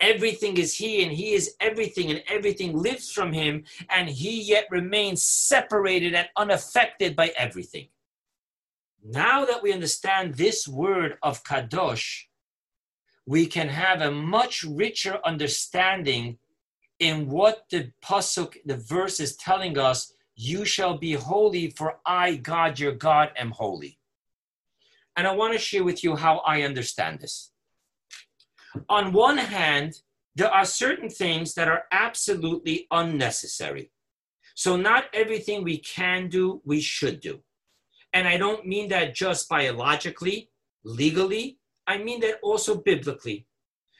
everything 0.00 0.56
is 0.56 0.76
He 0.76 1.02
and 1.02 1.12
He 1.12 1.34
is 1.34 1.54
everything 1.60 2.10
and 2.10 2.22
everything 2.26 2.76
lives 2.76 3.12
from 3.12 3.32
Him, 3.32 3.64
and 3.90 4.08
He 4.08 4.42
yet 4.42 4.66
remains 4.70 5.22
separated 5.22 6.14
and 6.14 6.28
unaffected 6.36 7.14
by 7.14 7.32
everything. 7.36 7.88
Now 9.04 9.44
that 9.44 9.62
we 9.62 9.72
understand 9.72 10.34
this 10.34 10.66
word 10.66 11.18
of 11.22 11.44
Kadosh, 11.44 12.24
we 13.30 13.46
can 13.46 13.68
have 13.68 14.00
a 14.00 14.10
much 14.10 14.64
richer 14.64 15.20
understanding 15.24 16.36
in 16.98 17.28
what 17.28 17.64
the 17.70 17.92
pasuk, 18.04 18.56
the 18.64 18.76
verse 18.76 19.20
is 19.20 19.36
telling 19.36 19.78
us. 19.78 20.12
You 20.34 20.64
shall 20.64 20.98
be 20.98 21.12
holy, 21.12 21.70
for 21.70 22.00
I, 22.04 22.34
God, 22.34 22.80
your 22.80 22.90
God, 22.90 23.30
am 23.36 23.52
holy. 23.52 24.00
And 25.16 25.28
I 25.28 25.36
want 25.36 25.52
to 25.52 25.60
share 25.60 25.84
with 25.84 26.02
you 26.02 26.16
how 26.16 26.38
I 26.38 26.62
understand 26.62 27.20
this. 27.20 27.52
On 28.88 29.12
one 29.12 29.38
hand, 29.38 30.00
there 30.34 30.50
are 30.50 30.64
certain 30.64 31.08
things 31.08 31.54
that 31.54 31.68
are 31.68 31.84
absolutely 31.92 32.88
unnecessary. 32.90 33.92
So, 34.56 34.74
not 34.74 35.04
everything 35.14 35.62
we 35.62 35.78
can 35.78 36.28
do, 36.28 36.62
we 36.64 36.80
should 36.80 37.20
do. 37.20 37.38
And 38.12 38.26
I 38.26 38.38
don't 38.38 38.66
mean 38.66 38.88
that 38.88 39.14
just 39.14 39.48
biologically, 39.48 40.50
legally, 40.82 41.59
I 41.90 41.98
mean 41.98 42.20
that 42.20 42.38
also 42.40 42.76
biblically. 42.76 43.46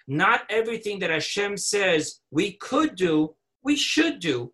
Not 0.06 0.42
everything 0.48 1.00
that 1.00 1.10
Hashem 1.10 1.56
says 1.56 2.20
we 2.30 2.52
could 2.52 2.94
do, 2.94 3.34
we 3.64 3.74
should 3.74 4.20
do, 4.20 4.52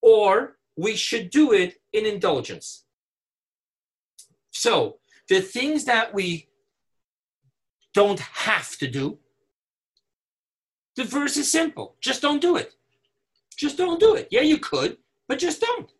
or 0.00 0.56
we 0.74 0.96
should 0.96 1.28
do 1.28 1.52
it 1.52 1.76
in 1.92 2.06
indulgence. 2.06 2.86
So, 4.52 5.00
the 5.28 5.42
things 5.42 5.84
that 5.84 6.14
we 6.14 6.48
don't 7.92 8.20
have 8.20 8.78
to 8.78 8.88
do, 8.88 9.18
the 10.96 11.04
verse 11.04 11.36
is 11.36 11.52
simple. 11.52 11.96
Just 12.00 12.22
don't 12.22 12.40
do 12.40 12.56
it. 12.56 12.72
Just 13.56 13.76
don't 13.76 14.00
do 14.00 14.14
it. 14.14 14.28
Yeah, 14.30 14.46
you 14.52 14.58
could, 14.58 14.96
but 15.28 15.38
just 15.38 15.60
don't. 15.60 15.90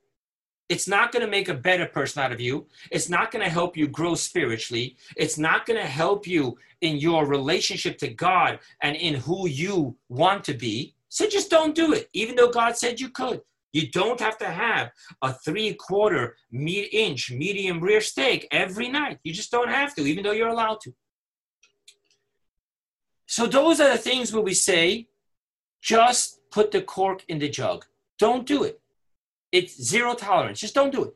It's 0.68 0.86
not 0.86 1.12
going 1.12 1.24
to 1.24 1.30
make 1.30 1.48
a 1.48 1.54
better 1.54 1.86
person 1.86 2.22
out 2.22 2.32
of 2.32 2.40
you. 2.40 2.66
It's 2.90 3.08
not 3.08 3.30
going 3.30 3.44
to 3.44 3.50
help 3.50 3.76
you 3.76 3.88
grow 3.88 4.14
spiritually. 4.14 4.96
It's 5.16 5.38
not 5.38 5.64
going 5.64 5.80
to 5.80 5.86
help 5.86 6.26
you 6.26 6.58
in 6.82 6.96
your 6.96 7.26
relationship 7.26 7.98
to 7.98 8.08
God 8.08 8.58
and 8.82 8.94
in 8.94 9.14
who 9.14 9.48
you 9.48 9.96
want 10.08 10.44
to 10.44 10.54
be. 10.54 10.94
So 11.08 11.26
just 11.26 11.50
don't 11.50 11.74
do 11.74 11.94
it, 11.94 12.08
even 12.12 12.36
though 12.36 12.50
God 12.50 12.76
said 12.76 13.00
you 13.00 13.08
could. 13.08 13.40
You 13.72 13.90
don't 13.90 14.20
have 14.20 14.38
to 14.38 14.46
have 14.46 14.90
a 15.22 15.32
three 15.32 15.74
quarter 15.74 16.36
inch 16.52 17.30
medium 17.30 17.80
rare 17.80 18.00
steak 18.00 18.48
every 18.50 18.88
night. 18.88 19.18
You 19.24 19.32
just 19.32 19.50
don't 19.50 19.68
have 19.68 19.94
to, 19.94 20.02
even 20.02 20.24
though 20.24 20.32
you're 20.32 20.48
allowed 20.48 20.80
to. 20.82 20.94
So, 23.26 23.46
those 23.46 23.78
are 23.78 23.90
the 23.90 23.98
things 23.98 24.32
where 24.32 24.42
we 24.42 24.54
say, 24.54 25.08
just 25.82 26.40
put 26.50 26.70
the 26.70 26.80
cork 26.80 27.24
in 27.28 27.38
the 27.38 27.48
jug. 27.48 27.84
Don't 28.18 28.46
do 28.46 28.64
it. 28.64 28.80
It's 29.51 29.82
zero 29.82 30.14
tolerance. 30.14 30.61
Just 30.61 30.74
don't 30.74 30.92
do 30.92 31.05
it. 31.05 31.14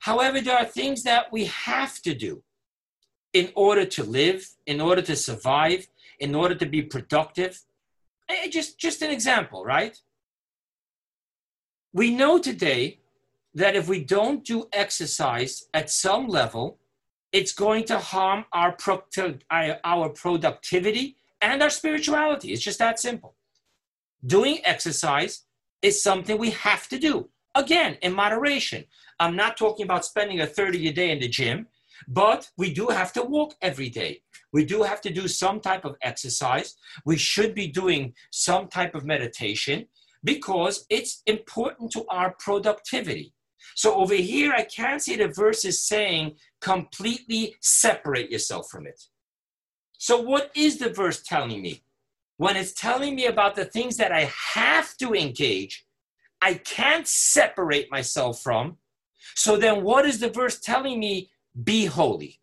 However, 0.00 0.40
there 0.40 0.56
are 0.56 0.66
things 0.66 1.02
that 1.04 1.32
we 1.32 1.46
have 1.46 2.00
to 2.02 2.14
do 2.14 2.42
in 3.32 3.50
order 3.54 3.84
to 3.86 4.04
live, 4.04 4.46
in 4.66 4.80
order 4.80 5.02
to 5.02 5.16
survive, 5.16 5.86
in 6.20 6.34
order 6.34 6.54
to 6.54 6.66
be 6.66 6.82
productive. 6.82 7.60
Just, 8.50 8.78
just 8.78 9.02
an 9.02 9.10
example, 9.10 9.64
right? 9.64 9.98
We 11.92 12.14
know 12.14 12.38
today 12.38 13.00
that 13.54 13.76
if 13.76 13.88
we 13.88 14.04
don't 14.04 14.44
do 14.44 14.68
exercise 14.72 15.64
at 15.72 15.88
some 15.90 16.28
level, 16.28 16.78
it's 17.32 17.52
going 17.52 17.84
to 17.84 17.98
harm 17.98 18.44
our, 18.52 18.76
our 19.84 20.08
productivity 20.10 21.16
and 21.40 21.62
our 21.62 21.70
spirituality. 21.70 22.52
It's 22.52 22.62
just 22.62 22.78
that 22.78 22.98
simple. 22.98 23.34
Doing 24.26 24.58
exercise 24.64 25.43
is 25.84 26.02
something 26.02 26.38
we 26.38 26.50
have 26.50 26.88
to 26.88 26.98
do. 26.98 27.28
Again, 27.54 27.98
in 28.00 28.14
moderation. 28.14 28.84
I'm 29.20 29.36
not 29.36 29.56
talking 29.56 29.84
about 29.84 30.04
spending 30.04 30.40
a 30.40 30.46
30 30.46 30.88
a 30.88 30.92
day 30.92 31.10
in 31.12 31.20
the 31.20 31.28
gym, 31.28 31.68
but 32.08 32.50
we 32.56 32.72
do 32.72 32.88
have 32.88 33.12
to 33.12 33.22
walk 33.22 33.54
every 33.62 33.90
day. 33.90 34.22
We 34.52 34.64
do 34.64 34.82
have 34.82 35.00
to 35.02 35.10
do 35.10 35.28
some 35.28 35.60
type 35.60 35.84
of 35.84 35.96
exercise. 36.02 36.74
We 37.04 37.16
should 37.16 37.54
be 37.54 37.68
doing 37.68 38.14
some 38.30 38.68
type 38.68 38.94
of 38.94 39.04
meditation 39.04 39.86
because 40.24 40.86
it's 40.88 41.22
important 41.26 41.92
to 41.92 42.04
our 42.08 42.34
productivity. 42.38 43.34
So 43.74 43.94
over 43.94 44.14
here, 44.14 44.52
I 44.52 44.62
can't 44.62 45.02
see 45.02 45.16
the 45.16 45.28
verses 45.28 45.86
saying 45.86 46.36
completely 46.60 47.56
separate 47.60 48.30
yourself 48.30 48.68
from 48.70 48.86
it. 48.86 49.00
So, 49.98 50.20
what 50.20 50.50
is 50.54 50.78
the 50.78 50.90
verse 50.90 51.22
telling 51.22 51.62
me? 51.62 51.83
When 52.36 52.56
it's 52.56 52.72
telling 52.72 53.14
me 53.14 53.26
about 53.26 53.54
the 53.54 53.64
things 53.64 53.96
that 53.96 54.12
I 54.12 54.30
have 54.54 54.96
to 54.98 55.14
engage, 55.14 55.84
I 56.42 56.54
can't 56.54 57.06
separate 57.06 57.90
myself 57.90 58.42
from. 58.42 58.78
So 59.34 59.56
then, 59.56 59.82
what 59.82 60.04
is 60.04 60.20
the 60.20 60.30
verse 60.30 60.60
telling 60.60 61.00
me? 61.00 61.30
Be 61.62 61.86
holy. 61.86 62.40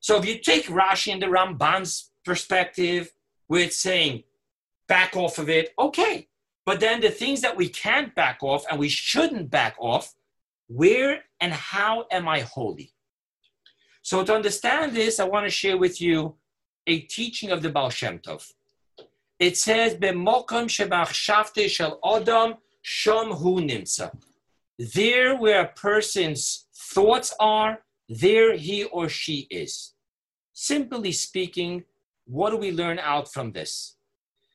So 0.00 0.16
if 0.16 0.26
you 0.26 0.38
take 0.38 0.66
Rashi 0.66 1.12
and 1.12 1.20
the 1.20 1.26
Ramban's 1.26 2.10
perspective, 2.24 3.10
it's 3.50 3.76
saying 3.76 4.22
back 4.86 5.16
off 5.16 5.38
of 5.38 5.48
it, 5.48 5.72
okay. 5.78 6.28
But 6.64 6.80
then 6.80 7.00
the 7.00 7.10
things 7.10 7.40
that 7.42 7.56
we 7.56 7.68
can't 7.68 8.14
back 8.14 8.38
off 8.42 8.64
and 8.70 8.78
we 8.78 8.88
shouldn't 8.88 9.50
back 9.50 9.76
off, 9.78 10.14
where 10.68 11.24
and 11.40 11.52
how 11.52 12.06
am 12.10 12.28
I 12.28 12.40
holy? 12.40 12.92
So 14.02 14.24
to 14.24 14.34
understand 14.34 14.94
this, 14.94 15.18
I 15.18 15.24
want 15.24 15.46
to 15.46 15.50
share 15.50 15.76
with 15.76 16.00
you 16.00 16.36
a 16.86 17.00
teaching 17.00 17.50
of 17.50 17.62
the 17.62 17.70
Baal 17.70 17.90
Shem 17.90 18.18
Tov 18.18 18.50
it 19.46 19.56
says, 19.66 19.90
"B'mokom 20.02 20.66
shebachshavte 20.74 21.64
shel 21.74 21.94
odom 22.12 22.50
shom 23.00 23.28
hu 23.40 23.52
nimsa." 23.68 24.08
There, 24.96 25.36
where 25.42 25.62
a 25.62 25.72
person's 25.88 26.44
thoughts 26.94 27.30
are, 27.38 27.72
there 28.08 28.56
he 28.56 28.78
or 28.84 29.06
she 29.08 29.38
is. 29.62 29.72
Simply 30.52 31.12
speaking, 31.12 31.84
what 32.36 32.50
do 32.50 32.56
we 32.56 32.70
learn 32.72 32.98
out 32.98 33.26
from 33.34 33.52
this? 33.52 33.96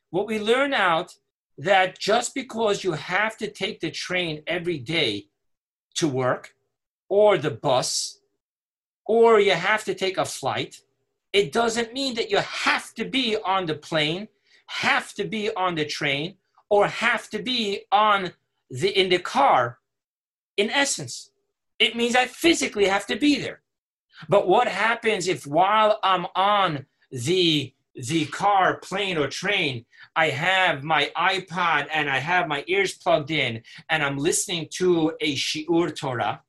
What 0.10 0.28
we 0.32 0.40
learn 0.40 0.74
out 0.74 1.10
that 1.58 2.00
just 2.00 2.30
because 2.34 2.84
you 2.86 2.94
have 2.94 3.38
to 3.42 3.48
take 3.62 3.78
the 3.80 3.92
train 3.92 4.34
every 4.48 4.80
day 4.80 5.12
to 6.00 6.08
work, 6.08 6.44
or 7.10 7.38
the 7.38 7.56
bus, 7.68 8.20
or 9.06 9.40
you 9.40 9.56
have 9.70 9.84
to 9.84 9.94
take 9.94 10.18
a 10.18 10.32
flight, 10.40 10.74
it 11.40 11.52
doesn't 11.52 11.94
mean 12.00 12.14
that 12.16 12.32
you 12.34 12.38
have 12.38 12.94
to 13.00 13.06
be 13.06 13.28
on 13.54 13.66
the 13.66 13.76
plane 13.90 14.28
have 14.70 15.14
to 15.16 15.24
be 15.24 15.54
on 15.56 15.76
the 15.76 15.86
train 15.86 16.36
or 16.70 16.88
have 16.88 17.30
to 17.30 17.40
be 17.42 17.82
on 17.92 18.32
the 18.70 18.90
in 18.90 19.10
the 19.10 19.20
car 19.20 19.80
in 20.58 20.70
essence. 20.70 21.32
It 21.80 21.96
means 21.96 22.16
i 22.16 22.26
physically 22.26 22.86
have 22.86 23.06
to 23.08 23.16
be 23.16 23.40
there. 23.40 23.62
But 24.28 24.48
what 24.48 24.68
happens 24.68 25.28
if 25.28 25.48
while 25.48 26.00
i'm 26.04 26.26
on 26.36 26.86
the 27.12 27.74
the 27.96 28.26
car 28.28 28.78
plane 28.78 29.18
or 29.18 29.28
train 29.28 29.86
i 30.16 30.30
have 30.30 30.84
my 30.84 31.12
ipod 31.18 31.88
and 31.92 32.10
i 32.10 32.18
have 32.18 32.48
my 32.48 32.64
ears 32.68 32.94
plugged 32.94 33.32
in 33.32 33.62
and 33.90 34.04
i'm 34.04 34.18
listening 34.18 34.68
to 34.72 35.12
a 35.22 35.36
shiur 35.36 35.94
torah 35.94 36.42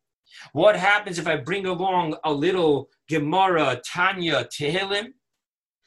what 0.53 0.77
happens 0.77 1.19
if 1.19 1.27
i 1.27 1.37
bring 1.37 1.67
along 1.67 2.15
a 2.25 2.33
little 2.33 2.89
gemara 3.09 3.81
tanya 3.85 4.45
tehillim 4.45 5.13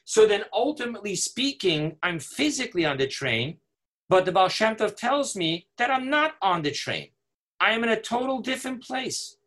so 0.06 0.26
then, 0.26 0.44
ultimately 0.52 1.16
speaking, 1.16 1.98
I'm 2.04 2.20
physically 2.20 2.86
on 2.86 2.98
the 2.98 3.08
train, 3.08 3.58
but 4.10 4.26
the 4.26 4.32
Baal 4.32 4.50
Shem 4.50 4.76
Tov 4.76 4.96
tells 4.96 5.36
me 5.36 5.68
that 5.78 5.90
I'm 5.90 6.10
not 6.10 6.36
on 6.42 6.62
the 6.62 6.72
train. 6.72 7.10
I 7.60 7.72
am 7.72 7.84
in 7.84 7.90
a 7.90 8.00
total 8.00 8.40
different 8.40 8.84
place. 8.84 9.38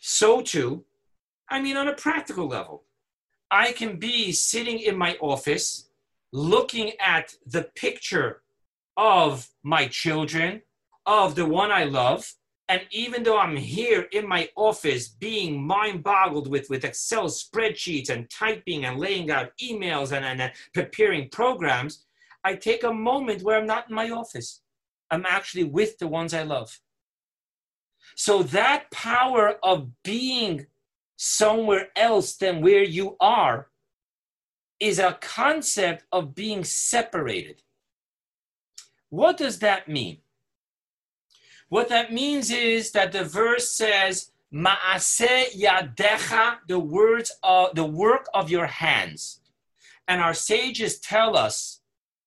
So, 0.00 0.42
too, 0.42 0.84
I 1.48 1.60
mean, 1.60 1.76
on 1.76 1.88
a 1.88 1.94
practical 1.94 2.48
level, 2.48 2.84
I 3.50 3.72
can 3.72 3.98
be 3.98 4.32
sitting 4.32 4.80
in 4.80 4.96
my 4.96 5.16
office 5.20 5.88
looking 6.32 6.92
at 6.98 7.34
the 7.46 7.64
picture 7.74 8.42
of 8.96 9.48
my 9.62 9.86
children, 9.86 10.62
of 11.06 11.34
the 11.34 11.46
one 11.46 11.70
I 11.70 11.84
love, 11.84 12.34
And 12.72 12.86
even 12.90 13.22
though 13.22 13.36
I'm 13.36 13.54
here 13.54 14.08
in 14.12 14.26
my 14.26 14.48
office 14.56 15.08
being 15.08 15.62
mind 15.62 16.02
boggled 16.02 16.48
with, 16.48 16.70
with 16.70 16.86
Excel 16.86 17.26
spreadsheets 17.26 18.08
and 18.08 18.30
typing 18.30 18.86
and 18.86 18.98
laying 18.98 19.30
out 19.30 19.52
emails 19.62 20.12
and, 20.12 20.24
and, 20.24 20.40
and 20.40 20.52
preparing 20.72 21.28
programs, 21.28 22.06
I 22.44 22.54
take 22.54 22.82
a 22.82 22.90
moment 22.90 23.42
where 23.42 23.58
I'm 23.58 23.66
not 23.66 23.90
in 23.90 23.94
my 23.94 24.08
office. 24.08 24.62
I'm 25.10 25.26
actually 25.26 25.64
with 25.64 25.98
the 25.98 26.08
ones 26.08 26.32
I 26.32 26.44
love. 26.44 26.80
So 28.16 28.42
that 28.44 28.90
power 28.90 29.56
of 29.62 29.90
being 30.02 30.64
somewhere 31.18 31.88
else 31.94 32.36
than 32.36 32.62
where 32.62 32.82
you 32.82 33.18
are 33.20 33.68
is 34.80 34.98
a 34.98 35.18
concept 35.20 36.06
of 36.10 36.34
being 36.34 36.64
separated. 36.64 37.60
What 39.10 39.36
does 39.36 39.58
that 39.58 39.88
mean? 39.88 40.21
What 41.72 41.88
that 41.88 42.12
means 42.12 42.50
is 42.50 42.92
that 42.92 43.12
the 43.12 43.24
verse 43.24 43.72
says, 43.72 44.30
Ma'aseh 44.52 45.58
yadecha, 45.58 46.58
the 46.68 46.78
words 46.78 47.32
of 47.42 47.74
the 47.74 47.86
work 47.86 48.26
of 48.34 48.50
your 48.50 48.66
hands. 48.66 49.40
And 50.06 50.20
our 50.20 50.34
sages 50.34 51.00
tell 51.00 51.34
us 51.34 51.80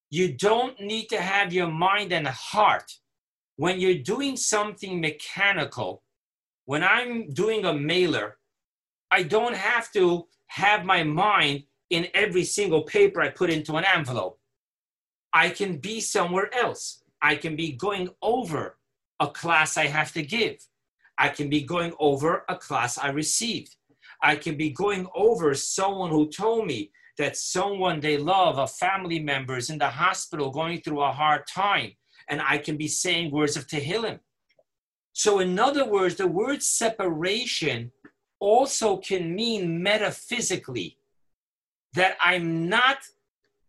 you 0.09 0.33
don't 0.33 0.81
need 0.81 1.09
to 1.09 1.21
have 1.21 1.53
your 1.53 1.67
mind 1.67 2.11
and 2.11 2.27
heart 2.27 2.97
when 3.55 3.79
you're 3.79 4.01
doing 4.01 4.35
something 4.35 4.99
mechanical. 4.99 6.01
When 6.65 6.83
I'm 6.83 7.29
doing 7.29 7.65
a 7.65 7.73
mailer, 7.73 8.39
I 9.11 9.21
don't 9.21 9.55
have 9.55 9.91
to 9.91 10.25
have 10.47 10.85
my 10.85 11.03
mind 11.03 11.65
in 11.91 12.07
every 12.15 12.45
single 12.45 12.81
paper 12.81 13.21
I 13.21 13.29
put 13.29 13.51
into 13.51 13.75
an 13.75 13.85
envelope. 13.85 14.39
I 15.31 15.51
can 15.51 15.77
be 15.77 16.01
somewhere 16.01 16.49
else. 16.51 17.03
I 17.21 17.35
can 17.35 17.55
be 17.55 17.73
going 17.73 18.09
over 18.23 18.77
a 19.20 19.28
class 19.28 19.78
I 19.78 19.88
have 19.88 20.11
to 20.13 20.24
give. 20.24 20.57
I 21.18 21.30
can 21.30 21.49
be 21.49 21.61
going 21.61 21.93
over 21.99 22.43
a 22.49 22.55
class 22.55 22.97
I 22.97 23.09
received. 23.09 23.76
I 24.22 24.36
can 24.36 24.57
be 24.57 24.70
going 24.72 25.07
over 25.16 25.53
someone 25.53 26.09
who 26.09 26.30
told 26.30 26.68
me 26.68 26.91
that 27.18 27.38
someone 27.38 27.99
they 27.99 28.18
love, 28.18 28.57
a 28.57 28.68
family 28.68 29.20
member, 29.20 29.57
is 29.57 29.70
in 29.70 29.78
the 29.78 29.89
hospital 29.89 30.51
going 30.51 30.82
through 30.82 31.01
a 31.01 31.11
hard 31.11 31.47
time, 31.47 31.91
and 32.30 32.41
I 32.41 32.57
can 32.57 32.76
be 32.76 32.88
saying 32.88 33.32
words 33.32 33.55
of 33.55 33.68
Tehillim. 33.68 34.20
So, 35.13 35.39
in 35.39 35.57
other 35.57 35.89
words, 35.89 36.16
the 36.16 36.28
word 36.28 36.61
separation 36.61 37.91
also 38.39 38.97
can 38.97 39.34
mean 39.34 39.82
metaphysically 39.82 40.97
that 41.93 42.18
I'm 42.22 42.68
not 42.68 42.97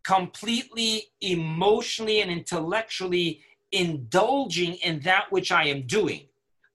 completely 0.04 1.04
emotionally 1.20 2.20
and 2.20 2.30
intellectually 2.30 3.42
indulging 3.72 4.74
in 4.74 5.00
that 5.00 5.30
which 5.30 5.52
I 5.52 5.64
am 5.64 5.86
doing. 5.86 6.28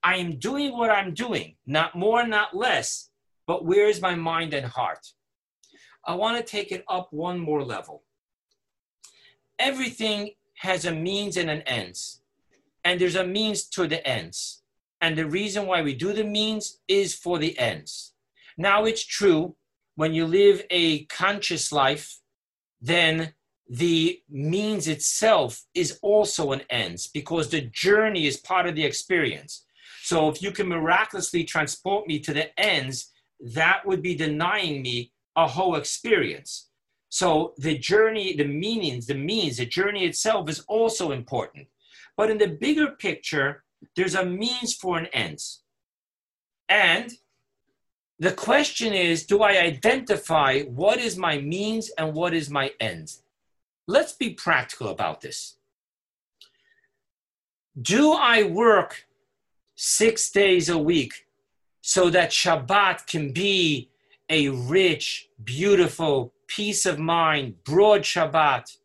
I 0.03 0.17
am 0.17 0.37
doing 0.37 0.71
what 0.71 0.89
I'm 0.89 1.13
doing, 1.13 1.55
not 1.65 1.95
more, 1.95 2.25
not 2.25 2.55
less, 2.55 3.09
but 3.45 3.65
where 3.65 3.87
is 3.87 4.01
my 4.01 4.15
mind 4.15 4.53
and 4.53 4.65
heart? 4.65 5.13
I 6.05 6.15
want 6.15 6.37
to 6.37 6.43
take 6.43 6.71
it 6.71 6.83
up 6.89 7.09
one 7.11 7.39
more 7.39 7.63
level. 7.63 8.03
Everything 9.59 10.31
has 10.55 10.85
a 10.85 10.91
means 10.91 11.37
and 11.37 11.49
an 11.49 11.61
ends, 11.61 12.21
and 12.83 12.99
there's 12.99 13.15
a 13.15 13.25
means 13.25 13.65
to 13.69 13.87
the 13.87 14.05
ends. 14.07 14.63
And 15.01 15.17
the 15.17 15.27
reason 15.27 15.65
why 15.65 15.81
we 15.81 15.95
do 15.95 16.13
the 16.13 16.23
means 16.23 16.79
is 16.87 17.15
for 17.15 17.39
the 17.39 17.57
ends. 17.57 18.13
Now, 18.57 18.85
it's 18.85 19.03
true 19.03 19.55
when 19.95 20.13
you 20.13 20.25
live 20.25 20.63
a 20.69 21.05
conscious 21.05 21.71
life, 21.71 22.19
then 22.79 23.33
the 23.71 24.21
means 24.29 24.89
itself 24.89 25.63
is 25.73 25.97
also 26.01 26.51
an 26.51 26.61
ends 26.69 27.07
because 27.07 27.47
the 27.47 27.61
journey 27.61 28.27
is 28.27 28.35
part 28.35 28.67
of 28.67 28.75
the 28.75 28.83
experience. 28.83 29.63
So 30.03 30.27
if 30.27 30.41
you 30.41 30.51
can 30.51 30.67
miraculously 30.67 31.45
transport 31.45 32.05
me 32.05 32.19
to 32.19 32.33
the 32.33 32.59
ends, 32.59 33.13
that 33.39 33.85
would 33.85 34.01
be 34.01 34.13
denying 34.13 34.81
me 34.81 35.13
a 35.37 35.47
whole 35.47 35.75
experience. 35.75 36.67
So 37.07 37.53
the 37.57 37.77
journey, 37.77 38.35
the 38.35 38.43
meanings, 38.43 39.07
the 39.07 39.15
means, 39.15 39.55
the 39.55 39.65
journey 39.65 40.03
itself 40.03 40.49
is 40.49 40.59
also 40.67 41.11
important. 41.11 41.67
But 42.17 42.29
in 42.29 42.39
the 42.39 42.49
bigger 42.49 42.87
picture, 42.87 43.63
there's 43.95 44.15
a 44.15 44.25
means 44.25 44.75
for 44.75 44.97
an 44.97 45.07
ends. 45.13 45.61
And 46.67 47.09
the 48.19 48.33
question 48.33 48.93
is 48.93 49.25
do 49.25 49.43
I 49.43 49.59
identify 49.59 50.63
what 50.63 50.99
is 50.99 51.15
my 51.15 51.37
means 51.37 51.89
and 51.97 52.13
what 52.13 52.33
is 52.33 52.49
my 52.49 52.71
ends? 52.81 53.23
Let's 53.87 54.13
be 54.13 54.31
practical 54.31 54.89
about 54.89 55.21
this. 55.21 55.57
Do 57.79 58.13
I 58.13 58.43
work 58.43 59.05
six 59.75 60.29
days 60.29 60.69
a 60.69 60.77
week 60.77 61.25
so 61.81 62.09
that 62.09 62.31
Shabbat 62.31 63.07
can 63.07 63.31
be 63.31 63.89
a 64.29 64.49
rich, 64.49 65.29
beautiful, 65.43 66.33
peace 66.47 66.85
of 66.85 66.99
mind, 66.99 67.63
broad 67.63 68.01
Shabbat? 68.01 68.77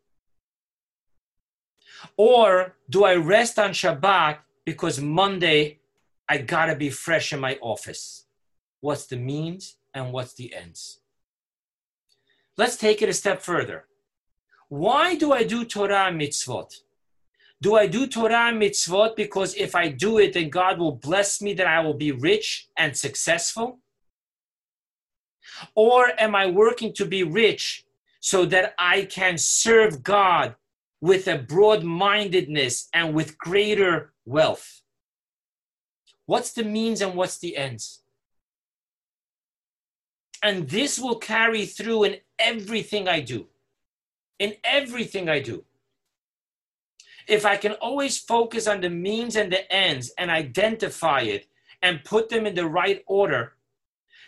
Or 2.16 2.76
do 2.88 3.04
I 3.04 3.16
rest 3.16 3.58
on 3.58 3.70
Shabbat 3.70 4.38
because 4.64 5.00
Monday 5.00 5.80
I 6.28 6.38
gotta 6.38 6.74
be 6.74 6.90
fresh 6.90 7.32
in 7.32 7.40
my 7.40 7.58
office? 7.60 8.26
What's 8.80 9.06
the 9.06 9.16
means 9.16 9.76
and 9.92 10.12
what's 10.12 10.34
the 10.34 10.54
ends? 10.54 11.00
Let's 12.56 12.76
take 12.76 13.02
it 13.02 13.08
a 13.08 13.12
step 13.12 13.42
further. 13.42 13.86
Why 14.68 15.14
do 15.14 15.32
I 15.32 15.44
do 15.44 15.64
Torah 15.64 16.10
mitzvot? 16.10 16.74
Do 17.62 17.76
I 17.76 17.86
do 17.86 18.06
Torah 18.06 18.52
mitzvot 18.52 19.16
because 19.16 19.54
if 19.54 19.74
I 19.74 19.88
do 19.88 20.18
it, 20.18 20.34
then 20.34 20.50
God 20.50 20.78
will 20.78 20.92
bless 20.92 21.40
me, 21.40 21.54
that 21.54 21.66
I 21.66 21.80
will 21.80 21.94
be 21.94 22.12
rich 22.12 22.68
and 22.76 22.96
successful? 22.96 23.78
Or 25.74 26.12
am 26.18 26.34
I 26.34 26.46
working 26.46 26.92
to 26.94 27.06
be 27.06 27.22
rich 27.22 27.84
so 28.20 28.44
that 28.46 28.74
I 28.78 29.04
can 29.04 29.38
serve 29.38 30.02
God 30.02 30.56
with 31.00 31.28
a 31.28 31.38
broad 31.38 31.84
mindedness 31.84 32.88
and 32.92 33.14
with 33.14 33.38
greater 33.38 34.12
wealth? 34.24 34.82
What's 36.26 36.52
the 36.52 36.64
means 36.64 37.00
and 37.00 37.14
what's 37.14 37.38
the 37.38 37.56
ends? 37.56 38.02
And 40.42 40.68
this 40.68 40.98
will 40.98 41.16
carry 41.16 41.66
through 41.66 42.04
in 42.04 42.16
everything 42.38 43.08
I 43.08 43.20
do 43.20 43.46
in 44.38 44.54
everything 44.64 45.28
I 45.28 45.40
do. 45.40 45.64
If 47.28 47.44
I 47.44 47.56
can 47.56 47.72
always 47.72 48.18
focus 48.18 48.68
on 48.68 48.80
the 48.80 48.90
means 48.90 49.36
and 49.36 49.52
the 49.52 49.70
ends 49.72 50.12
and 50.16 50.30
identify 50.30 51.22
it 51.22 51.46
and 51.82 52.04
put 52.04 52.28
them 52.28 52.46
in 52.46 52.54
the 52.54 52.66
right 52.66 53.02
order, 53.06 53.54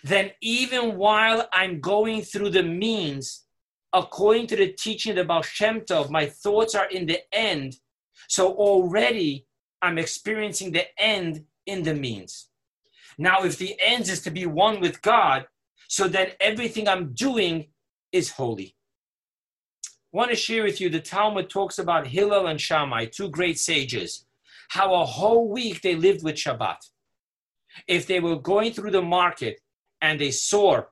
then 0.03 0.33
even 0.41 0.97
while 0.97 1.49
I'm 1.53 1.81
going 1.81 2.23
through 2.23 2.51
the 2.51 2.63
means, 2.63 3.45
according 3.93 4.49
to 4.49 4.57
the 4.57 4.73
teaching 4.73 5.15
Baal 5.27 5.43
Shem 5.43 5.83
Tov, 5.83 6.11
my 6.11 6.27
thoughts 6.27 6.75
are 6.75 6.87
in 6.87 7.07
the 7.07 7.21
end. 7.33 7.77
So 8.29 8.53
already 8.53 9.47
I'm 9.81 9.99
experiencing 9.99 10.73
the 10.73 10.87
end 11.01 11.45
in 11.67 11.83
the 11.83 11.95
means. 11.95 12.49
Now, 13.17 13.45
if 13.45 13.59
the 13.59 13.77
ends 13.81 14.11
is 14.11 14.23
to 14.23 14.31
be 14.31 14.47
one 14.47 14.81
with 14.81 15.03
God, 15.03 15.47
so 15.89 16.09
then 16.09 16.31
everything 16.41 16.89
I'm 16.89 17.15
doing 17.15 17.69
is 18.13 18.31
holy 18.31 18.77
want 20.13 20.31
to 20.31 20.37
share 20.37 20.65
with 20.65 20.81
you 20.81 20.89
the 20.89 21.01
Talmud 21.01 21.51
talks 21.51 21.79
about 21.79 22.07
Hillel 22.07 22.47
and 22.47 22.61
Shammai, 22.61 23.07
two 23.07 23.29
great 23.29 23.59
sages, 23.59 24.25
how 24.69 24.95
a 24.95 25.05
whole 25.05 25.49
week 25.49 25.83
they 25.83 25.95
lived 25.95 26.23
with 26.23 26.37
Shabbat. 26.37 26.79
If 27.87 28.07
they 28.07 28.21
were 28.21 28.37
going 28.37 28.73
through 28.73 28.93
the 28.93 29.03
market 29.03 29.61
and 30.01 30.21
they 30.21 30.31
saw 30.31 30.83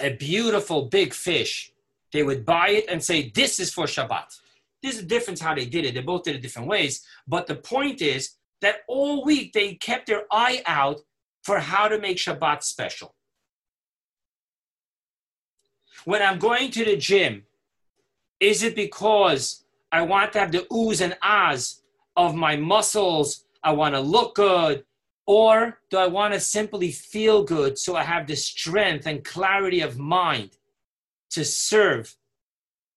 a 0.00 0.10
beautiful 0.10 0.86
big 0.86 1.14
fish, 1.14 1.72
they 2.12 2.22
would 2.22 2.44
buy 2.44 2.68
it 2.68 2.86
and 2.88 3.02
say, 3.02 3.30
This 3.34 3.58
is 3.58 3.72
for 3.72 3.84
Shabbat. 3.84 4.38
There's 4.82 4.98
a 4.98 5.02
difference 5.02 5.40
how 5.40 5.54
they 5.54 5.66
did 5.66 5.84
it. 5.84 5.94
They 5.94 6.02
both 6.02 6.22
did 6.24 6.36
it 6.36 6.42
different 6.42 6.68
ways. 6.68 7.04
But 7.26 7.46
the 7.46 7.56
point 7.56 8.02
is 8.02 8.36
that 8.60 8.76
all 8.86 9.24
week 9.24 9.52
they 9.52 9.74
kept 9.74 10.06
their 10.06 10.24
eye 10.30 10.62
out 10.66 11.00
for 11.42 11.58
how 11.58 11.88
to 11.88 11.98
make 11.98 12.18
Shabbat 12.18 12.62
special. 12.62 13.14
When 16.04 16.22
I'm 16.22 16.38
going 16.38 16.70
to 16.72 16.84
the 16.84 16.96
gym 16.96 17.44
is 18.40 18.62
it 18.62 18.74
because 18.74 19.64
I 19.92 20.02
want 20.02 20.32
to 20.32 20.40
have 20.40 20.52
the 20.52 20.66
oohs 20.72 21.00
and 21.00 21.16
ahs 21.22 21.82
of 22.16 22.34
my 22.34 22.56
muscles? 22.56 23.44
I 23.62 23.72
want 23.72 23.94
to 23.94 24.00
look 24.00 24.34
good. 24.34 24.84
Or 25.26 25.80
do 25.90 25.96
I 25.96 26.06
want 26.06 26.34
to 26.34 26.40
simply 26.40 26.92
feel 26.92 27.42
good 27.42 27.78
so 27.78 27.96
I 27.96 28.04
have 28.04 28.26
the 28.26 28.36
strength 28.36 29.06
and 29.06 29.24
clarity 29.24 29.80
of 29.80 29.98
mind 29.98 30.50
to 31.30 31.44
serve 31.44 32.14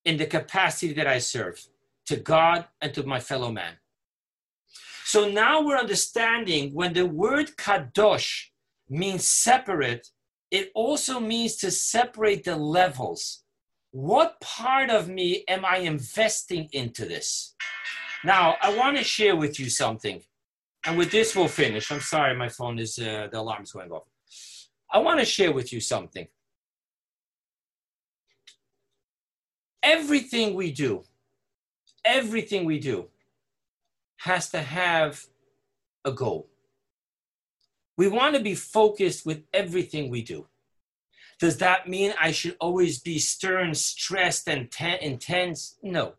in 0.05 0.17
the 0.17 0.27
capacity 0.27 0.93
that 0.93 1.07
I 1.07 1.17
serve 1.17 1.65
to 2.05 2.17
God 2.17 2.65
and 2.81 2.93
to 2.93 3.03
my 3.03 3.19
fellow 3.19 3.51
man? 3.51 3.73
So 5.05 5.27
now 5.27 5.63
we're 5.63 5.77
understanding 5.77 6.71
when 6.71 6.93
the 6.93 7.07
word 7.07 7.57
kadosh 7.57 8.49
means 8.87 9.27
separate, 9.27 10.09
it 10.51 10.71
also 10.75 11.19
means 11.19 11.55
to 11.57 11.71
separate 11.71 12.43
the 12.43 12.55
levels 12.55 13.43
what 13.91 14.39
part 14.41 14.89
of 14.89 15.09
me 15.09 15.43
am 15.47 15.65
I 15.65 15.77
investing 15.77 16.69
into 16.71 17.05
this? 17.05 17.55
Now, 18.23 18.55
I 18.61 18.75
want 18.75 18.97
to 18.97 19.03
share 19.03 19.35
with 19.35 19.59
you 19.59 19.69
something. 19.69 20.21
and 20.85 20.97
with 20.97 21.11
this 21.11 21.35
we'll 21.35 21.47
finish. 21.47 21.91
I'm 21.91 22.01
sorry, 22.01 22.35
my 22.35 22.49
phone 22.49 22.79
is 22.79 22.97
uh, 22.99 23.27
the 23.31 23.39
alarm's 23.39 23.71
going 23.71 23.91
off. 23.91 24.03
I 24.91 24.99
want 24.99 25.19
to 25.19 25.25
share 25.25 25.51
with 25.51 25.73
you 25.73 25.81
something. 25.81 26.27
Everything 29.83 30.55
we 30.55 30.71
do, 30.71 31.03
everything 32.05 32.65
we 32.65 32.79
do 32.79 33.07
has 34.17 34.49
to 34.51 34.61
have 34.61 35.25
a 36.05 36.11
goal. 36.11 36.49
We 37.97 38.07
want 38.07 38.35
to 38.35 38.41
be 38.41 38.55
focused 38.55 39.25
with 39.25 39.43
everything 39.53 40.09
we 40.09 40.21
do. 40.21 40.47
Does 41.39 41.57
that 41.57 41.87
mean 41.87 42.13
I 42.19 42.31
should 42.31 42.57
always 42.59 42.99
be 42.99 43.17
stern, 43.17 43.73
stressed, 43.73 44.47
and 44.49 44.69
ten- 44.69 44.99
intense? 44.99 45.77
No. 45.81 46.15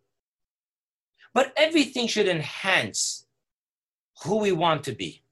But 1.35 1.53
everything 1.57 2.09
should 2.09 2.27
enhance 2.27 3.27
who 4.25 4.39
we 4.39 4.53
want 4.53 4.85
to 4.85 4.93
be. 4.93 5.23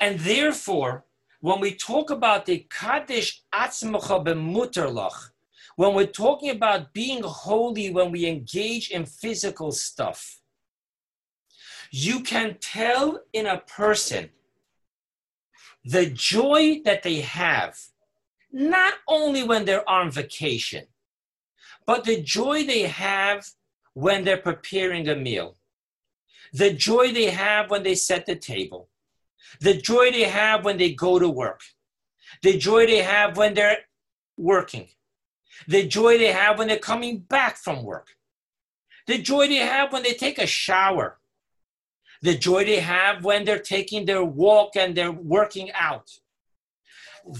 And 0.00 0.18
therefore, 0.20 1.04
when 1.40 1.60
we 1.60 1.74
talk 1.74 2.10
about 2.10 2.46
the 2.46 2.66
Kaddish 2.70 3.42
Atzmacha 3.54 4.24
B'muterlach, 4.24 5.30
when 5.76 5.94
we're 5.94 6.06
talking 6.06 6.50
about 6.50 6.92
being 6.92 7.22
holy 7.22 7.90
when 7.90 8.10
we 8.10 8.26
engage 8.26 8.90
in 8.90 9.06
physical 9.06 9.70
stuff, 9.70 10.40
you 11.90 12.20
can 12.20 12.56
tell 12.60 13.20
in 13.32 13.46
a 13.46 13.58
person 13.58 14.30
the 15.88 16.04
joy 16.04 16.82
that 16.84 17.02
they 17.02 17.22
have, 17.22 17.78
not 18.52 18.92
only 19.08 19.42
when 19.42 19.64
they're 19.64 19.88
on 19.88 20.10
vacation, 20.10 20.84
but 21.86 22.04
the 22.04 22.20
joy 22.20 22.62
they 22.64 22.82
have 22.82 23.46
when 23.94 24.22
they're 24.22 24.36
preparing 24.36 25.08
a 25.08 25.16
meal, 25.16 25.56
the 26.52 26.74
joy 26.74 27.10
they 27.10 27.30
have 27.30 27.70
when 27.70 27.82
they 27.84 27.94
set 27.94 28.26
the 28.26 28.36
table, 28.36 28.90
the 29.62 29.80
joy 29.80 30.10
they 30.10 30.24
have 30.24 30.62
when 30.62 30.76
they 30.76 30.92
go 30.92 31.18
to 31.18 31.28
work, 31.28 31.62
the 32.42 32.58
joy 32.58 32.86
they 32.86 33.02
have 33.02 33.38
when 33.38 33.54
they're 33.54 33.78
working, 34.36 34.88
the 35.68 35.88
joy 35.88 36.18
they 36.18 36.32
have 36.32 36.58
when 36.58 36.68
they're 36.68 36.76
coming 36.76 37.18
back 37.18 37.56
from 37.56 37.82
work, 37.82 38.08
the 39.06 39.16
joy 39.16 39.48
they 39.48 39.56
have 39.56 39.90
when 39.90 40.02
they 40.02 40.12
take 40.12 40.36
a 40.36 40.46
shower, 40.46 41.18
the 42.22 42.36
joy 42.36 42.64
they 42.64 42.80
have 42.80 43.24
when 43.24 43.44
they're 43.44 43.58
taking 43.58 44.04
their 44.04 44.24
walk 44.24 44.76
and 44.76 44.94
they're 44.94 45.12
working 45.12 45.70
out. 45.72 46.10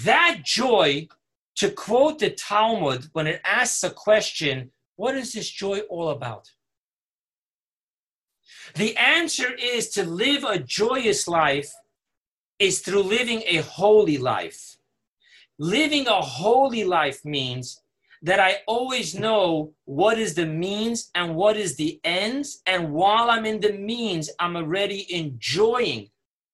That 0.05 0.41
joy, 0.45 1.09
to 1.57 1.71
quote 1.71 2.19
the 2.19 2.31
Talmud 2.31 3.09
when 3.13 3.27
it 3.27 3.41
asks 3.45 3.83
a 3.83 3.91
question, 3.91 4.71
what 4.97 5.17
is 5.17 5.33
this 5.33 5.51
joy 5.51 5.81
all 5.89 6.11
about? 6.11 6.51
The 8.75 8.97
answer 8.97 9.53
is 9.55 9.89
to 9.91 10.05
live 10.05 10.45
a 10.45 10.59
joyous 10.59 11.27
life 11.27 11.73
is 12.59 12.81
through 12.81 13.03
living 13.03 13.43
a 13.47 13.59
holy 13.59 14.19
life. 14.19 14.77
Living 15.59 16.07
a 16.07 16.21
holy 16.21 16.85
life 16.85 17.25
means 17.25 17.83
that 18.23 18.41
I 18.41 18.59
always 18.67 19.15
know 19.15 19.73
what 19.85 20.19
is 20.19 20.35
the 20.35 20.47
means 20.47 21.11
and 21.15 21.37
what 21.37 21.57
is 21.57 21.77
the 21.77 22.01
ends. 22.03 22.63
And 22.67 22.93
while 22.93 23.31
I'm 23.31 23.47
in 23.47 23.61
the 23.61 23.73
means, 23.73 24.31
I'm 24.41 24.57
already 24.57 25.07
enjoying 25.15 26.11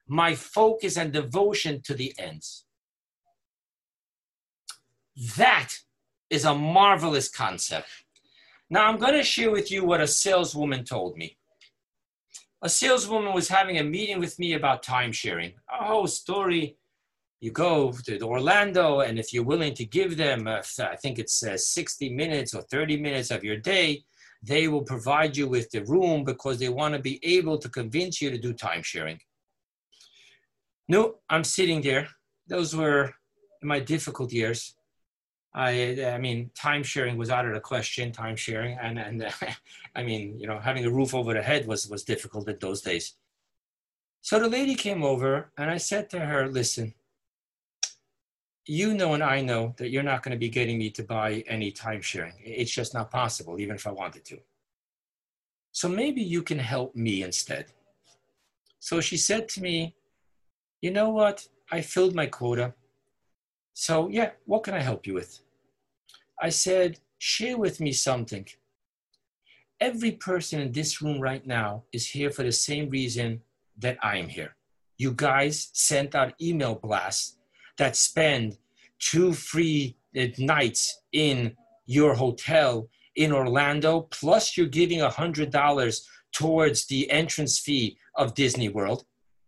my 0.07 0.35
focus 0.35 0.97
and 0.97 1.13
devotion 1.13 1.81
to 1.83 1.95
the 1.95 2.13
ends. 2.19 2.65
That 5.37 5.71
is 6.29 6.45
a 6.45 6.55
marvelous 6.55 7.29
concept. 7.29 7.89
Now, 8.69 8.87
I'm 8.87 8.99
going 8.99 9.15
to 9.15 9.23
share 9.23 9.51
with 9.51 9.71
you 9.71 9.85
what 9.85 10.01
a 10.01 10.07
saleswoman 10.07 10.85
told 10.85 11.17
me. 11.17 11.37
A 12.63 12.69
saleswoman 12.69 13.35
was 13.35 13.49
having 13.49 13.79
a 13.79 13.85
meeting 13.85 14.19
with 14.19 14.39
me 14.39 14.55
about 14.55 14.83
time 14.83 15.13
sharing, 15.13 15.53
a 15.71 15.85
whole 15.85 16.07
story 16.07 16.77
you 17.41 17.51
go 17.51 17.93
to 17.93 18.21
Orlando, 18.21 19.01
and 19.01 19.19
if 19.19 19.33
you're 19.33 19.45
willing 19.45 19.75
to 19.75 19.85
give 19.85 20.17
them, 20.17 20.47
uh, 20.47 20.63
I 20.79 20.97
think 20.97 21.19
it's 21.19 21.43
uh, 21.43 21.57
60 21.57 22.11
minutes 22.11 22.55
or 22.55 22.63
30 22.63 22.97
minutes 22.97 23.31
of 23.31 23.45
your 23.45 23.57
day, 23.57 24.05
they 24.43 24.69
will 24.69 24.83
provide 24.83 25.37
you 25.37 25.49
with 25.49 25.71
the 25.71 25.85
room 25.85 26.25
because 26.25 26.59
they 26.59 26.69
want 26.69 26.95
to 26.95 27.01
be 27.01 27.19
able 27.25 27.59
to 27.59 27.69
convince 27.69 28.21
you 28.21 28.31
to 28.31 28.39
do 28.39 28.53
time 28.53 28.83
sharing. 28.83 29.19
No, 30.89 31.17
I'm 31.31 31.45
sitting 31.45 31.81
there. 31.81 32.09
Those 32.47 32.77
were 32.77 33.15
my 33.63 33.81
difficult 33.81 34.33
years. 34.33 34.75
I, 35.55 36.05
I 36.05 36.19
mean, 36.19 36.51
time 36.55 36.83
sharing 36.83 37.17
was 37.17 37.31
out 37.31 37.47
of 37.47 37.55
the 37.55 37.61
question. 37.61 38.13
Time 38.13 38.37
sharing, 38.37 38.77
and 38.79 38.99
and 38.99 39.23
uh, 39.23 39.31
I 39.97 40.03
mean, 40.03 40.39
you 40.39 40.47
know, 40.47 40.59
having 40.59 40.85
a 40.85 40.91
roof 40.91 41.15
over 41.15 41.33
the 41.33 41.43
head 41.43 41.67
was 41.67 41.89
was 41.89 42.03
difficult 42.05 42.49
in 42.49 42.59
those 42.61 42.83
days. 42.83 43.15
So 44.21 44.39
the 44.41 44.49
lady 44.49 44.75
came 44.75 45.03
over, 45.05 45.53
and 45.57 45.71
I 45.71 45.79
said 45.79 46.11
to 46.11 46.21
her, 46.21 46.49
"Listen, 46.49 46.95
you 48.67 48.95
know 48.95 49.15
and 49.15 49.23
I 49.23 49.43
know 49.43 49.75
that 49.77 49.91
you're 49.91 50.03
not 50.03 50.23
going 50.23 50.33
to 50.33 50.39
be 50.39 50.49
getting 50.49 50.79
me 50.79 50.91
to 50.91 51.03
buy 51.03 51.45
any 51.47 51.71
time 51.71 52.01
sharing. 52.01 52.35
It's 52.43 52.71
just 52.71 52.95
not 52.95 53.11
possible, 53.11 53.61
even 53.61 53.75
if 53.77 53.87
I 53.87 53.91
wanted 53.91 54.25
to. 54.27 54.39
So 55.73 55.89
maybe 55.89 56.23
you 56.23 56.43
can 56.43 56.59
help 56.59 56.95
me 56.95 57.23
instead. 57.23 57.67
So 58.79 59.01
she 59.01 59.17
said 59.17 59.49
to 59.51 59.63
me, 59.63 59.97
You 60.81 60.93
know 60.93 61.11
what? 61.11 61.47
I 61.71 61.81
filled 61.81 62.15
my 62.15 62.27
quota. 62.27 62.75
So, 63.75 64.09
yeah, 64.09 64.31
what 64.45 64.63
can 64.63 64.75
I 64.75 64.81
help 64.81 65.07
you 65.07 65.15
with? 65.15 65.41
I 66.41 66.51
said, 66.51 67.01
Share 67.19 67.59
with 67.59 67.81
me 67.81 67.93
something. 67.93 68.47
Every 69.81 70.13
person 70.13 70.61
in 70.61 70.73
this 70.73 71.03
room 71.03 71.21
right 71.21 71.45
now 71.47 71.85
is 71.93 72.07
here 72.09 72.31
for 72.31 72.45
the 72.45 72.53
same 72.53 72.89
reason 72.89 73.43
that 73.79 73.99
I'm 74.03 74.29
here. 74.29 74.55
You 74.97 75.13
guys 75.13 75.71
sent 75.73 76.15
out 76.15 76.41
email 76.41 76.77
blasts 76.77 77.37
that 77.79 77.97
spend 77.97 78.59
two 78.99 79.33
free 79.33 79.97
uh, 80.19 80.27
nights 80.39 81.01
in 81.13 81.57
your 81.87 82.15
hotel 82.15 82.89
in 83.17 83.33
Orlando, 83.33 84.03
plus 84.11 84.57
you're 84.57 84.67
giving 84.67 85.01
$100 85.01 86.01
towards 86.33 86.87
the 86.87 87.11
entrance 87.11 87.59
fee 87.59 87.97
of 88.17 88.35
Disney 88.35 88.69
World 88.69 89.05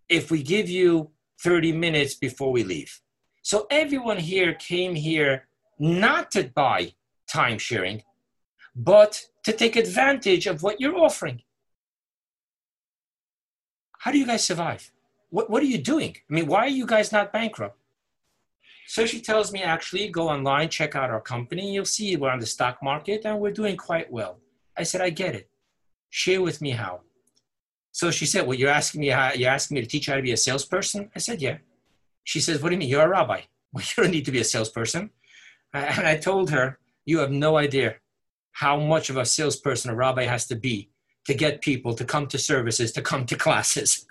if 0.09 0.31
we 0.31 0.43
give 0.43 0.69
you 0.69 1.11
30 1.43 1.73
minutes 1.73 2.15
before 2.15 2.53
we 2.53 2.63
leave. 2.63 3.01
So 3.43 3.67
everyone 3.71 4.19
here 4.19 4.55
came 4.55 4.95
here 4.95 5.47
not 5.79 6.31
to 6.33 6.45
buy 6.55 6.95
time 7.29 7.59
sharing, 7.59 8.03
but 8.75 9.27
to 9.45 9.53
take 9.53 9.77
advantage 9.77 10.47
of 10.47 10.63
what 10.63 10.81
you're 10.81 10.97
offering. 10.97 11.43
How 13.99 14.13
do 14.13 14.19
you 14.19 14.27
guys 14.27 14.45
survive? 14.45 14.91
What, 15.31 15.51
what 15.51 15.63
are 15.63 15.67
you 15.67 15.79
doing? 15.79 16.17
I 16.31 16.33
mean, 16.33 16.47
why 16.47 16.61
are 16.61 16.69
you 16.69 16.87
guys 16.87 17.13
not 17.13 17.33
bankrupt? 17.33 17.77
So 18.87 19.05
she 19.05 19.21
tells 19.21 19.53
me, 19.53 19.63
actually, 19.63 20.09
go 20.09 20.29
online, 20.29 20.69
check 20.69 20.95
out 20.95 21.11
our 21.11 21.21
company. 21.21 21.73
You'll 21.73 21.85
see 21.85 22.17
we're 22.17 22.31
on 22.31 22.39
the 22.39 22.47
stock 22.47 22.83
market 22.83 23.23
and 23.25 23.41
we're 23.41 23.51
doing 23.53 23.77
quite 23.77 24.11
well. 24.11 24.39
I 24.77 24.85
said, 24.85 25.01
I 25.01 25.11
get 25.11 25.35
it. 25.35 25.51
Share 26.11 26.41
with 26.41 26.61
me 26.61 26.71
how. 26.71 27.01
So 27.93 28.11
she 28.11 28.27
said, 28.27 28.47
well, 28.47 28.57
you're 28.57 28.71
asking 28.71 29.01
me 29.01 29.09
how, 29.09 29.33
you're 29.33 29.51
asking 29.51 29.77
me 29.77 29.81
to 29.81 29.89
teach 29.89 30.07
you 30.07 30.13
how 30.13 30.17
to 30.17 30.23
be 30.23 30.33
a 30.33 30.37
salesperson? 30.37 31.11
I 31.17 31.19
said, 31.19 31.43
yeah. 31.43 31.59
She 32.25 32.41
says, 32.41 32.63
what 32.63 32.69
do 32.69 32.75
you 32.75 32.79
mean? 32.79 32.89
You're 32.89 33.03
a 33.03 33.09
rabbi. 33.09 33.43
Well, 33.73 33.85
you 33.85 34.05
don't 34.05 34.13
need 34.13 34.25
to 34.25 34.33
be 34.33 34.41
a 34.41 34.45
salesperson. 34.45 35.11
And 35.75 36.07
I 36.07 36.17
told 36.17 36.49
her, 36.51 36.79
you 37.05 37.19
have 37.19 37.31
no 37.31 37.59
idea 37.59 37.97
how 38.53 38.79
much 38.79 39.11
of 39.11 39.19
a 39.19 39.27
salesperson 39.27 39.91
a 39.91 39.95
rabbi 39.95 40.25
has 40.25 40.47
to 40.47 40.57
be 40.57 40.89
to 41.27 41.35
get 41.35 41.61
people 41.61 41.93
to 41.95 42.05
come 42.05 42.27
to 42.29 42.39
services, 42.39 42.93
to 42.93 43.03
come 43.03 43.27
to 43.27 43.37
classes. 43.47 44.07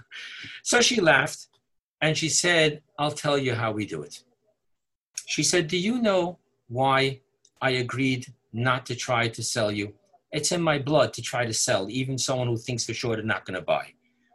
So 0.62 0.82
she 0.82 1.02
laughed 1.02 1.48
and 2.02 2.16
she 2.16 2.30
said, 2.30 2.82
I'll 3.00 3.12
tell 3.12 3.38
you 3.38 3.56
how 3.56 3.72
we 3.72 3.86
do 3.86 4.04
it. 4.04 4.24
She 5.26 5.44
said, 5.44 5.68
Do 5.68 5.78
you 5.78 6.02
know 6.02 6.40
why 6.68 7.22
I 7.62 7.72
agreed 7.72 8.34
not 8.54 8.86
to 8.88 8.96
try 8.96 9.28
to 9.28 9.44
sell 9.44 9.72
you? 9.72 9.94
It's 10.32 10.52
in 10.52 10.62
my 10.62 10.80
blood 10.80 11.14
to 11.14 11.22
try 11.22 11.46
to 11.46 11.54
sell, 11.54 11.90
even 11.90 12.18
someone 12.18 12.48
who 12.48 12.58
thinks 12.58 12.86
for 12.86 12.94
sure 12.94 13.16
they're 13.16 13.26
not 13.26 13.46
going 13.46 13.56
to 13.56 13.62
buy. 13.62 13.94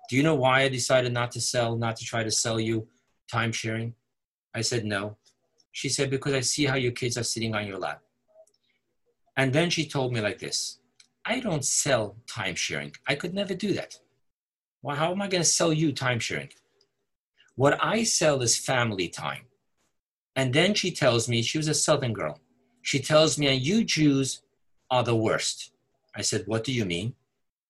Do 0.09 0.17
you 0.17 0.23
know 0.23 0.35
why 0.35 0.63
I 0.63 0.69
decided 0.69 1.13
not 1.13 1.31
to 1.33 1.41
sell, 1.41 1.77
not 1.77 1.97
to 1.97 2.05
try 2.05 2.25
to 2.25 2.31
sell 2.31 2.59
you 2.59 2.89
time 3.31 3.53
sharing? 3.53 3.95
I 4.55 4.63
said, 4.63 4.85
No. 4.85 5.17
She 5.73 5.89
said, 5.89 6.11
Because 6.11 6.35
I 6.35 6.41
see 6.41 6.65
how 6.65 6.77
your 6.77 6.93
kids 6.93 7.17
are 7.17 7.23
sitting 7.23 7.55
on 7.55 7.67
your 7.67 7.79
lap. 7.79 8.03
And 9.37 9.53
then 9.53 9.71
she 9.71 9.87
told 9.87 10.13
me 10.13 10.21
like 10.21 10.39
this 10.39 10.81
I 11.25 11.41
don't 11.41 11.65
sell 11.65 12.17
time 12.27 12.55
sharing. 12.55 12.93
I 13.07 13.15
could 13.15 13.35
never 13.35 13.55
do 13.55 13.73
that. 13.75 13.99
Well, 14.83 14.97
how 14.97 15.13
am 15.13 15.23
I 15.23 15.29
going 15.29 15.43
to 15.43 15.49
sell 15.49 15.73
you 15.73 15.93
time 15.93 16.19
sharing? 16.19 16.49
What 17.55 17.79
I 17.83 18.05
sell 18.05 18.41
is 18.43 18.57
family 18.57 19.09
time. 19.09 19.43
And 20.41 20.55
then 20.55 20.73
she 20.73 20.91
tells 20.91 21.29
me, 21.29 21.43
she 21.43 21.59
was 21.59 21.69
a 21.69 21.75
Southern 21.75 22.15
girl. 22.15 22.41
She 22.81 22.99
tells 22.99 23.37
me, 23.37 23.49
and 23.49 23.61
you 23.61 23.85
Jews 23.85 24.41
are 24.91 25.05
the 25.05 25.15
worst. 25.15 25.71
I 26.17 26.23
said, 26.23 26.45
What 26.47 26.65
do 26.65 26.73
you 26.73 26.87
mean? 26.87 27.13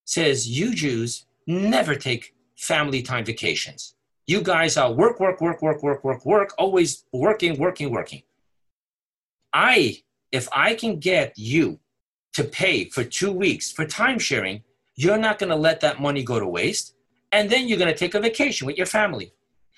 Says, 0.05 0.49
You 0.49 0.73
Jews 0.73 1.27
never 1.49 1.97
take 1.97 2.33
family 2.57 3.03
time 3.03 3.25
vacations. 3.25 3.97
You 4.29 4.41
guys 4.41 4.77
are 4.77 4.93
work, 4.93 5.18
work, 5.18 5.41
work, 5.41 5.61
work, 5.61 5.83
work, 5.83 6.05
work, 6.05 6.25
work, 6.25 6.55
always 6.59 7.05
working, 7.12 7.59
working, 7.59 7.91
working. 7.91 8.23
I, 9.53 10.05
if 10.31 10.49
I 10.53 10.75
can 10.75 11.01
get 11.01 11.37
you 11.37 11.81
to 12.35 12.45
pay 12.45 12.85
for 12.85 13.03
two 13.03 13.33
weeks 13.33 13.73
for 13.73 13.85
time 13.85 14.21
sharing, 14.21 14.62
you're 14.95 15.18
not 15.27 15.41
going 15.41 15.51
to 15.51 15.57
let 15.57 15.81
that 15.81 16.01
money 16.01 16.23
go 16.23 16.39
to 16.39 16.47
waste. 16.47 16.95
and 17.33 17.51
then 17.51 17.66
you're 17.66 17.83
going 17.83 17.95
to 17.95 18.03
take 18.05 18.14
a 18.14 18.21
vacation 18.21 18.64
with 18.68 18.77
your 18.77 18.91
family. 18.99 19.33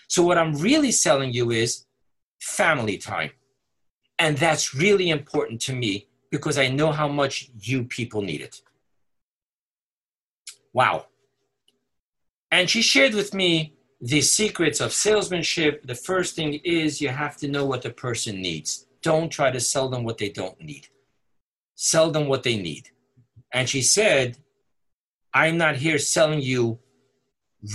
So, 0.09 0.23
what 0.27 0.37
I'm 0.37 0.55
really 0.69 0.93
selling 0.93 1.33
you 1.33 1.51
is 1.53 1.87
family 2.43 2.99
time. 2.99 3.31
And 4.19 4.37
that's 4.37 4.75
really 4.75 5.11
important 5.11 5.61
to 5.63 5.75
me 5.75 6.09
because 6.31 6.59
I 6.59 6.69
know 6.69 6.91
how 6.91 7.07
much 7.07 7.51
you 7.59 7.85
people 7.85 8.21
need 8.21 8.41
it. 8.41 8.61
Wow. 10.73 11.07
And 12.51 12.69
she 12.69 12.83
shared 12.83 13.15
with 13.15 13.33
me 13.33 13.75
the 14.01 14.21
secrets 14.21 14.81
of 14.81 14.93
salesmanship. 14.93 15.87
The 15.87 15.95
first 15.95 16.35
thing 16.35 16.55
is 16.65 17.01
you 17.01 17.11
have 17.11 17.37
to 17.39 17.49
know 17.49 17.65
what 17.65 17.83
the 17.83 17.91
person 17.91 18.43
needs. 18.43 18.87
Don't 19.03 19.31
try 19.31 19.51
to 19.51 19.61
sell 19.61 19.89
them 19.89 20.03
what 20.03 20.19
they 20.19 20.29
don't 20.29 20.61
need. 20.61 20.89
Sell 21.77 22.11
them 22.11 22.27
what 22.27 22.43
they 22.43 22.57
need. 22.57 22.91
And 23.53 23.69
she 23.69 23.83
said, 23.83 24.39
I'm 25.33 25.57
not 25.57 25.77
here 25.77 25.99
selling 25.99 26.41
you 26.41 26.81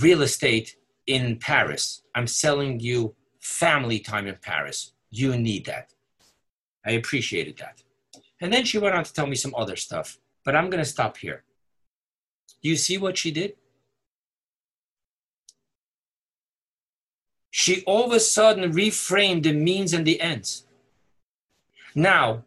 real 0.02 0.22
estate 0.22 0.76
in 1.06 1.38
Paris. 1.38 2.02
I'm 2.14 2.26
selling 2.26 2.80
you 2.80 3.14
family 3.48 3.98
time 3.98 4.26
in 4.26 4.36
Paris. 4.36 4.92
You 5.10 5.36
need 5.36 5.64
that. 5.66 5.94
I 6.84 6.92
appreciated 6.92 7.56
that. 7.58 7.82
And 8.40 8.52
then 8.52 8.64
she 8.64 8.78
went 8.78 8.94
on 8.94 9.04
to 9.04 9.12
tell 9.12 9.26
me 9.26 9.34
some 9.34 9.54
other 9.56 9.74
stuff, 9.74 10.18
but 10.44 10.54
I'm 10.54 10.70
going 10.70 10.84
to 10.84 10.88
stop 10.88 11.16
here. 11.16 11.42
You 12.60 12.76
see 12.76 12.98
what 12.98 13.16
she 13.16 13.30
did? 13.30 13.54
She 17.50 17.82
all 17.84 18.04
of 18.04 18.12
a 18.12 18.20
sudden 18.20 18.72
reframed 18.72 19.42
the 19.42 19.52
means 19.52 19.92
and 19.92 20.06
the 20.06 20.20
ends. 20.20 20.66
Now, 21.94 22.44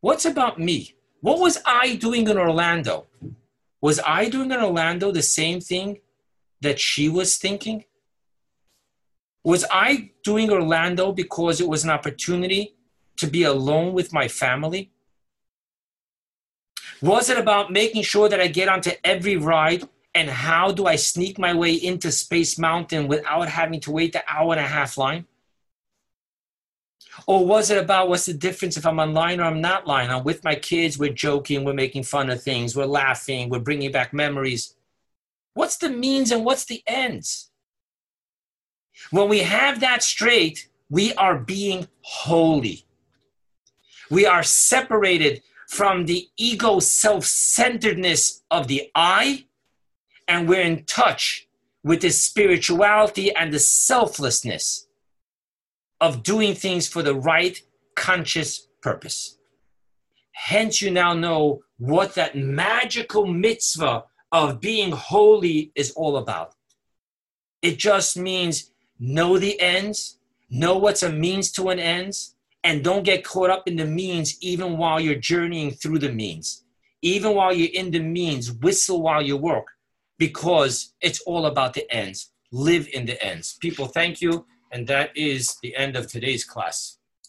what's 0.00 0.26
about 0.26 0.58
me? 0.58 0.94
What 1.20 1.40
was 1.40 1.58
I 1.64 1.96
doing 1.96 2.28
in 2.28 2.38
Orlando? 2.38 3.06
Was 3.80 3.98
I 4.06 4.28
doing 4.28 4.52
in 4.52 4.60
Orlando 4.60 5.10
the 5.10 5.22
same 5.22 5.60
thing 5.60 6.00
that 6.60 6.78
she 6.78 7.08
was 7.08 7.36
thinking? 7.36 7.84
Was 9.44 9.64
I 9.70 10.10
doing 10.22 10.50
Orlando 10.50 11.12
because 11.12 11.60
it 11.60 11.68
was 11.68 11.84
an 11.84 11.90
opportunity 11.90 12.76
to 13.16 13.26
be 13.26 13.42
alone 13.42 13.92
with 13.92 14.12
my 14.12 14.28
family? 14.28 14.92
Was 17.00 17.28
it 17.28 17.38
about 17.38 17.72
making 17.72 18.02
sure 18.02 18.28
that 18.28 18.40
I 18.40 18.46
get 18.46 18.68
onto 18.68 18.92
every 19.02 19.36
ride? 19.36 19.88
And 20.14 20.28
how 20.28 20.70
do 20.72 20.86
I 20.86 20.96
sneak 20.96 21.38
my 21.38 21.54
way 21.54 21.72
into 21.72 22.12
Space 22.12 22.58
Mountain 22.58 23.08
without 23.08 23.48
having 23.48 23.80
to 23.80 23.90
wait 23.90 24.12
the 24.12 24.22
hour 24.28 24.52
and 24.52 24.60
a 24.60 24.68
half 24.68 24.98
line? 24.98 25.26
Or 27.26 27.46
was 27.46 27.70
it 27.70 27.78
about 27.78 28.08
what's 28.08 28.26
the 28.26 28.34
difference 28.34 28.76
if 28.76 28.86
I'm 28.86 28.98
online 28.98 29.40
or 29.40 29.44
I'm 29.44 29.60
not 29.60 29.82
online? 29.82 30.10
I'm 30.10 30.24
with 30.24 30.44
my 30.44 30.54
kids, 30.54 30.98
we're 30.98 31.12
joking, 31.12 31.64
we're 31.64 31.72
making 31.72 32.04
fun 32.04 32.30
of 32.30 32.42
things, 32.42 32.76
we're 32.76 32.86
laughing, 32.86 33.48
we're 33.48 33.58
bringing 33.58 33.92
back 33.92 34.12
memories. 34.12 34.74
What's 35.54 35.76
the 35.76 35.90
means 35.90 36.30
and 36.30 36.44
what's 36.44 36.64
the 36.64 36.82
ends? 36.86 37.51
When 39.10 39.28
we 39.28 39.40
have 39.40 39.80
that 39.80 40.02
straight, 40.02 40.68
we 40.90 41.14
are 41.14 41.38
being 41.38 41.88
holy. 42.02 42.84
We 44.10 44.26
are 44.26 44.42
separated 44.42 45.42
from 45.68 46.04
the 46.04 46.28
ego 46.36 46.80
self 46.80 47.24
centeredness 47.24 48.42
of 48.50 48.68
the 48.68 48.90
I, 48.94 49.46
and 50.28 50.48
we're 50.48 50.60
in 50.60 50.84
touch 50.84 51.48
with 51.82 52.02
the 52.02 52.10
spirituality 52.10 53.34
and 53.34 53.52
the 53.52 53.58
selflessness 53.58 54.86
of 56.00 56.22
doing 56.22 56.54
things 56.54 56.86
for 56.86 57.02
the 57.02 57.14
right 57.14 57.60
conscious 57.94 58.68
purpose. 58.82 59.38
Hence, 60.32 60.82
you 60.82 60.90
now 60.90 61.14
know 61.14 61.62
what 61.78 62.14
that 62.14 62.36
magical 62.36 63.26
mitzvah 63.26 64.04
of 64.30 64.60
being 64.60 64.92
holy 64.92 65.72
is 65.74 65.92
all 65.92 66.16
about. 66.16 66.54
It 67.60 67.78
just 67.78 68.16
means 68.16 68.71
know 69.02 69.36
the 69.36 69.60
ends, 69.60 70.18
know 70.48 70.78
what's 70.78 71.02
a 71.02 71.10
means 71.10 71.50
to 71.50 71.70
an 71.70 71.80
ends, 71.80 72.36
and 72.62 72.84
don't 72.84 73.02
get 73.02 73.24
caught 73.24 73.50
up 73.50 73.66
in 73.66 73.74
the 73.74 73.84
means 73.84 74.38
even 74.40 74.78
while 74.78 75.00
you're 75.00 75.16
journeying 75.16 75.72
through 75.72 75.98
the 75.98 76.12
means. 76.12 76.64
Even 77.02 77.34
while 77.34 77.52
you're 77.52 77.74
in 77.74 77.90
the 77.90 77.98
means, 77.98 78.52
whistle 78.52 79.02
while 79.02 79.20
you 79.20 79.36
work 79.36 79.66
because 80.18 80.94
it's 81.00 81.20
all 81.22 81.46
about 81.46 81.74
the 81.74 81.90
ends. 81.92 82.30
Live 82.52 82.88
in 82.92 83.04
the 83.06 83.20
ends. 83.24 83.56
People, 83.60 83.86
thank 83.86 84.20
you. 84.20 84.46
And 84.70 84.86
that 84.86 85.10
is 85.16 85.56
the 85.62 85.74
end 85.74 85.96
of 85.96 86.06
today's 86.06 86.44
class. 86.44 86.98